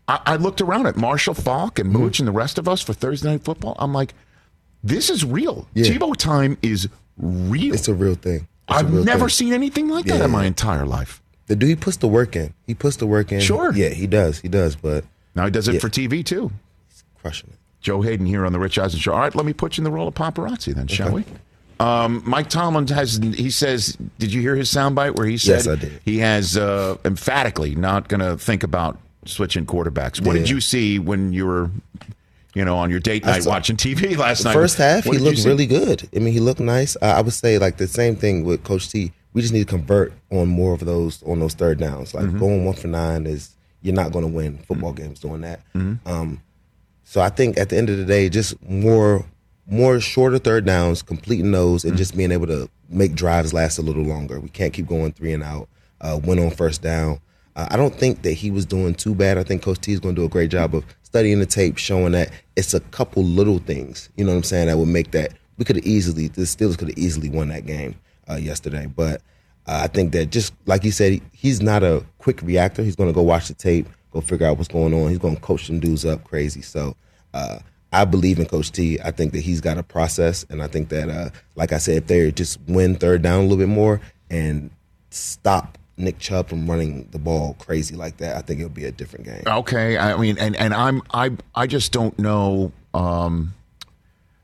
I, 0.09 0.21
I 0.25 0.37
looked 0.37 0.61
around 0.61 0.87
at 0.87 0.97
Marshall 0.97 1.35
Faulk 1.35 1.79
and 1.79 1.91
Mm-hmm. 1.91 1.99
Mooch 2.03 2.19
and 2.19 2.27
the 2.27 2.33
rest 2.33 2.59
of 2.59 2.67
us 2.69 2.81
for 2.81 2.93
Thursday 2.95 3.29
Night 3.31 3.45
Football. 3.45 3.77
I'm 3.79 3.93
like, 3.93 4.15
this 4.83 5.11
is 5.11 5.25
real. 5.25 5.69
Yeah. 5.75 5.85
Tebow 5.93 6.17
time 6.17 6.57
is 6.63 6.89
real. 7.19 7.75
It's 7.75 7.89
a 7.89 7.95
real 7.95 8.15
thing. 8.15 8.49
It's 8.69 8.79
I've 8.79 8.93
real 8.93 9.05
never 9.05 9.29
thing. 9.29 9.49
seen 9.49 9.53
anything 9.53 9.89
like 9.89 10.07
that 10.07 10.21
in 10.23 10.31
my 10.31 10.47
entire 10.47 10.87
life. 10.87 11.21
the 11.47 11.57
dude. 11.57 11.69
He 11.71 11.77
puts 11.77 11.97
the 11.99 12.09
work 12.09 12.37
in. 12.37 12.55
He 12.67 12.75
puts 12.75 12.97
the 12.97 13.07
work 13.07 13.33
in. 13.33 13.41
Sure. 13.41 13.73
Yeah, 13.75 13.89
he 13.91 14.07
does. 14.07 14.41
He 14.41 14.49
does. 14.49 14.77
But 14.77 15.05
Now 15.35 15.45
he 15.45 15.51
does 15.51 15.69
it 15.69 15.75
Yeah. 15.75 15.81
for 15.81 15.89
TV 15.89 16.25
too. 16.25 16.51
crushing 17.21 17.51
it. 17.53 17.59
Joe 17.81 18.03
Haden 18.03 18.27
here 18.27 18.45
on 18.45 18.53
the 18.53 18.59
Rich 18.59 18.79
Eisen 18.79 18.99
Show. 19.01 19.13
All 19.13 19.21
right, 19.21 19.35
let 19.35 19.47
me 19.47 19.53
put 19.53 19.77
you 19.77 19.83
in 19.83 19.85
the 19.85 19.91
role 19.91 20.09
of 20.09 20.15
paparazzi 20.15 20.75
then, 20.75 20.87
shall 20.89 21.13
we? 21.13 21.25
Um, 21.81 22.23
Mike 22.27 22.49
Tomlin 22.49 22.89
has. 22.89 23.19
He 23.19 23.51
says, 23.51 23.97
"Did 24.19 24.33
you 24.33 24.41
hear 24.41 24.57
his 24.57 24.69
soundbite 24.69 25.17
where 25.17 25.27
he 25.27 25.37
said 25.39 25.65
Yes, 25.65 25.93
he 26.05 26.19
has 26.19 26.57
uh, 26.57 26.97
emphatically 27.05 27.77
not 27.77 28.09
going 28.09 28.21
to 28.21 28.37
think 28.37 28.65
about 28.65 28.99
switching 29.27 29.65
quarterbacks." 29.65 30.21
What 30.21 30.33
did 30.35 30.51
you 30.51 30.61
see 30.61 30.99
when 30.99 31.33
you 31.33 31.47
were, 31.47 31.71
you 32.55 32.65
know, 32.65 32.77
on 32.77 32.91
your 32.91 32.99
date 32.99 33.25
night 33.25 33.45
saw- 33.45 33.51
watching 33.51 33.77
TV 33.77 34.17
last 34.17 34.45
night? 34.45 34.55
first 34.55 34.77
half, 34.77 35.07
What 35.07 35.17
he 35.17 35.23
looked 35.23 35.45
really 35.45 35.67
good. 35.67 36.09
I 36.17 36.19
mean, 36.19 36.33
he 36.35 36.41
looked 36.41 36.59
nice. 36.59 36.97
Uh, 37.01 37.07
I 37.17 37.21
would 37.21 37.33
say 37.33 37.59
like 37.59 37.77
the 37.77 37.87
same 37.87 38.17
thing 38.17 38.43
with 38.45 38.65
Coach 38.65 38.89
T. 38.91 39.13
We 39.33 39.43
just 39.43 39.53
need 39.55 39.69
to 39.69 39.71
convert 39.77 40.13
on 40.33 40.49
more 40.49 40.73
of 40.75 40.81
those 40.81 41.23
on 41.23 41.39
those 41.39 41.55
third 41.55 41.79
downs. 41.79 42.13
Like 42.13 42.25
Mm-hmm. 42.25 42.39
going 42.41 42.65
one 42.65 42.75
for 42.75 42.89
nine 42.89 43.25
is 43.25 43.55
you're 43.83 43.95
not 43.95 44.11
going 44.11 44.25
to 44.25 44.33
win 44.33 44.59
football 44.67 44.93
games 44.93 45.21
doing 45.21 45.43
that. 45.43 45.61
Um, 45.77 46.41
so 47.09 47.23
I 47.23 47.31
think 47.31 47.57
at 47.59 47.71
the 47.71 47.79
end 47.79 47.89
of 47.89 47.97
the 47.97 48.05
day, 48.05 48.29
just 48.29 48.63
more 48.69 49.25
more 49.67 49.99
shorter 49.99 50.39
third 50.39 50.67
downs, 50.67 51.01
completing 51.01 51.53
those, 51.53 51.87
and 51.87 51.97
just 51.97 52.15
being 52.15 52.33
able 52.33 52.47
to 52.49 52.69
make 52.91 53.15
drives 53.15 53.55
last 53.55 53.79
a 53.79 53.83
little 53.83 54.03
longer. 54.03 54.39
We 54.39 54.51
can't 54.51 54.75
keep 54.75 54.87
going 54.87 55.13
three 55.13 55.33
and 55.33 55.43
out. 55.43 55.71
Uh, 56.03 56.21
on 56.27 56.51
first 56.51 56.83
down. 56.83 57.19
Uh, 57.57 57.67
I 57.71 57.79
don't 57.79 57.95
think 57.95 58.23
that 58.23 58.35
he 58.35 58.51
was 58.51 58.67
doing 58.67 58.95
too 58.95 59.15
bad. 59.15 59.39
I 59.39 59.43
think 59.43 59.63
Coach 59.63 59.81
T 59.81 59.93
is 59.93 60.01
going 60.01 60.17
to 60.17 60.21
do 60.21 60.27
a 60.27 60.29
great 60.29 60.51
job 60.51 60.75
of 60.75 60.85
studying 61.03 61.39
the 61.41 61.47
tape, 61.47 61.79
showing 61.79 62.13
that 62.13 62.31
it's 62.57 62.75
a 62.75 62.81
couple 62.81 63.25
little 63.25 63.59
things. 63.59 64.11
You 64.17 64.25
know 64.25 64.33
what 64.33 64.37
I'm 64.37 64.43
saying? 64.45 64.67
That 64.67 64.77
would 64.77 64.89
make 64.89 65.13
that 65.13 65.33
we 65.57 65.65
could 65.65 65.77
have 65.77 65.87
easily 65.87 66.29
the 66.29 66.43
Steelers 66.43 66.77
could 66.77 66.89
have 66.89 66.99
easily 66.99 67.31
won 67.31 67.49
that 67.49 67.65
game 67.65 67.97
uh, 68.29 68.37
yesterday. 68.37 68.87
But 68.87 69.23
uh, 69.67 69.81
I 69.83 69.87
think 69.87 70.13
that 70.13 70.27
just 70.27 70.53
like 70.67 70.85
you 70.85 70.93
said, 70.93 71.23
he's 71.33 71.63
not 71.63 71.83
a 71.83 72.05
quick 72.19 72.43
reactor. 72.43 72.85
He's 72.85 72.97
going 72.97 73.09
to 73.09 73.15
go 73.15 73.23
watch 73.23 73.49
the 73.49 73.55
tape, 73.55 73.89
go 74.21 74.27
figure 74.27 74.47
out 74.47 74.57
what's 74.57 74.69
going 74.69 74.95
on. 74.95 75.09
He's 75.09 75.19
going 75.19 75.37
to 75.37 75.41
coach 75.41 75.67
some 75.67 75.81
dudes 75.81 76.05
up 76.05 76.25
crazy. 76.25 76.63
So 76.63 76.97
uh, 77.35 77.59
I 77.93 78.05
believe 78.05 78.39
in 78.39 78.47
Coach 78.47 78.73
T. 78.73 78.99
I 79.01 79.11
think 79.11 79.33
that 79.33 79.41
he's 79.41 79.61
got 79.61 79.79
a 79.79 79.83
process, 79.83 80.45
and 80.51 80.63
I 80.63 80.67
think 80.67 80.89
that, 80.91 81.09
uh, 81.09 81.31
like 81.55 81.73
I 81.73 81.79
said, 81.79 81.97
if 81.97 82.07
they 82.07 82.31
just 82.33 82.59
win 82.67 82.97
third 82.97 83.23
down 83.23 83.41
a 83.41 83.43
little 83.43 83.59
bit 83.59 83.69
more 83.69 84.01
and 84.31 84.71
stop 85.11 85.79
Nick 85.97 86.19
Chubb 86.19 86.49
from 86.49 86.69
running 86.69 87.09
the 87.11 87.19
ball 87.19 87.57
crazy 87.59 87.97
like 87.97 88.19
that, 88.19 88.37
I 88.37 88.43
think 88.43 88.61
it'll 88.61 88.71
be 88.71 88.85
a 88.85 88.93
different 88.93 89.25
game. 89.25 89.43
Okay, 89.47 89.97
I 89.97 90.17
mean, 90.17 90.37
and 90.39 90.55
and 90.57 90.75
I'm 90.75 91.03
I 91.13 91.31
I 91.55 91.67
just 91.67 91.93
don't 91.93 92.19
know 92.19 92.73
um, 92.95 93.55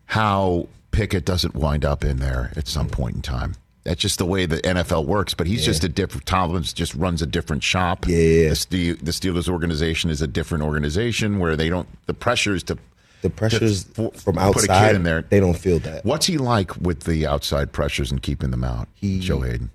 how 0.06 0.68
Pickett 0.90 1.24
doesn't 1.24 1.54
wind 1.54 1.84
up 1.84 2.04
in 2.04 2.18
there 2.18 2.52
at 2.56 2.66
some 2.66 2.88
point 2.88 3.16
in 3.16 3.22
time. 3.22 3.56
That's 3.84 4.00
just 4.00 4.18
the 4.18 4.24
way 4.24 4.46
the 4.46 4.56
NFL 4.58 5.04
works. 5.04 5.34
But 5.34 5.46
he's 5.46 5.64
just 5.64 5.84
a 5.84 5.88
different. 5.88 6.24
Tomlin's 6.26 6.72
just 6.72 6.94
runs 6.94 7.20
a 7.20 7.26
different 7.26 7.62
shop. 7.62 8.06
Yeah. 8.06 8.54
the, 8.70 8.92
the 8.92 9.10
Steelers 9.10 9.48
organization 9.48 10.10
is 10.10 10.22
a 10.22 10.26
different 10.26 10.64
organization 10.64 11.38
where 11.38 11.54
they 11.54 11.68
don't. 11.68 11.86
The 12.06 12.14
pressures 12.14 12.62
to 12.64 12.78
The 13.20 13.28
pressures 13.30 13.84
to 13.84 14.10
from 14.12 14.36
put 14.36 14.56
a 14.56 14.60
kid 14.62 14.70
outside, 14.70 14.94
in 14.96 15.02
there. 15.02 15.22
they 15.28 15.38
don't 15.38 15.58
feel 15.58 15.78
that. 15.80 16.04
What's 16.04 16.26
he 16.26 16.38
like 16.38 16.74
with 16.80 17.00
the 17.00 17.26
outside 17.26 17.72
pressures 17.72 18.10
and 18.10 18.22
keeping 18.22 18.50
them 18.50 18.64
out? 18.64 18.88
He- 18.94 19.20
Joe 19.20 19.40
Haden. 19.40 19.70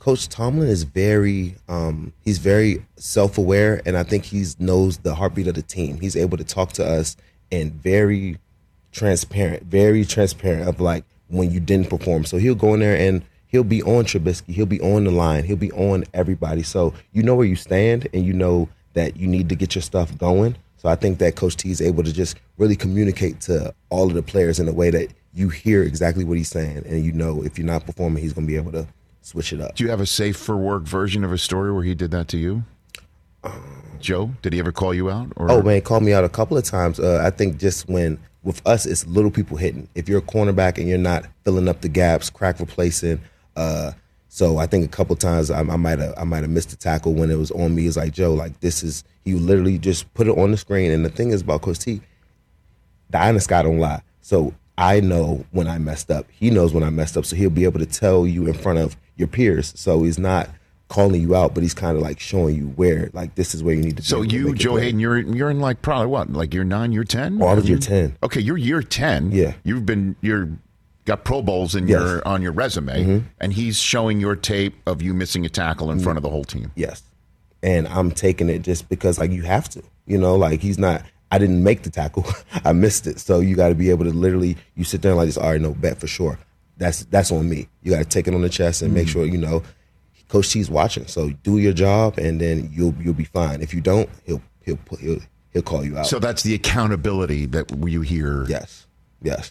Coach 0.00 0.28
Tomlin 0.28 0.68
is 0.68 0.84
very 0.84 1.56
um, 1.68 2.12
he's 2.24 2.38
very 2.38 2.84
self 2.96 3.38
aware, 3.38 3.80
and 3.86 3.96
I 3.96 4.02
think 4.04 4.24
he 4.24 4.44
knows 4.58 4.98
the 4.98 5.14
heartbeat 5.16 5.46
of 5.48 5.54
the 5.54 5.62
team. 5.62 6.00
He's 6.00 6.14
able 6.16 6.36
to 6.36 6.44
talk 6.44 6.72
to 6.74 6.84
us 6.86 7.16
and 7.50 7.72
very 7.72 8.38
transparent, 8.92 9.64
very 9.64 10.04
transparent 10.04 10.68
of 10.68 10.80
like 10.80 11.04
when 11.28 11.50
you 11.50 11.60
didn't 11.60 11.90
perform. 11.90 12.24
So 12.24 12.36
he'll 12.38 12.54
go 12.54 12.74
in 12.74 12.80
there 12.80 12.96
and 12.96 13.24
he'll 13.56 13.64
be 13.64 13.82
on 13.84 14.04
Trubisky, 14.04 14.52
he'll 14.52 14.66
be 14.66 14.82
on 14.82 15.04
the 15.04 15.10
line, 15.10 15.42
he'll 15.42 15.56
be 15.56 15.72
on 15.72 16.04
everybody. 16.12 16.62
So 16.62 16.92
you 17.14 17.22
know 17.22 17.34
where 17.34 17.46
you 17.46 17.56
stand, 17.56 18.06
and 18.12 18.22
you 18.22 18.34
know 18.34 18.68
that 18.92 19.16
you 19.16 19.26
need 19.26 19.48
to 19.48 19.54
get 19.54 19.74
your 19.74 19.80
stuff 19.80 20.16
going. 20.18 20.56
So 20.76 20.90
I 20.90 20.94
think 20.94 21.18
that 21.20 21.36
Coach 21.36 21.56
T 21.56 21.70
is 21.70 21.80
able 21.80 22.04
to 22.04 22.12
just 22.12 22.36
really 22.58 22.76
communicate 22.76 23.40
to 23.42 23.74
all 23.88 24.08
of 24.08 24.14
the 24.14 24.22
players 24.22 24.60
in 24.60 24.68
a 24.68 24.74
way 24.74 24.90
that 24.90 25.08
you 25.32 25.48
hear 25.48 25.82
exactly 25.82 26.22
what 26.22 26.36
he's 26.36 26.50
saying, 26.50 26.84
and 26.86 27.02
you 27.02 27.12
know 27.12 27.42
if 27.42 27.56
you're 27.56 27.66
not 27.66 27.86
performing, 27.86 28.22
he's 28.22 28.34
going 28.34 28.46
to 28.46 28.50
be 28.50 28.58
able 28.58 28.72
to 28.72 28.86
switch 29.22 29.54
it 29.54 29.60
up. 29.62 29.74
Do 29.74 29.84
you 29.84 29.90
have 29.90 30.00
a 30.00 30.06
safe 30.06 30.36
for 30.36 30.58
work 30.58 30.82
version 30.82 31.24
of 31.24 31.32
a 31.32 31.38
story 31.38 31.72
where 31.72 31.82
he 31.82 31.94
did 31.94 32.10
that 32.10 32.28
to 32.28 32.36
you? 32.36 32.62
Joe, 34.00 34.32
did 34.42 34.52
he 34.52 34.58
ever 34.58 34.70
call 34.70 34.92
you 34.92 35.08
out? 35.08 35.32
Or 35.36 35.50
Oh 35.50 35.62
man, 35.62 35.80
called 35.80 36.02
me 36.02 36.12
out 36.12 36.24
a 36.24 36.28
couple 36.28 36.58
of 36.58 36.64
times. 36.64 37.00
Uh, 37.00 37.22
I 37.24 37.30
think 37.30 37.58
just 37.58 37.88
when 37.88 38.18
with 38.42 38.64
us, 38.66 38.84
it's 38.84 39.06
little 39.06 39.30
people 39.30 39.56
hitting. 39.56 39.88
If 39.94 40.10
you're 40.10 40.18
a 40.18 40.22
cornerback 40.22 40.76
and 40.76 40.86
you're 40.86 40.98
not 40.98 41.24
filling 41.44 41.68
up 41.68 41.80
the 41.80 41.88
gaps, 41.88 42.30
crack 42.30 42.60
replacing, 42.60 43.20
uh, 43.56 43.92
so 44.28 44.58
I 44.58 44.66
think 44.66 44.84
a 44.84 44.88
couple 44.88 45.16
times 45.16 45.50
I, 45.50 45.60
I 45.60 45.76
might 45.76 45.98
have 45.98 46.14
I 46.16 46.24
might 46.24 46.42
have 46.42 46.50
missed 46.50 46.72
a 46.72 46.76
tackle 46.76 47.14
when 47.14 47.30
it 47.30 47.38
was 47.38 47.50
on 47.52 47.74
me. 47.74 47.86
It's 47.86 47.96
like 47.96 48.12
Joe, 48.12 48.34
like 48.34 48.60
this 48.60 48.82
is 48.82 49.02
he 49.24 49.34
literally 49.34 49.78
just 49.78 50.12
put 50.14 50.28
it 50.28 50.36
on 50.36 50.50
the 50.50 50.56
screen. 50.56 50.90
And 50.90 51.04
the 51.04 51.08
thing 51.08 51.30
is 51.30 51.40
about 51.40 51.62
Coach 51.62 51.78
T, 51.78 52.02
the 53.10 53.18
honest 53.18 53.48
guy 53.48 53.62
don't 53.62 53.78
lie. 53.78 54.02
So 54.20 54.52
I 54.78 55.00
know 55.00 55.44
when 55.52 55.68
I 55.68 55.78
messed 55.78 56.10
up. 56.10 56.26
He 56.30 56.50
knows 56.50 56.74
when 56.74 56.82
I 56.82 56.90
messed 56.90 57.16
up. 57.16 57.24
So 57.24 57.34
he'll 57.36 57.50
be 57.50 57.64
able 57.64 57.78
to 57.78 57.86
tell 57.86 58.26
you 58.26 58.46
in 58.46 58.54
front 58.54 58.78
of 58.78 58.96
your 59.16 59.28
peers. 59.28 59.72
So 59.76 60.02
he's 60.02 60.18
not 60.18 60.50
calling 60.88 61.20
you 61.20 61.34
out, 61.34 61.54
but 61.54 61.62
he's 61.62 61.74
kind 61.74 61.96
of 61.96 62.02
like 62.02 62.20
showing 62.20 62.54
you 62.54 62.68
where, 62.68 63.10
like 63.12 63.34
this 63.34 63.54
is 63.54 63.62
where 63.62 63.74
you 63.74 63.82
need 63.82 63.96
to. 63.96 64.02
So 64.02 64.22
you, 64.22 64.54
Joe 64.54 64.74
better. 64.74 64.84
Haden, 64.84 65.00
you're 65.00 65.18
you're 65.18 65.50
in 65.50 65.60
like 65.60 65.82
probably 65.82 66.08
what, 66.08 66.32
like 66.32 66.52
year 66.52 66.64
nine, 66.64 66.92
year 66.92 67.04
ten? 67.04 67.40
Oh, 67.40 67.46
I 67.46 67.54
was 67.54 67.68
year 67.68 67.78
10. 67.78 68.18
Okay, 68.22 68.40
you're 68.40 68.58
year 68.58 68.82
ten. 68.82 69.32
Yeah. 69.32 69.54
You've 69.64 69.86
been 69.86 70.14
you're 70.20 70.50
got 71.06 71.24
Pro 71.24 71.40
Bowls 71.40 71.74
in 71.74 71.88
Yes. 71.88 72.00
your 72.00 72.28
on 72.28 72.42
your 72.42 72.52
resume, 72.52 73.04
Mhm. 73.04 73.22
and 73.40 73.52
he's 73.54 73.78
showing 73.78 74.20
your 74.20 74.36
tape 74.36 74.74
of 74.86 75.00
you 75.00 75.14
missing 75.14 75.46
a 75.46 75.48
tackle 75.48 75.90
in 75.90 75.98
front 76.00 76.18
of 76.18 76.22
the 76.22 76.28
whole 76.30 76.44
team. 76.44 76.70
Yes. 76.74 77.02
And 77.62 77.88
I'm 77.88 78.10
taking 78.10 78.50
it 78.50 78.60
just 78.62 78.88
because 78.90 79.18
like 79.18 79.32
you 79.32 79.42
have 79.42 79.68
to. 79.70 79.82
You 80.06 80.18
know, 80.18 80.36
like 80.36 80.60
he's 80.60 80.78
not 80.78 81.02
I 81.32 81.38
didn't 81.38 81.64
make 81.64 81.82
the 81.82 81.90
tackle. 81.90 82.24
I 82.64 82.72
missed 82.72 83.06
it. 83.08 83.18
So 83.18 83.40
you 83.40 83.56
gotta 83.56 83.74
be 83.74 83.90
able 83.90 84.04
to 84.04 84.12
literally 84.12 84.56
you 84.76 84.84
sit 84.84 85.02
there 85.02 85.10
and 85.12 85.18
like 85.18 85.26
this, 85.28 85.36
all 85.38 85.50
right, 85.50 85.60
no 85.60 85.72
bet 85.72 85.98
for 85.98 86.06
sure. 86.06 86.38
That's 86.76 87.04
that's 87.06 87.32
on 87.32 87.48
me. 87.48 87.68
You 87.82 87.92
gotta 87.92 88.04
take 88.04 88.28
it 88.28 88.34
on 88.34 88.42
the 88.42 88.48
chest 88.48 88.82
and 88.82 88.92
make 88.92 89.06
Mhm. 89.06 89.10
sure, 89.10 89.24
you 89.26 89.38
know, 89.38 89.62
Coach 90.28 90.52
T's 90.52 90.68
watching. 90.68 91.06
So 91.06 91.30
do 91.44 91.58
your 91.58 91.72
job 91.72 92.18
and 92.18 92.40
then 92.40 92.70
you'll 92.72 92.94
you'll 93.00 93.14
be 93.14 93.24
fine. 93.24 93.62
If 93.62 93.72
you 93.74 93.80
don't, 93.80 94.08
he'll 94.24 94.42
he'll 94.62 94.76
put 94.76 95.00
he'll 95.00 95.20
he'll 95.52 95.62
call 95.62 95.84
you 95.84 95.96
out. 95.98 96.06
So 96.06 96.18
that's 96.18 96.42
the 96.42 96.54
accountability 96.54 97.46
that 97.46 97.70
you 97.86 98.02
hear. 98.02 98.44
Yes. 98.48 98.86
Yes. 99.22 99.50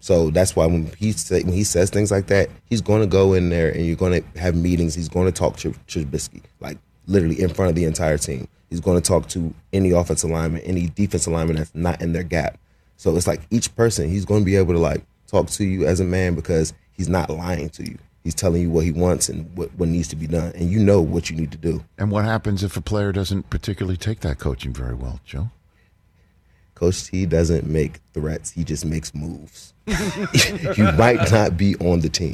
So 0.00 0.30
that's 0.30 0.54
why 0.54 0.66
when 0.66 0.90
he 0.96 1.12
say, 1.12 1.42
when 1.42 1.54
he 1.54 1.64
says 1.64 1.90
things 1.90 2.10
like 2.10 2.28
that, 2.28 2.50
he's 2.66 2.80
going 2.80 3.00
to 3.00 3.06
go 3.06 3.32
in 3.32 3.50
there 3.50 3.70
and 3.70 3.84
you're 3.84 3.96
going 3.96 4.22
to 4.22 4.38
have 4.38 4.54
meetings. 4.54 4.94
He's 4.94 5.08
going 5.08 5.26
to 5.26 5.32
talk 5.32 5.56
to 5.58 5.70
Trubisky, 5.88 6.42
like 6.60 6.78
literally 7.06 7.40
in 7.40 7.48
front 7.48 7.70
of 7.70 7.74
the 7.74 7.84
entire 7.84 8.18
team. 8.18 8.46
He's 8.70 8.80
going 8.80 9.00
to 9.00 9.06
talk 9.06 9.28
to 9.28 9.52
any 9.72 9.90
offensive 9.90 10.30
lineman, 10.30 10.60
any 10.62 10.88
defensive 10.88 11.32
lineman 11.32 11.56
that's 11.56 11.74
not 11.74 12.00
in 12.00 12.12
their 12.12 12.22
gap. 12.22 12.58
So 12.96 13.16
it's 13.16 13.26
like 13.26 13.42
each 13.50 13.74
person, 13.76 14.08
he's 14.08 14.24
going 14.24 14.42
to 14.42 14.44
be 14.44 14.56
able 14.56 14.74
to 14.74 14.78
like 14.78 15.04
talk 15.26 15.48
to 15.50 15.64
you 15.64 15.86
as 15.86 16.00
a 16.00 16.04
man 16.04 16.34
because 16.34 16.72
he's 16.92 17.08
not 17.08 17.30
lying 17.30 17.70
to 17.70 17.84
you. 17.84 17.98
He's 18.24 18.34
telling 18.34 18.60
you 18.60 18.70
what 18.70 18.84
he 18.84 18.92
wants 18.92 19.28
and 19.28 19.56
what, 19.56 19.72
what 19.74 19.88
needs 19.88 20.08
to 20.08 20.16
be 20.16 20.26
done, 20.26 20.52
and 20.54 20.70
you 20.70 20.80
know 20.80 21.00
what 21.00 21.30
you 21.30 21.36
need 21.36 21.52
to 21.52 21.58
do. 21.58 21.82
And 21.96 22.10
what 22.10 22.24
happens 22.24 22.62
if 22.62 22.76
a 22.76 22.80
player 22.80 23.10
doesn't 23.12 23.48
particularly 23.48 23.96
take 23.96 24.20
that 24.20 24.38
coaching 24.38 24.74
very 24.74 24.94
well, 24.94 25.20
Joe? 25.24 25.50
Coach 26.74 27.04
T 27.06 27.24
doesn't 27.24 27.66
make 27.66 28.00
threats; 28.12 28.50
he 28.50 28.64
just 28.64 28.84
makes 28.84 29.14
moves. 29.14 29.72
you 30.76 30.84
might 30.92 31.30
not 31.30 31.56
be 31.56 31.74
on 31.76 32.00
the 32.00 32.08
team, 32.08 32.32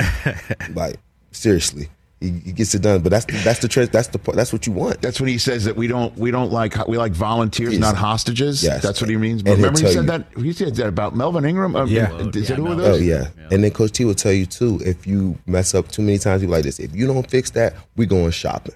like 0.74 0.96
seriously. 1.32 1.88
He, 2.20 2.30
he 2.30 2.52
gets 2.52 2.74
it 2.74 2.80
done, 2.80 3.02
but 3.02 3.11
that's 3.11 3.26
the, 3.26 3.32
that's 3.44 3.59
the 3.61 3.68
trend. 3.68 3.90
That's 3.90 4.09
the 4.09 4.18
part. 4.18 4.34
That's 4.36 4.50
what 4.52 4.66
you 4.66 4.72
want. 4.72 5.02
That's 5.02 5.20
when 5.20 5.28
he 5.28 5.36
says 5.36 5.64
that 5.64 5.76
we 5.76 5.86
don't 5.88 6.16
we 6.16 6.30
don't 6.30 6.50
like 6.50 6.86
we 6.88 6.96
like 6.96 7.12
volunteers, 7.12 7.72
Yes. 7.72 7.80
not 7.80 7.96
hostages. 7.96 8.62
Yes. 8.62 8.82
That's 8.82 9.00
what 9.02 9.11
he 9.11 9.16
means. 9.18 9.42
And 9.42 9.57
Remember 9.57 9.78
he 9.80 9.86
said 9.88 9.94
you- 9.96 10.02
that 10.07 10.26
he 10.38 10.52
said 10.55 10.74
that 10.76 10.86
about 10.88 11.14
Melvin 11.14 11.44
Ingram. 11.44 11.76
Uh, 11.76 11.84
Yeah. 11.84 12.16
is 12.34 12.48
it 12.50 12.57
who 12.57 12.66
of 12.72 12.78
Oh 12.78 12.82
those? 12.82 13.02
yeah. 13.02 13.28
and 13.50 13.62
then 13.62 13.70
Coach 13.72 13.92
T 13.92 14.05
will 14.07 14.14
tell 14.14 14.32
you 14.32 14.46
too. 14.46 14.80
If 14.86 15.07
you 15.07 15.36
mess 15.46 15.74
up 15.74 15.88
too 15.88 16.00
many 16.02 16.16
times, 16.18 16.40
he'll 16.40 16.50
like 16.50 16.62
this. 16.64 16.78
If 16.78 16.94
you 16.96 17.07
don't 17.07 17.28
fix 17.28 17.50
that, 17.50 17.74
we're 17.96 18.07
going 18.07 18.30
shopping. 18.30 18.74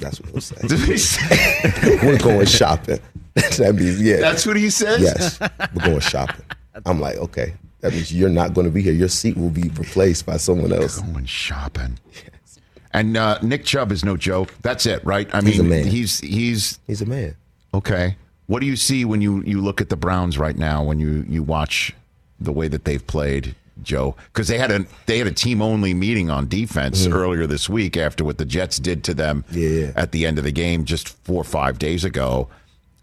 That's 0.00 0.20
what 0.20 0.30
he'll 0.32 0.40
say. 0.42 0.56
we're 2.02 2.18
going 2.18 2.46
shopping. 2.46 2.98
that 3.34 3.74
means 3.74 4.02
yeah. 4.02 4.16
That's 4.20 4.44
what 4.44 4.56
he 4.56 4.68
says? 4.68 5.00
Yes, 5.00 5.40
we're 5.74 5.84
going 5.86 6.00
shopping. 6.00 6.44
I'm 6.84 7.00
like, 7.00 7.16
okay. 7.16 7.54
That 7.82 7.92
means 7.92 8.12
you're 8.14 8.30
not 8.30 8.54
going 8.54 8.64
to 8.66 8.70
be 8.70 8.80
here. 8.80 8.92
Your 8.92 9.08
seat 9.08 9.36
will 9.36 9.50
be 9.50 9.68
replaced 9.70 10.24
by 10.24 10.36
someone 10.38 10.72
else. 10.72 11.00
Going 11.00 11.26
shopping. 11.26 11.98
Yes. 12.14 12.58
And 12.92 13.16
uh, 13.16 13.38
Nick 13.42 13.64
Chubb 13.64 13.90
is 13.92 14.04
no 14.04 14.16
joke. 14.16 14.54
That's 14.62 14.86
it, 14.86 15.04
right? 15.04 15.28
I 15.34 15.40
He's 15.42 15.58
mean, 15.58 15.66
a 15.66 15.68
man. 15.68 15.84
he's 15.86 16.20
he's 16.20 16.78
he's 16.86 17.02
a 17.02 17.06
man. 17.06 17.34
Okay. 17.74 18.16
What 18.46 18.60
do 18.60 18.66
you 18.66 18.76
see 18.76 19.04
when 19.04 19.20
you 19.20 19.42
you 19.42 19.60
look 19.60 19.80
at 19.80 19.88
the 19.88 19.96
Browns 19.96 20.38
right 20.38 20.56
now? 20.56 20.82
When 20.84 21.00
you 21.00 21.24
you 21.28 21.42
watch 21.42 21.92
the 22.40 22.52
way 22.52 22.68
that 22.68 22.84
they've 22.84 23.04
played, 23.06 23.54
Joe? 23.82 24.14
Because 24.32 24.46
they 24.46 24.58
had 24.58 24.70
a 24.70 24.84
they 25.06 25.18
had 25.18 25.26
a 25.26 25.32
team 25.32 25.60
only 25.60 25.92
meeting 25.94 26.30
on 26.30 26.48
defense 26.48 27.06
Mhm. 27.06 27.14
earlier 27.14 27.46
this 27.48 27.68
week 27.68 27.96
after 27.96 28.22
what 28.24 28.38
the 28.38 28.44
Jets 28.44 28.78
did 28.78 29.02
to 29.04 29.14
them 29.14 29.44
Yeah. 29.50 29.90
at 29.96 30.12
the 30.12 30.24
end 30.26 30.38
of 30.38 30.44
the 30.44 30.52
game 30.52 30.84
just 30.84 31.08
four 31.24 31.40
or 31.40 31.44
five 31.44 31.78
days 31.80 32.04
ago. 32.04 32.48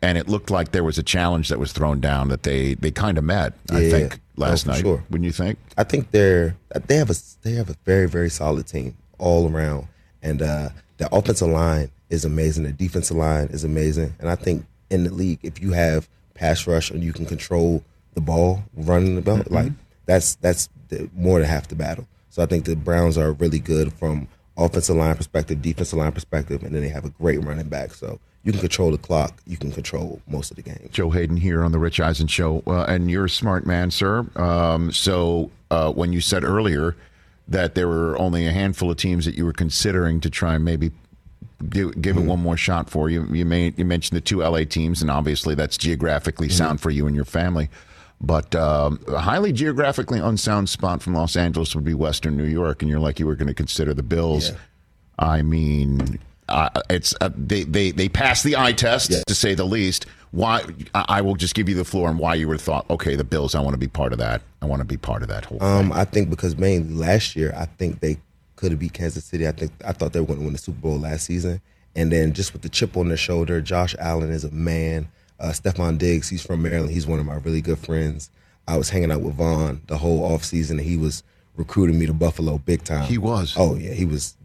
And 0.02 0.18
it 0.18 0.30
looked 0.30 0.50
like 0.50 0.72
there 0.72 0.84
was 0.84 0.98
a 0.98 1.04
challenge 1.04 1.50
that 1.50 1.60
was 1.60 1.74
thrown 1.74 2.00
down 2.00 2.30
that 2.30 2.44
they, 2.44 2.76
they 2.76 2.90
kind 2.92 3.18
of 3.18 3.24
met. 3.26 3.54
I 3.70 3.90
think 3.90 4.20
last 4.38 4.66
Oh, 4.68 4.72
night. 4.72 4.82
sure. 4.82 5.04
Wouldn't 5.10 5.26
you 5.26 5.34
think? 5.34 5.58
I 5.78 5.84
think 5.84 6.12
they're 6.12 6.56
they 6.88 6.96
have 6.96 7.10
a 7.10 7.16
they 7.42 7.52
have 7.54 7.70
a 7.70 7.76
very 7.86 8.08
very 8.08 8.30
solid 8.30 8.66
team 8.68 8.96
all 9.18 9.52
around, 9.52 9.88
and 10.24 10.42
uh, 10.42 10.70
the 10.98 11.14
offensive 11.14 11.50
line 11.50 11.92
is 12.10 12.24
amazing. 12.24 12.64
The 12.64 12.72
defensive 12.72 13.18
line 13.18 13.48
is 13.48 13.64
amazing, 13.66 14.16
and 14.20 14.30
I 14.30 14.36
think 14.36 14.66
in 14.90 15.04
the 15.04 15.12
league, 15.14 15.40
if 15.44 15.62
you 15.62 15.74
have 15.74 16.08
pass 16.34 16.66
rush 16.66 16.90
and 16.92 17.04
you 17.04 17.12
can 17.12 17.26
control 17.26 17.84
the 18.14 18.22
ball 18.22 18.64
running 18.76 19.16
the 19.16 19.22
ball, 19.22 19.40
Mhm. 19.40 19.52
like 19.52 19.72
that's 20.06 20.36
that's 20.36 20.70
the, 20.88 21.10
more 21.14 21.40
than 21.40 21.50
half 21.50 21.68
the 21.68 21.76
battle. 21.76 22.08
So 22.30 22.42
I 22.42 22.46
think 22.46 22.64
the 22.64 22.78
Browns 22.78 23.18
are 23.18 23.34
really 23.34 23.60
good 23.60 23.92
from 23.92 24.30
offensive 24.56 24.96
line 24.96 25.16
perspective, 25.16 25.62
defensive 25.62 26.00
line 26.00 26.14
perspective, 26.14 26.64
and 26.64 26.74
then 26.74 26.82
they 26.84 26.90
have 26.90 27.04
a 27.06 27.10
great 27.10 27.44
running 27.44 27.68
back. 27.68 27.94
So 27.94 28.20
you 28.44 28.52
can 28.52 28.62
control 28.62 28.92
the 28.92 28.98
clock, 28.98 29.38
you 29.46 29.58
can 29.58 29.72
control 29.72 30.22
most 30.28 30.50
of 30.52 30.56
the 30.56 30.64
game. 30.64 30.90
Joe 30.92 31.10
Haden 31.10 31.38
here 31.38 31.64
on 31.64 31.72
the 31.72 31.80
Rich 31.80 32.00
Eisen 32.00 32.28
Show, 32.28 32.64
uh, 32.68 32.86
and 32.88 33.12
you're 33.12 33.26
a 33.26 33.30
smart 33.30 33.66
man, 33.66 33.92
sir. 33.92 34.26
Um, 34.36 34.92
so 34.92 35.52
uh, 35.72 35.92
when 35.92 36.14
you 36.14 36.22
said 36.22 36.44
earlier 36.44 36.96
that 37.48 37.76
there 37.76 37.88
were 37.88 38.18
only 38.18 38.46
a 38.46 38.52
handful 38.52 38.90
of 38.92 38.98
teams 38.98 39.26
that 39.26 39.36
you 39.36 39.44
were 39.44 39.54
considering 39.54 40.22
to 40.22 40.30
try 40.30 40.56
and 40.56 40.64
maybe 40.64 40.92
give, 41.70 42.00
give 42.02 42.16
it 42.16 42.22
one 42.22 42.40
more 42.40 42.56
shot 42.56 42.90
for 42.90 43.10
you, 43.10 43.26
you 43.32 43.44
may 43.44 43.74
you 43.76 43.84
mentioned 43.84 44.16
the 44.16 44.22
two 44.22 44.40
LA 44.40 44.64
teams, 44.64 45.02
and 45.02 45.12
obviously 45.12 45.54
that's 45.54 45.78
geographically 45.78 46.48
sound 46.50 46.80
for 46.80 46.90
you 46.90 47.08
and 47.08 47.16
your 47.16 47.26
family. 47.26 47.70
But 48.22 48.54
um, 48.56 49.00
a 49.08 49.20
highly 49.20 49.54
geographically 49.54 50.20
unsound 50.20 50.70
spot 50.70 51.02
from 51.02 51.14
Los 51.14 51.36
Angeles 51.36 51.74
would 51.76 51.86
be 51.86 51.94
Western 51.94 52.36
New 52.38 52.46
York, 52.46 52.82
and 52.82 52.90
you're 52.90 53.00
like 53.00 53.20
you 53.20 53.26
were 53.26 53.36
going 53.36 53.48
to 53.48 53.54
consider 53.54 53.94
the 53.94 54.04
Bills. 54.04 54.52
I 55.18 55.42
mean, 55.42 56.20
uh, 56.50 56.82
it's 56.90 57.14
uh, 57.22 57.30
they 57.36 57.64
they 57.64 57.92
they 57.92 58.10
passed 58.10 58.44
the 58.44 58.58
eye 58.58 58.74
test 58.74 59.12
to 59.28 59.36
say 59.36 59.54
the 59.56 59.66
least. 59.66 60.06
Why? 60.32 60.64
I 60.94 61.22
will 61.22 61.36
just 61.36 61.56
give 61.56 61.68
you 61.68 61.76
the 61.76 61.86
floor 61.86 62.08
and 62.10 62.20
why 62.20 62.36
you 62.36 62.48
would 62.48 62.56
have 62.56 62.62
thought, 62.62 62.88
okay, 62.90 63.16
the 63.16 63.24
Bills. 63.24 63.56
I 63.56 63.62
want 63.62 63.74
to 63.74 63.80
be 63.80 63.88
part 63.88 64.14
of 64.14 64.20
that. 64.20 64.42
I 64.62 64.68
want 64.68 64.80
to 64.82 64.86
be 64.86 64.98
part 64.98 65.24
of 65.24 65.28
that 65.30 65.46
whole. 65.46 65.62
Um, 65.64 65.92
I 65.92 66.06
think 66.06 66.30
because 66.30 66.56
mainly 66.56 66.94
last 66.94 67.36
year, 67.36 67.52
I 67.58 67.66
think 67.66 68.00
they 68.00 68.18
could 68.56 68.72
have 68.72 68.80
beat 68.80 68.94
Kansas 68.94 69.26
City. 69.26 69.48
I 69.48 69.52
think 69.54 69.72
I 69.86 69.92
thought 69.92 70.14
they 70.14 70.20
were 70.20 70.28
going 70.28 70.40
to 70.40 70.46
win 70.46 70.54
the 70.54 70.60
Super 70.60 70.80
Bowl 70.82 71.00
last 71.00 71.26
season, 71.26 71.62
and 71.96 72.12
then 72.12 72.34
just 72.34 72.54
with 72.54 72.62
the 72.62 72.70
chip 72.70 72.96
on 72.96 73.08
their 73.08 73.18
shoulder, 73.18 73.60
Josh 73.62 73.96
Allen 73.98 74.30
is 74.30 74.44
a 74.44 74.52
man. 74.52 75.08
Uh, 75.40 75.48
Stefon 75.50 75.98
Diggs, 75.98 76.30
he's 76.30 76.46
from 76.46 76.62
Maryland. 76.62 76.92
He's 76.92 77.08
one 77.08 77.18
of 77.18 77.26
my 77.26 77.38
really 77.38 77.62
good 77.62 77.80
friends. 77.80 78.30
I 78.68 78.78
was 78.78 78.90
hanging 78.90 79.12
out 79.12 79.22
with 79.22 79.36
Vaughn 79.36 79.82
the 79.88 79.98
whole 79.98 80.30
offseason, 80.30 80.72
and 80.72 80.82
he 80.82 80.96
was 80.98 81.24
recruiting 81.56 81.98
me 81.98 82.06
to 82.06 82.14
Buffalo 82.14 82.58
big 82.60 82.84
time. 82.84 83.06
He 83.06 83.18
was. 83.18 83.56
Oh 83.58 83.76
yeah, 83.76 83.94
he 83.94 84.06
was. 84.06 84.36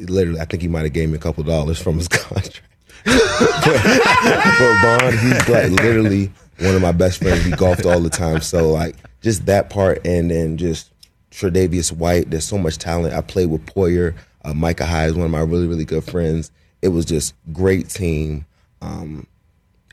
Literally, 0.00 0.40
I 0.40 0.44
think 0.44 0.62
he 0.62 0.68
might 0.68 0.82
have 0.82 0.92
gave 0.92 1.08
me 1.10 1.16
a 1.16 1.20
couple 1.20 1.42
dollars 1.44 1.80
from 1.80 1.96
his 1.98 2.08
contract. 2.08 2.62
but 3.04 4.78
Vaughn, 4.82 5.12
he's 5.18 5.48
like 5.48 5.70
literally 5.70 6.30
one 6.60 6.74
of 6.74 6.82
my 6.82 6.92
best 6.92 7.22
friends. 7.22 7.44
We 7.44 7.52
golfed 7.52 7.86
all 7.86 8.00
the 8.00 8.10
time. 8.10 8.40
So 8.40 8.70
like 8.70 8.96
just 9.22 9.46
that 9.46 9.70
part, 9.70 10.04
and 10.06 10.30
then 10.30 10.56
just 10.56 10.90
Tre'Davious 11.30 11.92
White. 11.92 12.30
There's 12.30 12.44
so 12.44 12.58
much 12.58 12.78
talent. 12.78 13.14
I 13.14 13.20
played 13.20 13.46
with 13.50 13.64
Poyer. 13.66 14.14
Uh, 14.44 14.54
Micah 14.54 14.86
Hyde 14.86 15.10
is 15.10 15.14
one 15.14 15.26
of 15.26 15.30
my 15.30 15.40
really 15.40 15.66
really 15.66 15.84
good 15.84 16.04
friends. 16.04 16.50
It 16.82 16.88
was 16.88 17.04
just 17.04 17.34
great 17.52 17.88
team. 17.88 18.46
Um, 18.82 19.26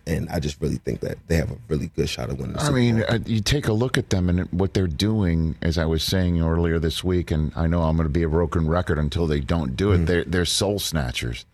and 0.07 0.29
I 0.29 0.39
just 0.39 0.59
really 0.61 0.77
think 0.77 1.01
that 1.01 1.17
they 1.27 1.35
have 1.35 1.51
a 1.51 1.57
really 1.67 1.87
good 1.95 2.07
shot 2.09 2.29
of 2.29 2.39
winning. 2.39 2.53
The 2.55 2.61
I 2.61 2.69
mean, 2.71 2.95
Bowl. 3.01 3.05
uh, 3.09 3.19
you 3.25 3.41
take 3.41 3.67
a 3.67 3.73
look 3.73 3.97
at 3.97 4.09
them 4.09 4.29
and 4.29 4.41
what 4.51 4.73
they're 4.73 4.87
doing. 4.87 5.55
As 5.61 5.77
I 5.77 5.85
was 5.85 6.01
saying 6.03 6.41
earlier 6.41 6.79
this 6.79 7.03
week, 7.03 7.29
and 7.31 7.51
I 7.55 7.67
know 7.67 7.83
I'm 7.83 7.95
going 7.97 8.05
to 8.07 8.11
be 8.13 8.23
a 8.23 8.29
broken 8.29 8.67
record 8.67 8.97
until 8.97 9.27
they 9.27 9.39
don't 9.41 9.75
do 9.75 9.89
Mm-hmm. 9.89 10.03
it. 10.03 10.05
They're 10.07 10.23
they're 10.23 10.45
soul 10.45 10.79
snatchers. 10.79 11.45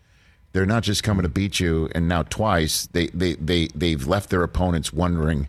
They're 0.52 0.66
not 0.66 0.84
just 0.84 1.02
coming 1.02 1.24
to 1.24 1.28
beat 1.28 1.58
you, 1.58 1.88
and 1.94 2.08
now 2.08 2.22
twice 2.22 2.86
they 2.92 3.08
they 3.08 3.34
they 3.34 3.66
they've 3.74 4.06
left 4.06 4.30
their 4.30 4.42
opponents 4.44 4.92
wondering 4.92 5.48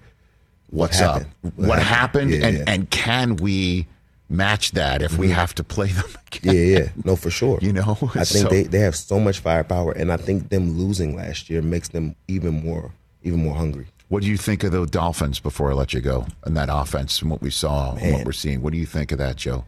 what's 0.71 0.99
up, 0.99 1.23
what, 1.41 1.53
What 1.67 1.79
happened, 1.79 2.31
happened? 2.31 2.31
Yeah, 2.31 2.47
and 2.47 2.57
yeah. 2.57 2.63
and 2.67 2.89
can 2.89 3.35
we 3.35 3.85
match 4.29 4.71
that 4.71 5.01
if 5.01 5.17
we 5.17 5.27
Mhm. 5.27 5.33
have 5.33 5.53
to 5.55 5.63
play 5.63 5.87
them 5.87 6.05
yeah, 6.41 6.51
again? 6.51 6.67
yeah, 6.95 7.01
no, 7.03 7.15
for 7.15 7.29
sure. 7.29 7.59
You 7.61 7.73
know, 7.73 7.97
I 8.15 8.23
think 8.23 8.47
So- 8.47 8.49
they, 8.49 8.63
they 8.63 8.79
have 8.79 8.95
so 8.95 9.19
much 9.19 9.39
firepower, 9.39 9.91
and 9.91 10.11
I 10.11 10.17
think 10.17 10.49
them 10.49 10.77
losing 10.77 11.15
last 11.15 11.49
year 11.49 11.61
makes 11.61 11.89
them 11.89 12.15
even 12.27 12.63
more 12.65 12.91
even 13.23 13.39
more 13.43 13.55
hungry. 13.55 13.87
What 14.09 14.21
do 14.21 14.29
you 14.29 14.37
think 14.37 14.63
of 14.63 14.71
the 14.71 14.85
Dolphins 14.85 15.39
before 15.39 15.71
I 15.71 15.73
let 15.73 15.93
you 15.93 15.99
go 16.01 16.27
and 16.43 16.55
that 16.57 16.69
offense 16.71 17.21
and 17.23 17.31
what 17.31 17.41
we 17.41 17.49
saw 17.49 17.95
and 17.95 18.13
what 18.13 18.25
we're 18.25 18.31
seeing? 18.33 18.61
What 18.61 18.71
do 18.71 18.77
you 18.77 18.85
think 18.85 19.11
of 19.11 19.17
that, 19.17 19.35
Joe? 19.35 19.65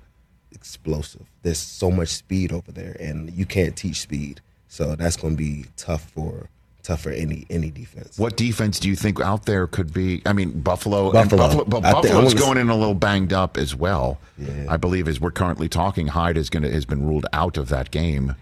Explosive. 0.51 1.25
There's 1.41 1.57
so 1.57 1.89
much 1.91 2.09
speed 2.09 2.51
over 2.51 2.71
there, 2.71 2.95
and 2.99 3.31
you 3.33 3.45
can't 3.47 3.75
teach 3.75 4.01
speed, 4.01 4.41
so 4.67 4.95
that's 4.95 5.15
going 5.17 5.33
to 5.33 5.37
be 5.43 5.65
tough 5.75 6.09
for 6.11 6.49
tough 6.87 7.01
for 7.01 7.11
any 7.11 7.45
any 7.49 7.69
defense. 7.69 8.17
What 8.17 8.37
defense 8.37 8.79
do 8.79 8.87
you 8.87 8.95
think 8.95 9.19
out 9.19 9.45
there 9.45 9.67
could 9.67 9.93
be? 9.93 10.21
I 10.25 10.33
mean, 10.33 10.61
Buffalo. 10.61 11.11
Buffalo. 11.11 11.21
And 11.21 11.29
Buffalo 11.29 11.65
but 11.65 11.85
I 11.85 11.91
Buffalo's 11.91 12.33
wanna- 12.33 12.39
going 12.45 12.57
in 12.57 12.69
a 12.69 12.75
little 12.75 12.93
banged 12.95 13.33
up 13.33 13.57
as 13.57 13.75
well. 13.75 14.19
Yeah. 14.37 14.65
I 14.69 14.77
believe 14.77 15.07
as 15.07 15.19
we're 15.19 15.31
currently 15.31 15.67
talking, 15.69 16.07
Hyde 16.07 16.37
is 16.37 16.49
going 16.49 16.63
to 16.63 16.71
has 16.71 16.85
been 16.85 17.05
ruled 17.05 17.25
out 17.33 17.57
of 17.57 17.69
that 17.69 17.91
game 17.91 18.35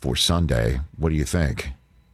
for 0.00 0.14
Sunday. 0.16 0.80
What 0.96 1.08
do 1.08 1.14
you 1.16 1.24
think? 1.24 1.70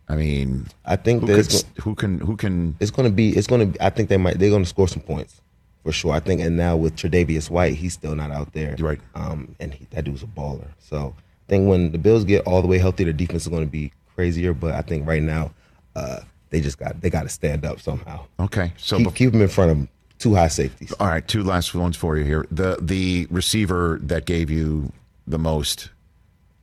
I 0.09 0.17
mean, 0.17 0.69
I 0.85 0.97
think 0.97 1.23
who, 1.23 1.27
there's 1.27 1.63
could, 1.65 1.83
who 1.83 1.95
can 1.95 2.19
who 2.21 2.37
can 2.37 2.77
it's 2.79 2.91
going 2.91 3.09
to 3.09 3.15
be 3.15 3.31
it's 3.31 3.47
going 3.47 3.73
to 3.73 3.85
I 3.85 3.91
think 3.91 4.09
they 4.09 4.17
might 4.19 4.39
they're 4.39 4.51
going 4.51 4.63
to 4.63 4.69
score 4.69 4.87
some 4.89 5.03
points 5.03 5.41
for 5.83 5.93
sure. 5.93 6.13
I 6.13 6.21
think 6.21 6.41
and 6.41 6.57
now 6.57 6.77
with 6.77 6.95
Tre'Davious 6.95 7.51
White, 7.51 7.75
he's 7.75 7.95
still 7.95 8.15
not 8.15 8.31
out 8.31 8.53
there. 8.53 8.77
Right. 8.79 9.01
Um 9.15 9.57
and 9.59 9.75
he, 9.75 9.87
that 9.91 10.05
dude's 10.05 10.23
a 10.23 10.27
baller. 10.27 10.69
So 10.79 11.15
I 11.19 11.47
think 11.49 11.69
when 11.69 11.91
the 11.93 11.99
Bills 11.99 12.25
get 12.25 12.47
all 12.47 12.63
the 12.63 12.69
way 12.69 12.79
healthy, 12.79 13.05
their 13.05 13.13
defense 13.13 13.43
is 13.43 13.49
going 13.49 13.65
to 13.65 13.71
be 13.71 13.93
crazier, 14.15 14.55
but 14.55 14.75
I 14.75 14.83
think 14.83 15.07
right 15.09 15.23
now 15.23 15.51
uh 15.97 16.21
they 16.51 16.61
just 16.61 16.79
got 16.79 17.01
they 17.01 17.11
got 17.11 17.23
to 17.25 17.29
stand 17.29 17.65
up 17.65 17.81
somehow. 17.81 18.25
okay? 18.39 18.73
So 18.77 18.99
keep, 18.99 19.07
bef- 19.09 19.15
keep 19.15 19.33
them 19.33 19.43
in 19.43 19.49
front 19.49 19.71
of 19.73 19.77
them. 19.79 19.89
two 20.19 20.35
high 20.35 20.49
safeties. 20.49 20.93
all 21.01 21.07
right, 21.09 21.27
two 21.27 21.43
last 21.43 21.75
ones 21.75 21.97
for 21.97 22.17
you 22.17 22.25
here. 22.25 22.47
The 22.51 22.79
the 22.81 23.27
receiver 23.31 23.99
that 24.03 24.25
gave 24.27 24.51
you 24.51 24.93
the 25.27 25.39
most 25.39 25.91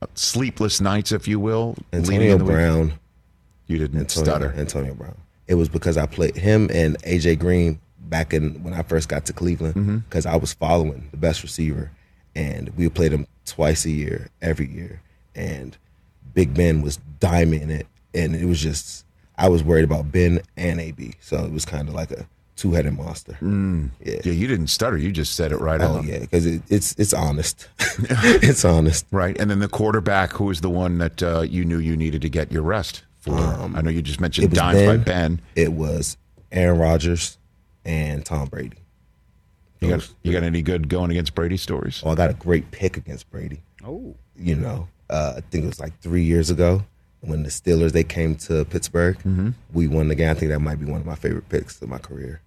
uh, 0.00 0.06
sleepless 0.14 0.80
nights, 0.80 1.12
if 1.12 1.28
you 1.28 1.38
will, 1.40 1.76
Antonio 1.92 2.38
the 2.38 2.44
week? 2.44 2.52
Brown. 2.54 2.92
You 3.66 3.78
didn't 3.78 3.98
Antonio, 4.00 4.24
stutter. 4.24 4.54
Antonio 4.56 4.94
Brown. 4.94 5.16
It 5.48 5.54
was 5.56 5.68
because 5.68 5.96
I 5.96 6.06
played 6.06 6.36
him 6.36 6.68
and 6.72 6.96
AJ 7.02 7.38
Green 7.40 7.78
back 8.00 8.32
in 8.34 8.62
when 8.62 8.74
I 8.74 8.82
first 8.82 9.08
got 9.08 9.26
to 9.26 9.32
Cleveland 9.32 9.74
Mm-hmm. 9.74 9.96
because 9.98 10.26
I 10.26 10.36
was 10.36 10.52
following 10.54 11.08
the 11.10 11.16
best 11.16 11.42
receiver, 11.42 11.90
and 12.34 12.70
we 12.76 12.88
played 12.88 13.12
him 13.12 13.26
twice 13.46 13.84
a 13.84 13.90
year, 13.90 14.28
every 14.40 14.68
year, 14.68 15.00
and 15.34 15.76
Big 16.34 16.54
Ben 16.54 16.82
was 16.82 16.98
diming 17.20 17.68
it, 17.70 17.86
and 18.14 18.34
it 18.36 18.44
was 18.46 18.60
just 18.60 19.04
I 19.38 19.48
was 19.48 19.62
worried 19.64 19.84
about 19.84 20.12
Ben 20.12 20.40
and 20.56 20.80
AB, 20.80 21.14
so 21.20 21.44
it 21.44 21.52
was 21.52 21.64
kind 21.64 21.88
of 21.88 21.94
like 21.94 22.10
a 22.10 22.26
two 22.56 22.72
headed 22.72 22.96
monster. 22.96 23.36
Yeah. 23.40 24.20
Yeah, 24.24 24.32
you 24.32 24.46
didn't 24.46 24.66
stutter. 24.68 24.96
You 24.98 25.10
just 25.10 25.34
said 25.34 25.52
it 25.52 25.56
right 25.58 25.80
Oh 25.80 25.96
on. 25.96 26.06
yeah, 26.06 26.18
because 26.20 26.46
it, 26.46 26.62
it's 26.68 26.94
it's 26.98 27.12
honest. 27.14 27.68
it's 27.78 28.64
honest. 28.64 29.06
Right. 29.10 29.38
And 29.40 29.50
then 29.50 29.58
the 29.60 29.68
quarterback, 29.68 30.32
who 30.32 30.44
was 30.44 30.60
the 30.60 30.70
one 30.70 30.98
that 30.98 31.22
uh, 31.22 31.40
you 31.40 31.64
knew 31.64 31.78
you 31.78 31.96
needed 31.96 32.22
to 32.22 32.28
get 32.28 32.52
your 32.52 32.62
rest 32.62 33.02
for? 33.18 33.34
I 33.36 33.80
know 33.80 33.90
you 33.90 34.02
just 34.02 34.18
Um, 34.18 34.22
mentioned 34.22 34.50
was 34.50 34.58
dimes 34.58 34.82
by 34.86 34.96
Ben. 34.98 35.40
It 35.56 35.72
was 35.72 36.16
Aaron 36.52 36.78
Rodgers 36.78 37.38
and 37.84 38.24
Tom 38.24 38.48
Brady. 38.48 38.76
You 39.80 39.88
got, 39.88 40.08
you 40.22 40.32
got 40.32 40.44
any 40.44 40.62
good 40.62 40.88
going 40.88 41.10
against 41.10 41.34
Brady 41.34 41.56
stories? 41.56 42.02
Oh, 42.04 42.10
I 42.10 42.14
got 42.14 42.30
a 42.30 42.34
great 42.34 42.70
pick 42.70 42.96
against 42.96 43.28
Brady. 43.32 43.62
Oh. 43.84 44.14
You 44.36 44.54
know, 44.54 44.86
uh, 45.10 45.34
I 45.38 45.40
think 45.40 45.64
it 45.64 45.66
was 45.66 45.80
like 45.80 45.98
three 46.00 46.22
years 46.22 46.50
ago 46.50 46.84
when 47.22 47.42
the 47.44 47.48
Steelers 47.48 47.92
they 47.92 48.04
came 48.04 48.34
to 48.36 48.64
Pittsburgh. 48.66 49.16
Mm-hmm. 49.18 49.50
We 49.72 49.88
won 49.88 50.08
the 50.08 50.14
game. 50.14 50.30
I 50.30 50.34
think 50.34 50.50
that 50.52 50.60
might 50.60 50.78
be 50.78 50.86
one 50.86 51.00
of 51.00 51.06
my 51.06 51.14
favorite 51.14 51.48
picks 51.48 51.80
of 51.80 51.88
my 51.88 51.98
career. 51.98 52.40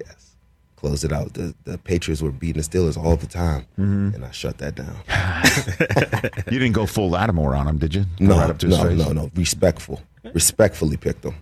Yes, 0.00 0.36
closed 0.76 1.04
it 1.04 1.12
out. 1.12 1.34
The 1.34 1.54
the 1.64 1.78
Patriots 1.78 2.22
were 2.22 2.30
beating 2.32 2.62
the 2.62 2.68
Steelers 2.68 2.96
all 2.96 3.16
the 3.16 3.26
time, 3.26 3.66
Mm-hmm. 3.78 4.14
and 4.14 4.24
I 4.24 4.30
shut 4.30 4.58
that 4.58 4.74
down. 4.74 4.96
You 6.50 6.58
didn't 6.58 6.72
go 6.74 6.86
full 6.86 7.10
Lattimore 7.10 7.54
on 7.54 7.66
him, 7.68 7.78
did 7.78 7.94
you? 7.94 8.04
No, 8.20 8.36
Right 8.38 8.50
up 8.50 8.58
to 8.58 8.66
his 8.68 8.78
no, 8.78 8.88
no, 8.94 9.12
no. 9.12 9.30
Respectful, 9.34 10.00
respectfully 10.32 10.96
picked 10.96 11.22
them. 11.22 11.36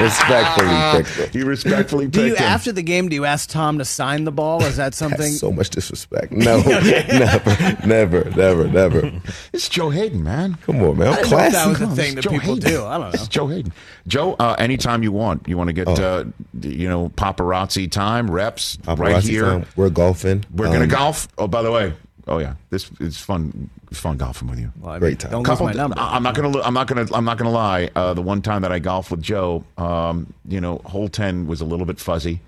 Respectfully 0.00 0.68
picked 0.92 1.16
them. 1.16 1.28
You 1.32 1.46
respectfully 1.46 2.06
Do 2.08 2.26
you 2.26 2.34
him. 2.34 2.42
after 2.42 2.72
the 2.72 2.82
game? 2.82 3.08
Do 3.08 3.14
you 3.14 3.24
ask 3.24 3.48
Tom 3.48 3.78
to 3.78 3.84
sign 3.84 4.24
the 4.24 4.32
ball? 4.32 4.62
Is 4.64 4.76
that 4.76 4.94
something? 4.94 5.18
That's 5.20 5.38
so 5.38 5.52
much 5.52 5.70
disrespect. 5.70 6.32
No, 6.32 6.60
never, 6.62 7.86
never, 7.86 8.30
never, 8.30 8.68
never. 8.68 9.12
It's 9.52 9.68
Joe 9.68 9.90
Haden, 9.90 10.22
man. 10.22 10.56
Come 10.66 10.82
on, 10.82 10.98
man. 10.98 11.08
I 11.08 11.10
I'm 11.12 11.16
didn't 11.22 11.30
know 11.30 11.38
if 11.38 11.50
classy. 11.50 11.52
that 11.52 11.68
was 11.68 11.80
a 11.80 11.86
thing 12.02 12.14
that 12.16 12.22
Joe 12.22 12.30
people 12.30 12.54
Haden. 12.56 12.70
do. 12.70 12.84
I 12.84 12.98
don't 12.98 13.06
know. 13.08 13.14
It's 13.14 13.28
Joe 13.28 13.46
Haden. 13.46 13.72
Joe, 14.06 14.34
uh, 14.38 14.56
anytime 14.58 15.02
you 15.02 15.12
want, 15.12 15.48
you 15.48 15.56
want 15.56 15.68
to 15.68 15.72
get, 15.74 15.88
uh, 15.88 16.24
you 16.60 16.88
know, 16.88 17.08
paparazzi 17.10 17.90
time, 17.90 18.30
reps, 18.30 18.78
right 18.86 19.22
here. 19.22 19.44
time. 19.44 19.66
We're 19.76 19.90
golfing. 19.90 20.44
We're 20.54 20.66
gonna 20.66 20.82
Um, 20.82 20.88
golf. 20.88 21.28
Oh, 21.38 21.46
by 21.46 21.62
the 21.62 21.70
way, 21.72 21.94
oh 22.28 22.38
yeah, 22.38 22.54
this 22.70 22.90
is 23.00 23.16
fun. 23.18 23.70
It's 23.94 24.00
fun 24.00 24.16
golfing 24.16 24.48
with 24.48 24.58
you. 24.58 24.72
Well, 24.80 24.90
I 24.90 24.94
mean, 24.94 24.98
Great 24.98 25.18
time. 25.20 25.30
Don't 25.30 25.42
lose 25.44 25.50
Couple, 25.50 25.66
my 25.66 25.72
number. 25.72 25.94
I'm 25.96 26.24
not 26.24 26.34
gonna. 26.34 26.60
I'm 26.62 26.74
not 26.74 26.88
gonna. 26.88 27.06
I'm 27.14 27.24
not 27.24 27.38
gonna 27.38 27.52
lie. 27.52 27.88
Uh, 27.94 28.12
the 28.12 28.22
one 28.22 28.42
time 28.42 28.62
that 28.62 28.72
I 28.72 28.80
golfed 28.80 29.12
with 29.12 29.22
Joe, 29.22 29.64
um, 29.78 30.34
you 30.48 30.60
know, 30.60 30.78
hole 30.84 31.08
ten 31.08 31.46
was 31.46 31.60
a 31.60 31.64
little 31.64 31.86
bit 31.86 32.00
fuzzy 32.00 32.40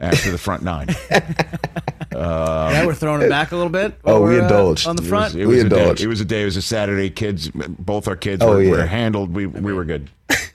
after 0.00 0.30
the 0.30 0.38
front 0.38 0.62
nine. 0.62 0.88
yeah, 2.18 2.86
we're 2.86 2.94
throwing 2.94 3.22
it 3.22 3.28
back 3.28 3.52
a 3.52 3.56
little 3.56 3.70
bit. 3.72 3.94
Oh, 4.04 4.20
we 4.22 4.30
We're, 4.34 4.40
uh, 4.40 4.42
indulged. 4.44 4.86
on 4.86 4.96
the 4.96 5.02
It 5.02 5.04
was, 5.04 5.08
front. 5.08 5.34
it 5.34 5.46
We 5.46 5.54
was 5.56 5.64
a 5.64 5.68
day. 5.68 5.78
indulged. 5.80 6.00
It 6.02 6.06
was 6.08 6.20
a 6.20 6.24
day. 6.24 6.42
It 6.42 6.46
was 6.46 6.56
a 6.56 6.62
Saturday. 6.62 7.10
Kids, 7.10 7.50
both 7.54 8.08
our 8.08 8.16
kids 8.16 8.42
Oh, 8.42 8.50
were, 8.54 8.62
yeah. 8.62 8.70
were 8.70 8.86
handled. 8.86 9.34
We 9.34 9.46
we 9.46 9.72
were 9.72 9.84
good. 9.84 10.10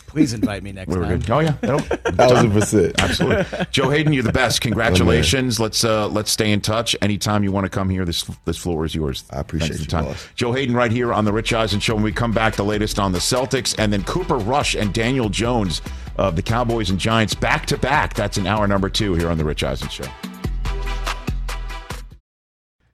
Please 0.07 0.34
invite 0.34 0.64
me 0.64 0.72
next 0.72 0.88
week. 0.88 0.95
We 0.97 1.01
were 1.05 1.10
time. 1.12 1.20
good. 1.20 1.30
Oh 1.30 1.39
yeah, 1.39 1.53
That'll- 1.62 1.80
Thousand 2.16 2.51
percent. 2.51 2.99
Absolutely, 2.99 3.45
Joe 3.70 3.91
Haden, 3.91 4.12
you're 4.12 4.24
the 4.24 4.32
best. 4.32 4.60
Congratulations. 4.62 5.60
let's 5.60 5.84
uh, 5.84 6.07
let's 6.07 6.32
stay 6.32 6.51
in 6.51 6.62
touch. 6.62 6.95
Anytime 7.01 7.43
you 7.43 7.51
want 7.51 7.66
to 7.66 7.70
come 7.70 7.89
here, 7.91 8.05
this 8.05 8.24
this 8.45 8.57
floor 8.57 8.86
is 8.86 8.95
yours. 8.95 9.24
I 9.30 9.39
appreciate 9.39 9.68
Thanks 9.70 9.80
you, 9.82 9.86
the 9.86 9.91
time. 9.91 10.05
boss. 10.05 10.28
Joe 10.34 10.51
Haden, 10.51 10.76
right 10.76 10.91
here 10.91 11.14
on 11.14 11.26
the 11.26 11.32
Rich 11.34 11.53
Eisen 11.53 11.80
Show. 11.80 11.93
When 11.93 12.03
we 12.03 12.12
come 12.12 12.32
back, 12.32 12.55
the 12.55 12.66
latest 12.66 12.97
on 12.97 13.12
the 13.12 13.20
Celtics, 13.20 13.76
and 13.78 13.93
then 13.93 14.03
Cooper 14.03 14.38
Rush 14.38 14.74
and 14.74 14.91
Daniel 14.93 15.30
Jones 15.30 15.84
of 16.18 16.36
the 16.36 16.41
Cowboys 16.41 16.89
and 16.89 16.97
Giants 16.99 17.36
back 17.36 17.68
to 17.68 17.78
back. 17.78 18.16
That's 18.16 18.38
an 18.38 18.47
hour 18.47 18.68
number 18.68 18.89
two 18.89 19.14
here 19.14 19.30
on 19.30 19.38
the 19.38 19.45
Rich 19.45 19.64
Eisen 19.64 19.89
Show. 19.89 20.05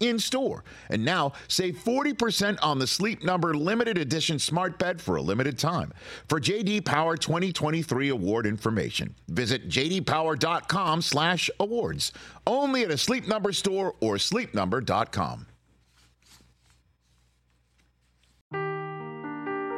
in 0.00 0.18
store. 0.18 0.64
And 0.90 1.04
now 1.04 1.32
save 1.48 1.76
40% 1.76 2.58
on 2.62 2.78
the 2.78 2.86
Sleep 2.86 3.24
Number 3.24 3.54
limited 3.54 3.96
edition 3.98 4.38
smart 4.38 4.78
bed 4.78 5.00
for 5.00 5.16
a 5.16 5.22
limited 5.22 5.58
time. 5.58 5.92
For 6.28 6.38
JD 6.40 6.84
Power 6.84 7.16
2023 7.16 8.10
award 8.10 8.46
information, 8.46 9.14
visit 9.28 9.68
jdpower.com/awards. 9.68 12.12
Only 12.46 12.82
at 12.82 12.90
a 12.90 12.98
Sleep 12.98 13.26
Number 13.26 13.52
store 13.52 13.94
or 14.00 14.16
sleepnumber.com. 14.16 15.46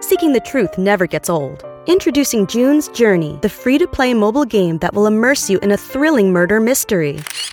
Seeking 0.00 0.32
the 0.32 0.40
truth 0.40 0.78
never 0.78 1.06
gets 1.06 1.28
old. 1.28 1.64
Introducing 1.86 2.46
June's 2.46 2.88
Journey, 2.88 3.38
the 3.42 3.48
free 3.48 3.78
to 3.78 3.86
play 3.86 4.12
mobile 4.12 4.44
game 4.44 4.78
that 4.78 4.94
will 4.94 5.06
immerse 5.06 5.48
you 5.48 5.58
in 5.60 5.72
a 5.72 5.76
thrilling 5.76 6.32
murder 6.32 6.60
mystery. 6.60 7.20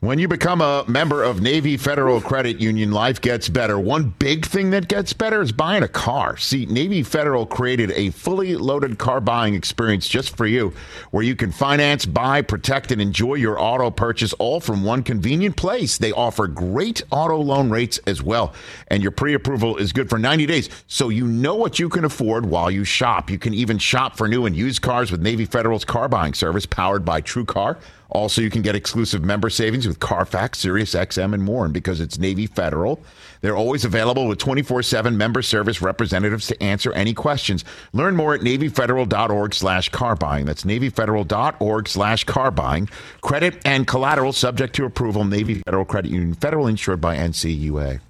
When 0.00 0.20
you 0.20 0.28
become 0.28 0.60
a 0.60 0.84
member 0.86 1.24
of 1.24 1.40
Navy 1.40 1.76
Federal 1.76 2.20
Credit 2.20 2.60
Union, 2.60 2.92
life 2.92 3.20
gets 3.20 3.48
better. 3.48 3.80
One 3.80 4.14
big 4.20 4.46
thing 4.46 4.70
that 4.70 4.86
gets 4.86 5.12
better 5.12 5.42
is 5.42 5.50
buying 5.50 5.82
a 5.82 5.88
car. 5.88 6.36
See, 6.36 6.66
Navy 6.66 7.02
Federal 7.02 7.44
created 7.44 7.90
a 7.90 8.10
fully 8.10 8.54
loaded 8.54 8.98
car 8.98 9.20
buying 9.20 9.54
experience 9.54 10.06
just 10.06 10.36
for 10.36 10.46
you, 10.46 10.72
where 11.10 11.24
you 11.24 11.34
can 11.34 11.50
finance, 11.50 12.06
buy, 12.06 12.42
protect, 12.42 12.92
and 12.92 13.02
enjoy 13.02 13.34
your 13.34 13.60
auto 13.60 13.90
purchase 13.90 14.32
all 14.34 14.60
from 14.60 14.84
one 14.84 15.02
convenient 15.02 15.56
place. 15.56 15.98
They 15.98 16.12
offer 16.12 16.46
great 16.46 17.02
auto 17.10 17.38
loan 17.38 17.68
rates 17.68 17.98
as 18.06 18.22
well, 18.22 18.54
and 18.86 19.02
your 19.02 19.10
pre 19.10 19.34
approval 19.34 19.78
is 19.78 19.92
good 19.92 20.08
for 20.08 20.16
90 20.16 20.46
days, 20.46 20.70
so 20.86 21.08
you 21.08 21.26
know 21.26 21.56
what 21.56 21.80
you 21.80 21.88
can 21.88 22.04
afford 22.04 22.46
while 22.46 22.70
you 22.70 22.84
shop. 22.84 23.30
You 23.30 23.38
can 23.40 23.52
even 23.52 23.78
shop 23.78 24.16
for 24.16 24.28
new 24.28 24.46
and 24.46 24.54
used 24.54 24.80
cars 24.80 25.10
with 25.10 25.22
Navy 25.22 25.44
Federal's 25.44 25.84
car 25.84 26.08
buying 26.08 26.34
service 26.34 26.66
powered 26.66 27.04
by 27.04 27.20
TrueCar. 27.20 27.78
Also, 28.10 28.40
you 28.40 28.48
can 28.48 28.62
get 28.62 28.74
exclusive 28.74 29.22
member 29.22 29.50
savings 29.50 29.86
with 29.86 30.00
Carfax, 30.00 30.60
Sirius 30.60 30.94
XM, 30.94 31.34
and 31.34 31.42
more. 31.42 31.64
And 31.66 31.74
because 31.74 32.00
it's 32.00 32.18
Navy 32.18 32.46
Federal, 32.46 33.02
they're 33.42 33.56
always 33.56 33.84
available 33.84 34.26
with 34.26 34.38
24 34.38 34.82
7 34.82 35.16
member 35.16 35.42
service 35.42 35.82
representatives 35.82 36.46
to 36.46 36.62
answer 36.62 36.90
any 36.92 37.12
questions. 37.12 37.64
Learn 37.92 38.16
more 38.16 38.34
at 38.34 38.40
NavyFederal.org 38.40 39.54
slash 39.54 39.90
car 39.90 40.16
buying. 40.16 40.46
That's 40.46 40.64
NavyFederal.org 40.64 41.88
slash 41.88 42.24
car 42.24 42.50
buying. 42.50 42.88
Credit 43.20 43.60
and 43.66 43.86
collateral 43.86 44.32
subject 44.32 44.74
to 44.76 44.86
approval. 44.86 45.24
Navy 45.24 45.56
Federal 45.66 45.84
Credit 45.84 46.10
Union. 46.10 46.34
Federal 46.34 46.66
insured 46.66 47.02
by 47.02 47.16
NCUA. 47.16 48.00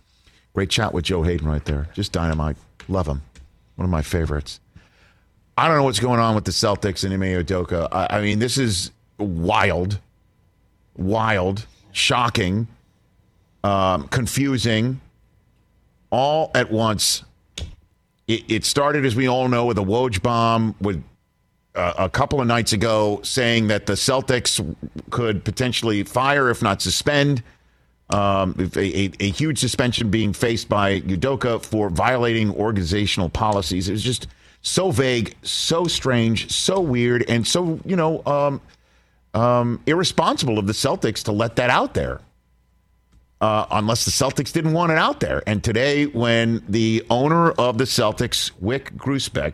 Great 0.55 0.71
chat 0.71 0.95
with 0.95 1.05
Joe 1.05 1.23
Haden 1.23 1.49
right 1.49 1.65
there. 1.65 1.89
Just 1.93 2.13
dynamite. 2.13 2.57
Love 2.87 3.07
him. 3.09 3.23
One 3.75 3.85
of 3.85 3.91
my 3.91 4.03
favorites. 4.03 4.61
I 5.57 5.67
don't 5.67 5.77
know 5.77 5.83
what's 5.83 5.99
going 5.99 6.21
on 6.21 6.37
with 6.37 6.45
the 6.45 6.53
Celtics 6.53 7.03
and 7.03 7.13
Ime 7.13 7.45
Udoka. 7.45 7.89
I, 7.91 8.19
I 8.19 8.21
mean, 8.23 8.39
this 8.39 8.59
is 8.59 8.93
wild, 9.19 9.99
wild, 10.97 11.67
shocking, 11.93 12.69
um, 13.65 14.09
confusing, 14.09 15.01
all 16.11 16.51
at 16.55 16.71
once. 16.71 17.25
It, 18.27 18.45
it, 18.49 18.65
started, 18.65 19.07
as 19.07 19.17
we 19.17 19.27
all 19.27 19.49
know, 19.49 19.67
with 19.67 19.79
a 19.79 19.83
Woj 19.83 20.23
bomb 20.23 20.75
with 20.81 21.03
uh, 21.75 21.95
a 21.97 22.09
couple 22.09 22.41
of 22.41 22.47
nights 22.47 22.73
ago 22.73 23.21
saying 23.23 23.69
that 23.69 23.87
the 23.87 23.95
Celtics 23.95 24.77
could 25.11 25.45
potentially 25.45 26.03
fire, 26.03 26.51
if 26.51 26.63
not 26.63 26.83
suspend. 26.83 27.43
Um, 28.11 28.55
a, 28.75 28.81
a, 28.81 29.13
a, 29.21 29.31
huge 29.31 29.59
suspension 29.59 30.09
being 30.09 30.33
faced 30.33 30.67
by 30.67 31.03
Udoka 31.03 31.63
for 31.63 31.91
violating 31.91 32.51
organizational 32.53 33.29
policies. 33.29 33.91
It 33.91 33.93
was 33.93 34.03
just 34.03 34.29
so 34.63 34.91
vague, 34.91 35.35
so 35.43 35.85
strange, 35.85 36.51
so 36.51 36.81
weird, 36.81 37.27
and 37.29 37.47
so 37.47 37.79
you 37.85 37.97
know 37.97 38.23
um, 38.25 38.63
um, 39.35 39.83
irresponsible 39.87 40.59
of 40.59 40.67
the 40.67 40.73
Celtics 40.73 41.23
to 41.25 41.33
let 41.33 41.57
that 41.57 41.71
out 41.71 41.95
there. 41.95 42.21
Uh, 43.41 43.67
unless 43.71 44.05
the 44.05 44.11
Celtics 44.11 44.53
didn't 44.53 44.73
want 44.73 44.91
it 44.91 44.99
out 44.99 45.21
there. 45.21 45.45
And 45.47 45.63
today, 45.63 46.07
when 46.07 46.61
the 46.69 47.05
owner 47.09 47.53
of 47.53 47.79
the 47.79 47.85
Celtics, 47.85 48.51
Wyc 48.61 48.97
Grousbeck, 48.97 49.53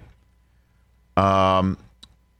um, 1.22 1.76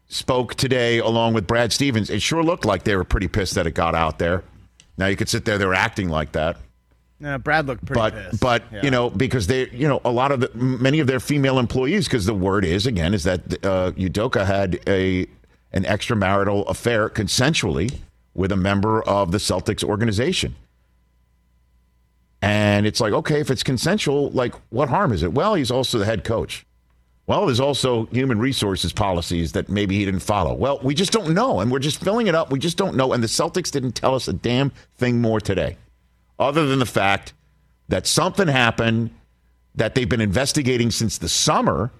spoke 0.08 0.54
today 0.54 0.98
along 0.98 1.34
with 1.34 1.46
Brad 1.46 1.70
Stevens, 1.70 2.08
it 2.08 2.22
sure 2.22 2.42
looked 2.42 2.64
like 2.64 2.84
they 2.84 2.96
were 2.96 3.04
pretty 3.04 3.28
pissed 3.28 3.56
that 3.56 3.66
it 3.66 3.72
got 3.72 3.94
out 3.94 4.18
there. 4.18 4.42
Now 4.96 5.06
you 5.06 5.16
could 5.16 5.28
sit 5.28 5.44
there; 5.44 5.58
they 5.58 5.66
were 5.66 5.74
acting 5.74 6.08
like 6.08 6.32
that. 6.32 6.56
Yeah, 7.20 7.36
Brad 7.36 7.66
looked 7.66 7.84
pretty 7.84 8.00
but, 8.00 8.14
pissed. 8.14 8.40
But 8.40 8.62
Yeah. 8.72 8.82
you 8.82 8.90
know, 8.90 9.10
because 9.10 9.46
they, 9.46 9.68
you 9.70 9.86
know, 9.88 10.00
a 10.04 10.10
lot 10.10 10.32
of 10.32 10.40
the 10.40 10.50
many 10.54 10.98
of 11.00 11.06
their 11.06 11.20
female 11.20 11.58
employees, 11.58 12.06
because 12.06 12.26
the 12.26 12.34
word 12.34 12.64
is 12.64 12.86
again 12.86 13.12
is 13.12 13.24
that 13.24 13.40
uh, 13.64 13.92
Udoka 13.92 14.46
had 14.46 14.80
a 14.86 15.26
an 15.74 15.84
extramarital 15.84 16.66
affair 16.68 17.10
consensually 17.10 17.98
with 18.32 18.50
a 18.50 18.56
member 18.56 19.02
of 19.02 19.32
the 19.32 19.38
Celtics 19.38 19.84
organization. 19.84 20.54
And 22.40 22.86
it's 22.86 23.00
like, 23.00 23.12
okay, 23.12 23.40
if 23.40 23.50
it's 23.50 23.62
consensual, 23.62 24.30
like 24.30 24.54
what 24.70 24.88
harm 24.88 25.12
is 25.12 25.22
it? 25.22 25.32
Well, 25.32 25.54
he's 25.54 25.70
also 25.70 25.98
the 25.98 26.04
head 26.04 26.24
coach. 26.24 26.64
Well, 27.26 27.46
there's 27.46 27.60
also 27.60 28.04
human 28.06 28.38
resources 28.38 28.92
policies 28.92 29.52
that 29.52 29.68
maybe 29.68 29.96
he 29.98 30.04
didn't 30.04 30.20
follow. 30.20 30.54
Well, 30.54 30.78
we 30.82 30.94
just 30.94 31.10
don't 31.10 31.32
know, 31.32 31.60
and 31.60 31.72
we're 31.72 31.78
just 31.78 32.02
filling 32.02 32.26
it 32.26 32.34
up. 32.34 32.52
We 32.52 32.58
just 32.58 32.76
don't 32.76 32.96
know. 32.96 33.14
And 33.14 33.22
the 33.22 33.28
Celtics 33.28 33.70
didn't 33.70 33.92
tell 33.92 34.14
us 34.14 34.28
a 34.28 34.32
damn 34.34 34.72
thing 34.96 35.22
more 35.22 35.40
today, 35.40 35.78
other 36.38 36.66
than 36.66 36.80
the 36.80 36.86
fact 36.86 37.32
that 37.88 38.06
something 38.06 38.46
happened 38.46 39.10
that 39.74 39.94
they've 39.94 40.08
been 40.08 40.20
investigating 40.20 40.90
since 40.90 41.16
the 41.16 41.28
summer, 41.28 41.90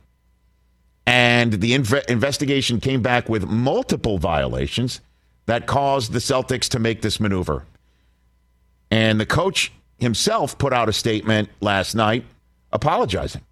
and 1.07 1.53
the 1.55 1.73
inve- 1.73 2.05
investigation 2.07 2.81
came 2.81 3.03
back 3.03 3.29
with 3.29 3.47
multiple 3.47 4.19
violations 4.19 5.01
that 5.47 5.67
caused 5.67 6.13
the 6.13 6.19
Celtics 6.19 6.69
to 6.71 6.79
make 6.79 7.03
this 7.03 7.21
maneuver. 7.21 7.65
And 8.91 9.21
the 9.21 9.27
coach 9.27 9.73
himself 9.99 10.57
put 10.57 10.73
out 10.73 10.89
a 10.89 10.93
statement 10.93 11.51
last 11.61 11.95
night 11.95 12.25
apologizing 12.73 13.43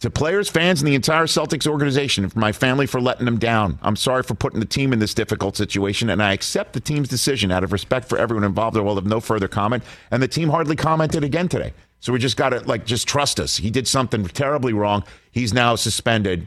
to 0.00 0.10
players, 0.10 0.48
fans, 0.48 0.80
and 0.80 0.88
the 0.88 0.94
entire 0.94 1.24
Celtics 1.24 1.66
organization 1.66 2.24
and 2.24 2.32
for 2.32 2.38
my 2.38 2.52
family 2.52 2.86
for 2.86 3.00
letting 3.00 3.24
them 3.24 3.38
down. 3.38 3.78
I'm 3.82 3.96
sorry 3.96 4.22
for 4.22 4.34
putting 4.34 4.60
the 4.60 4.66
team 4.66 4.92
in 4.92 4.98
this 4.98 5.14
difficult 5.14 5.56
situation, 5.56 6.10
and 6.10 6.22
I 6.22 6.32
accept 6.32 6.74
the 6.74 6.80
team's 6.80 7.08
decision 7.08 7.50
out 7.50 7.64
of 7.64 7.72
respect 7.72 8.08
for 8.08 8.18
everyone 8.18 8.44
involved. 8.44 8.76
I 8.76 8.80
will 8.80 8.94
have 8.94 9.06
no 9.06 9.20
further 9.20 9.48
comment. 9.48 9.82
And 10.10 10.22
the 10.22 10.28
team 10.28 10.50
hardly 10.50 10.76
commented 10.76 11.24
again 11.24 11.48
today. 11.48 11.72
So 12.00 12.12
we 12.12 12.18
just 12.18 12.36
got 12.36 12.50
to 12.50 12.60
like 12.60 12.86
just 12.86 13.08
trust 13.08 13.40
us. 13.40 13.56
He 13.56 13.70
did 13.70 13.88
something 13.88 14.24
terribly 14.26 14.72
wrong. 14.72 15.04
He's 15.30 15.52
now 15.52 15.74
suspended. 15.74 16.46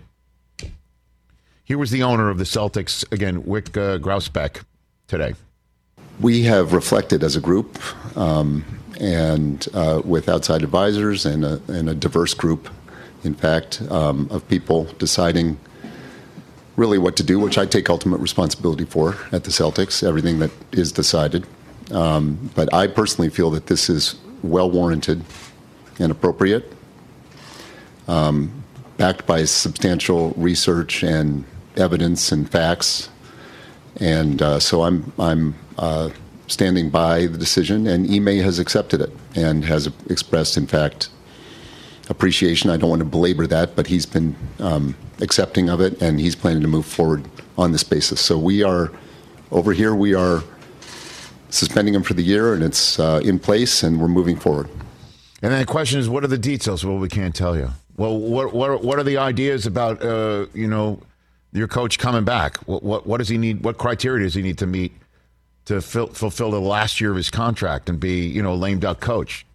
Here 1.63 1.77
was 1.77 1.91
the 1.91 2.01
owner 2.01 2.29
of 2.29 2.37
the 2.37 2.45
Celtics 2.45 3.09
again, 3.11 3.43
Wyc 3.43 3.77
uh, 3.77 3.99
Grousbeck, 3.99 4.63
today. 5.07 5.35
We 6.19 6.43
have 6.43 6.73
reflected 6.73 7.23
as 7.23 7.35
a 7.35 7.41
group 7.41 7.77
um, 8.17 8.65
and 8.99 9.67
uh, 9.73 10.01
with 10.03 10.27
outside 10.29 10.63
advisors 10.63 11.25
and 11.25 11.45
a, 11.45 11.61
and 11.67 11.89
a 11.89 11.93
diverse 11.93 12.33
group, 12.33 12.69
in 13.23 13.35
fact, 13.35 13.81
um, 13.91 14.27
of 14.31 14.47
people 14.47 14.85
deciding 14.97 15.59
really 16.75 16.97
what 16.97 17.15
to 17.17 17.23
do, 17.23 17.39
which 17.39 17.57
I 17.57 17.65
take 17.65 17.89
ultimate 17.89 18.19
responsibility 18.19 18.85
for 18.85 19.17
at 19.31 19.43
the 19.43 19.51
Celtics, 19.51 20.07
everything 20.07 20.39
that 20.39 20.51
is 20.71 20.91
decided. 20.91 21.45
Um, 21.91 22.49
but 22.55 22.73
I 22.73 22.87
personally 22.87 23.29
feel 23.29 23.51
that 23.51 23.67
this 23.67 23.89
is 23.89 24.15
well 24.43 24.69
warranted 24.69 25.23
and 25.99 26.11
appropriate, 26.11 26.73
um, 28.07 28.63
backed 28.97 29.25
by 29.25 29.45
substantial 29.45 30.31
research 30.31 31.03
and 31.03 31.43
evidence 31.75 32.31
and 32.31 32.49
facts. 32.49 33.09
And 33.97 34.41
uh, 34.41 34.59
so 34.59 34.83
I'm, 34.83 35.11
I'm 35.19 35.55
uh, 35.77 36.09
standing 36.47 36.89
by 36.89 37.27
the 37.27 37.37
decision, 37.37 37.87
and 37.87 38.09
Ime 38.09 38.41
has 38.43 38.59
accepted 38.59 39.01
it 39.01 39.11
and 39.35 39.65
has 39.65 39.87
expressed, 40.09 40.57
in 40.57 40.67
fact, 40.67 41.09
appreciation. 42.09 42.69
I 42.69 42.77
don't 42.77 42.89
want 42.89 43.01
to 43.01 43.05
belabor 43.05 43.45
that, 43.47 43.75
but 43.75 43.87
he's 43.87 44.05
been 44.05 44.35
um, 44.59 44.95
accepting 45.21 45.69
of 45.69 45.81
it, 45.81 46.01
and 46.01 46.19
he's 46.19 46.35
planning 46.35 46.61
to 46.61 46.67
move 46.67 46.85
forward 46.85 47.25
on 47.57 47.71
this 47.71 47.83
basis. 47.83 48.19
So 48.21 48.37
we 48.37 48.63
are 48.63 48.91
over 49.51 49.73
here. 49.73 49.93
We 49.93 50.13
are 50.13 50.43
suspending 51.49 51.93
him 51.93 52.03
for 52.03 52.13
the 52.13 52.23
year, 52.23 52.53
and 52.53 52.63
it's 52.63 52.99
uh, 52.99 53.21
in 53.23 53.39
place, 53.39 53.83
and 53.83 53.99
we're 53.99 54.07
moving 54.07 54.35
forward. 54.35 54.69
And 55.41 55.51
then 55.51 55.59
the 55.59 55.65
question 55.65 55.99
is, 55.99 56.09
what 56.09 56.23
are 56.23 56.27
the 56.27 56.37
details? 56.37 56.85
Well, 56.85 56.97
we 56.97 57.09
can't 57.09 57.35
tell 57.35 57.55
you. 57.57 57.69
Well, 57.95 58.17
what 58.17 58.53
what 58.53 58.83
what 58.83 58.99
are 58.99 59.03
the 59.03 59.17
ideas 59.17 59.65
about 59.65 60.01
uh, 60.01 60.47
you 60.53 60.67
know 60.67 61.01
your 61.51 61.67
coach 61.67 61.99
coming 61.99 62.23
back? 62.23 62.57
What, 62.59 62.83
what 62.83 63.07
what 63.07 63.17
does 63.17 63.29
he 63.29 63.37
need? 63.37 63.63
What 63.63 63.77
criteria 63.77 64.25
does 64.25 64.33
he 64.33 64.41
need 64.41 64.57
to 64.59 64.67
meet 64.67 64.93
to 65.65 65.81
fill, 65.81 66.07
fulfill 66.07 66.51
the 66.51 66.61
last 66.61 67.01
year 67.01 67.11
of 67.11 67.17
his 67.17 67.29
contract 67.29 67.89
and 67.89 67.99
be 67.99 68.25
you 68.25 68.41
know 68.41 68.53
a 68.53 68.55
lame 68.55 68.79
duck 68.79 68.99
coach? 68.99 69.45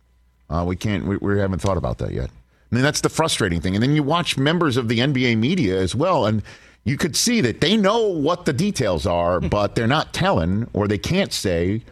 Uh, 0.51 0.65
we 0.67 0.77
can't. 0.77 1.07
We, 1.07 1.17
we 1.17 1.39
haven't 1.39 1.61
thought 1.61 1.77
about 1.77 1.99
that 1.99 2.13
yet. 2.13 2.31
I 2.71 2.75
mean, 2.75 2.83
that's 2.83 3.03
the 3.03 3.09
frustrating 3.09 3.61
thing. 3.61 3.75
And 3.75 3.83
then 3.83 3.95
you 3.95 4.03
watch 4.03 4.37
members 4.37 4.77
of 4.77 4.89
the 4.89 4.99
NBA 4.99 5.39
media 5.39 5.81
as 5.81 5.95
well, 5.95 6.27
and 6.27 6.43
you 6.85 6.97
could 6.97 7.17
see 7.17 7.41
that 7.41 7.61
they 7.61 7.77
know 7.77 8.09
what 8.09 8.45
the 8.45 8.53
details 8.53 9.07
are, 9.07 9.41
but 9.57 9.75
they're 9.75 9.87
not 9.87 10.13
telling 10.13 10.69
or 10.73 10.87
they 10.87 10.99
can't 10.99 11.33
say 11.33 11.83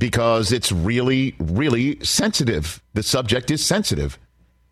because 0.00 0.50
it's 0.50 0.72
really, 0.72 1.36
really 1.38 2.02
sensitive. 2.02 2.82
The 2.94 3.02
subject 3.02 3.50
is 3.50 3.64
sensitive. 3.64 4.18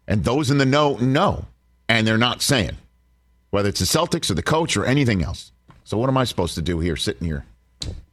And 0.08 0.24
those 0.24 0.50
in 0.50 0.58
the 0.58 0.66
know 0.66 0.96
know. 0.96 1.44
And 1.88 2.06
they're 2.06 2.18
not 2.18 2.42
saying, 2.42 2.76
whether 3.50 3.68
it's 3.68 3.80
the 3.80 3.86
Celtics 3.86 4.30
or 4.30 4.34
the 4.34 4.42
coach 4.42 4.76
or 4.76 4.84
anything 4.84 5.22
else. 5.22 5.52
So, 5.84 5.96
what 5.96 6.08
am 6.08 6.16
I 6.16 6.24
supposed 6.24 6.54
to 6.56 6.62
do 6.62 6.80
here, 6.80 6.96
sitting 6.96 7.26
here, 7.26 7.46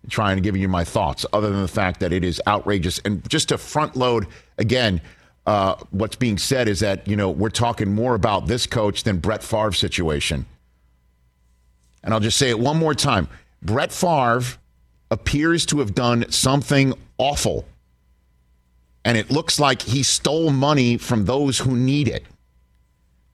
trying 0.10 0.38
to 0.38 0.42
give 0.42 0.56
you 0.56 0.70
my 0.70 0.84
thoughts, 0.84 1.26
other 1.34 1.50
than 1.50 1.62
the 1.62 1.68
fact 1.68 2.00
that 2.02 2.14
it 2.14 2.24
is 2.24 2.42
outrageous? 2.48 3.00
And 3.00 3.28
just 3.30 3.50
to 3.50 3.58
front 3.58 3.98
load 3.98 4.28
again, 4.58 5.02
uh, 5.46 5.76
what's 5.92 6.16
being 6.16 6.38
said 6.38 6.68
is 6.68 6.80
that, 6.80 7.08
you 7.08 7.16
know, 7.16 7.30
we're 7.30 7.50
talking 7.50 7.94
more 7.94 8.16
about 8.16 8.48
this 8.48 8.66
coach 8.66 9.04
than 9.04 9.18
Brett 9.18 9.44
Favre's 9.44 9.78
situation. 9.78 10.46
And 12.04 12.14
I'll 12.14 12.20
just 12.20 12.38
say 12.38 12.50
it 12.50 12.60
one 12.60 12.78
more 12.78 12.94
time 12.96 13.28
Brett 13.62 13.92
Favre 13.92 14.58
appears 15.12 15.66
to 15.68 15.80
have 15.80 15.94
done 15.94 16.30
something 16.32 16.94
awful. 17.18 17.66
And 19.04 19.18
it 19.18 19.30
looks 19.30 19.60
like 19.60 19.84
he 19.84 20.02
stole 20.02 20.50
money 20.50 20.98
from 20.98 21.26
those 21.26 21.60
who 21.60 21.76
need 21.76 22.08
it. 22.08 22.24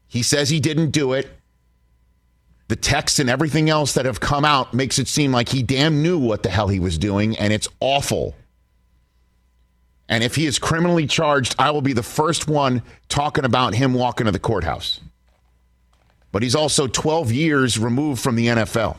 He 0.07 0.21
says 0.21 0.49
he 0.49 0.59
didn't 0.59 0.91
do 0.91 1.13
it. 1.13 1.29
The 2.67 2.75
texts 2.75 3.19
and 3.19 3.29
everything 3.29 3.69
else 3.69 3.93
that 3.93 4.05
have 4.05 4.19
come 4.19 4.43
out 4.43 4.73
makes 4.73 4.99
it 4.99 5.07
seem 5.07 5.31
like 5.31 5.49
he 5.49 5.63
damn 5.63 6.01
knew 6.01 6.17
what 6.17 6.43
the 6.43 6.49
hell 6.49 6.67
he 6.67 6.79
was 6.79 6.97
doing, 6.97 7.37
and 7.37 7.51
it's 7.53 7.67
awful. 7.79 8.35
And 10.11 10.25
if 10.25 10.35
he 10.35 10.45
is 10.45 10.59
criminally 10.59 11.07
charged, 11.07 11.55
I 11.57 11.71
will 11.71 11.81
be 11.81 11.93
the 11.93 12.03
first 12.03 12.49
one 12.49 12.83
talking 13.07 13.45
about 13.45 13.73
him 13.73 13.93
walking 13.93 14.25
to 14.25 14.31
the 14.33 14.39
courthouse. 14.39 14.99
But 16.33 16.43
he's 16.43 16.53
also 16.53 16.85
12 16.85 17.31
years 17.31 17.79
removed 17.79 18.21
from 18.21 18.35
the 18.35 18.47
NFL. 18.47 18.97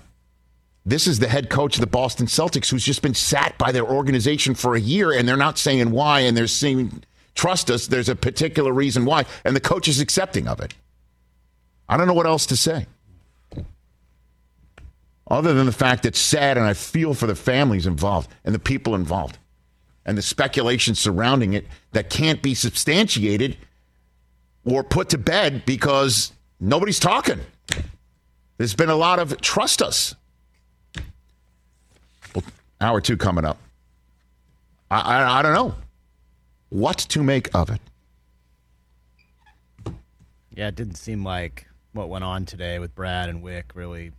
This 0.87 1.07
is 1.07 1.19
the 1.19 1.29
head 1.29 1.51
coach 1.51 1.77
of 1.77 1.83
the 1.83 1.87
Boston 1.87 2.27
Celtics 2.27 2.71
who's 2.71 2.85
just 2.85 3.03
been 3.03 3.13
sat 3.13 3.59
by 3.59 3.73
their 3.73 3.85
organization 3.85 4.55
for 4.55 4.75
a 4.75 4.81
year 4.81 5.13
and 5.13 5.29
they're 5.29 5.37
not 5.37 5.59
saying 5.59 5.91
why 5.91 6.21
and 6.21 6.35
they're 6.35 6.47
saying, 6.47 7.05
trust 7.35 7.71
us, 7.71 7.89
there's 7.89 8.09
a 8.09 8.17
particular 8.17 8.73
reason 8.73 9.05
why. 9.05 9.27
And 9.45 9.55
the 9.55 9.61
coach 9.61 9.89
is 9.89 10.01
accepting 10.01 10.49
of 10.49 10.61
it. 10.61 10.73
I 11.91 11.99
don't 11.99 12.07
know 12.07 12.15
what 12.15 12.27
else 12.27 12.47
to 12.47 12.57
say. 12.57 12.87
other 15.31 15.53
than 15.53 15.67
the 15.67 15.73
fact 15.73 16.05
that 16.05 16.11
it's 16.11 16.19
sad 16.19 16.57
and 16.57 16.65
I 16.65 16.73
feel 16.73 17.13
for 17.13 17.27
the 17.27 17.35
families 17.35 17.87
involved 17.87 18.31
and 18.47 18.55
the 18.55 18.59
people 18.59 18.95
involved 18.95 19.37
and 20.05 20.19
the 20.19 20.23
speculation 20.23 20.95
surrounding 20.95 21.53
it 21.53 21.67
that 21.93 22.11
can't 22.11 22.43
be 22.43 22.55
substantiated 22.55 23.57
or 24.65 24.83
put 24.83 25.09
to 25.11 25.19
bed 25.19 25.65
because 25.65 26.33
nobody's 26.61 26.99
talking. 26.99 27.41
There's 28.59 28.75
been 28.75 28.91
a 28.91 28.97
lot 28.97 29.19
of 29.19 29.41
trust 29.41 29.83
us. 29.83 30.15
Well, 32.35 32.45
hour 32.81 33.01
two 33.01 33.17
coming 33.17 33.45
up. 33.45 33.59
I, 34.91 35.01
I, 35.01 35.39
I 35.39 35.43
don't 35.43 35.55
know 35.55 35.75
what 36.69 36.99
to 36.99 37.23
make 37.23 37.55
of 37.55 37.71
it. 37.71 37.81
Yeah, 40.55 40.69
it 40.69 40.75
didn't 40.75 40.97
seem 40.97 41.25
like 41.25 41.67
what 41.93 42.09
went 42.09 42.25
on 42.25 42.45
today 42.45 42.79
with 42.79 42.95
Brad 42.95 43.29
and 43.29 43.43
Wyc 43.43 43.65
really 43.75 44.13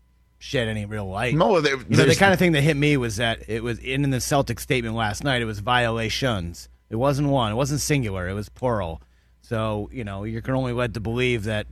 shed 0.43 0.67
any 0.67 0.85
real 0.85 1.05
light. 1.07 1.35
No, 1.35 1.61
there- 1.61 1.77
You 1.77 1.97
know, 1.97 2.05
the 2.05 2.15
kind 2.15 2.33
of 2.33 2.39
thing 2.39 2.51
that 2.51 2.61
hit 2.61 2.75
me 2.75 2.97
was 2.97 3.15
that 3.15 3.43
it 3.47 3.63
was 3.63 3.79
in 3.79 4.09
the 4.09 4.19
Celtic 4.19 4.59
statement 4.59 4.93
last 4.95 5.23
night. 5.23 5.41
It 5.41 5.45
was 5.45 5.59
violations. 5.59 6.67
It 6.89 6.97
wasn't 6.97 7.29
one. 7.29 7.51
It 7.53 7.55
wasn't 7.55 7.79
singular. 7.79 8.27
It 8.27 8.33
was 8.33 8.49
plural. 8.49 9.01
So 9.41 9.89
you 9.91 10.03
know 10.03 10.23
you're 10.25 10.43
only 10.55 10.73
led 10.73 10.93
to 10.95 10.99
believe 10.99 11.43
that 11.45 11.67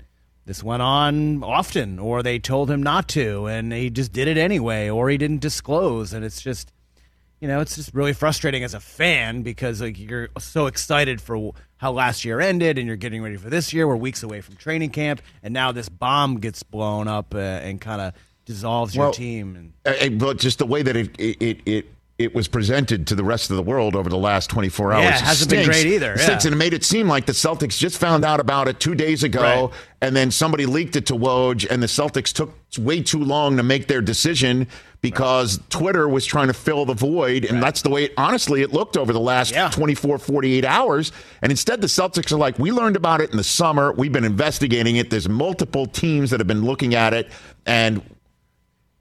this 0.46 0.64
went 0.64 0.82
on 0.82 1.44
often, 1.44 2.00
or 2.00 2.24
they 2.24 2.40
told 2.40 2.72
him 2.72 2.82
not 2.82 3.08
to, 3.10 3.46
and 3.48 3.72
he 3.72 3.90
just 3.90 4.12
did 4.12 4.28
it 4.28 4.38
anyway, 4.38 4.90
or 4.90 5.10
he 5.10 5.18
didn't 5.18 5.42
disclose, 5.42 6.14
and 6.14 6.24
it's 6.26 6.42
just 6.42 6.72
you 7.40 7.48
know, 7.48 7.60
it's 7.60 7.76
just 7.76 7.92
really 7.96 8.14
frustrating 8.14 8.64
as 8.64 8.76
a 8.76 8.80
fan 8.80 9.42
because 9.42 9.82
like 9.82 9.98
you're 10.00 10.30
so 10.38 10.68
excited 10.68 11.20
for 11.20 11.54
how 11.78 11.92
last 11.92 12.24
year 12.24 12.40
ended, 12.40 12.78
and 12.78 12.88
you're 12.88 12.96
getting 12.98 13.22
ready 13.22 13.36
for 13.38 13.50
this 13.50 13.74
year. 13.74 13.88
We're 13.88 13.96
weeks 13.96 14.22
away 14.24 14.42
from 14.42 14.56
training 14.56 14.92
camp, 14.92 15.22
and 15.44 15.54
now 15.54 15.72
this 15.72 15.90
bomb 15.90 16.40
gets 16.40 16.64
blown 16.64 17.08
up 17.08 17.34
uh, 17.36 17.40
and 17.40 17.82
kind 17.82 18.00
of 18.02 18.14
dissolves 18.52 18.96
your 18.96 19.06
Well, 19.06 19.14
team. 19.14 19.56
And 19.56 19.74
Uh, 19.86 20.06
uh, 20.06 20.10
but 20.10 20.38
just 20.40 20.60
the 20.60 20.66
way 20.66 20.82
that 20.84 20.96
it 20.96 21.10
it, 21.20 21.60
it 21.66 21.86
it 22.18 22.36
was 22.36 22.48
presented 22.48 23.08
to 23.08 23.16
the 23.16 23.24
rest 23.24 23.50
of 23.50 23.56
the 23.58 23.64
world 23.64 23.96
over 23.96 24.08
the 24.08 24.18
last 24.18 24.48
24 24.52 24.94
hours 24.94 25.04
Yeah, 25.06 25.16
it 25.16 25.22
hasn't 25.22 25.50
been 25.50 25.66
great 25.66 25.88
either, 25.88 26.16
Stinks, 26.20 26.46
and 26.46 26.54
it 26.54 26.58
made 26.58 26.72
it 26.74 26.84
seem 26.84 27.08
like 27.08 27.26
the 27.26 27.32
Celtics 27.34 27.80
just 27.80 27.98
found 27.98 28.24
out 28.24 28.40
about 28.40 28.68
it 28.68 28.80
two 28.80 28.94
days 28.94 29.24
ago, 29.24 29.42
Right. 29.42 29.70
and 30.04 30.16
then 30.16 30.30
somebody 30.30 30.68
leaked 30.68 30.96
it 30.96 31.08
to 31.08 31.16
Woj, 31.16 31.66
and 31.68 31.82
the 31.82 31.88
Celtics 31.88 32.32
took 32.32 32.54
way 32.78 33.02
too 33.02 33.24
long 33.24 33.58
to 33.58 33.64
make 33.64 33.88
their 33.88 34.02
decision 34.02 34.68
because 35.02 35.60
Twitter 35.70 36.08
was 36.08 36.24
trying 36.28 36.46
to 36.46 36.54
fill 36.54 36.86
the 36.86 36.94
void, 36.94 37.44
and 37.44 37.64
that's 37.64 37.82
the 37.82 37.90
way, 37.90 38.04
it, 38.04 38.14
honestly, 38.18 38.62
it 38.62 38.72
looked 38.72 38.98
over 38.98 39.12
the 39.12 39.20
last 39.20 39.56
24, 39.72 40.20
48 40.20 40.64
hours. 40.64 41.12
And 41.42 41.52
instead, 41.52 41.82
the 41.82 41.88
Celtics 41.88 42.32
are 42.32 42.38
like, 42.38 42.60
we 42.60 42.72
learned 42.72 42.98
about 42.98 43.22
it 43.22 43.32
in 43.32 43.38
the 43.38 43.44
summer. 43.44 43.94
We've 43.94 44.12
been 44.12 44.26
investigating 44.26 44.98
it. 44.98 45.10
There's 45.10 45.28
multiple 45.28 45.88
teams 45.88 46.30
that 46.30 46.40
have 46.40 46.46
been 46.48 46.66
looking 46.66 46.94
at 46.94 47.16
it, 47.16 47.32
and 47.66 48.04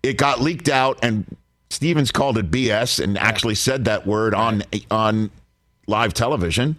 it 0.03 0.17
got 0.17 0.41
leaked 0.41 0.69
out, 0.69 0.99
and 1.03 1.37
Stevens 1.71 2.11
called 2.11 2.39
it 2.39 2.51
BS 2.51 3.03
and 3.03 3.17
actually 3.19 3.55
said 3.55 3.85
that 3.85 4.07
word 4.07 4.35
on 4.35 4.63
on 4.91 5.31
live 5.87 6.15
television. 6.15 6.77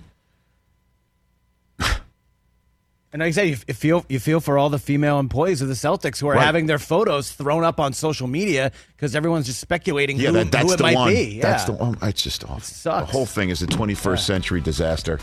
and 3.13 3.19
like 3.19 3.27
I 3.27 3.31
said, 3.31 3.47
you, 3.49 3.57
you 3.67 3.73
feel 3.73 4.05
you 4.09 4.19
feel 4.19 4.39
for 4.39 4.57
all 4.57 4.69
the 4.69 4.79
female 4.79 5.19
employees 5.19 5.61
of 5.61 5.67
the 5.67 5.73
Celtics 5.73 6.19
who 6.19 6.27
are 6.27 6.35
Right. 6.35 6.43
having 6.45 6.65
their 6.65 6.79
photos 6.79 7.31
thrown 7.31 7.63
up 7.63 7.79
on 7.79 7.91
social 7.93 8.27
media 8.27 8.71
because 8.95 9.15
everyone's 9.15 9.45
just 9.47 9.59
speculating 9.59 10.17
Yeah, 10.17 10.27
who, 10.29 10.33
that, 10.35 10.51
that's 10.51 10.65
who 10.65 10.73
it 10.73 10.77
the 10.77 10.83
might 10.83 10.95
one. 10.95 11.13
be. 11.13 11.35
Yeah. 11.35 11.41
That's 11.43 11.65
the 11.65 11.73
one. 11.73 11.97
It's 12.01 12.21
just 12.23 12.43
awful. 12.45 12.59
sucks. 12.61 13.07
The 13.07 13.11
whole 13.11 13.25
thing 13.25 13.49
is 13.49 13.61
a 13.61 13.67
21st 13.67 14.19
century 14.25 14.61
disaster. 14.61 15.19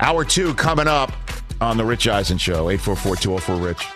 Hour 0.00 0.24
two 0.24 0.52
coming 0.54 0.88
up 0.88 1.12
on 1.60 1.76
the 1.76 1.84
Rich 1.84 2.06
Eisen 2.08 2.38
Show. 2.38 2.68
844 2.70 3.16
204 3.16 3.56
Rich. 3.56 3.86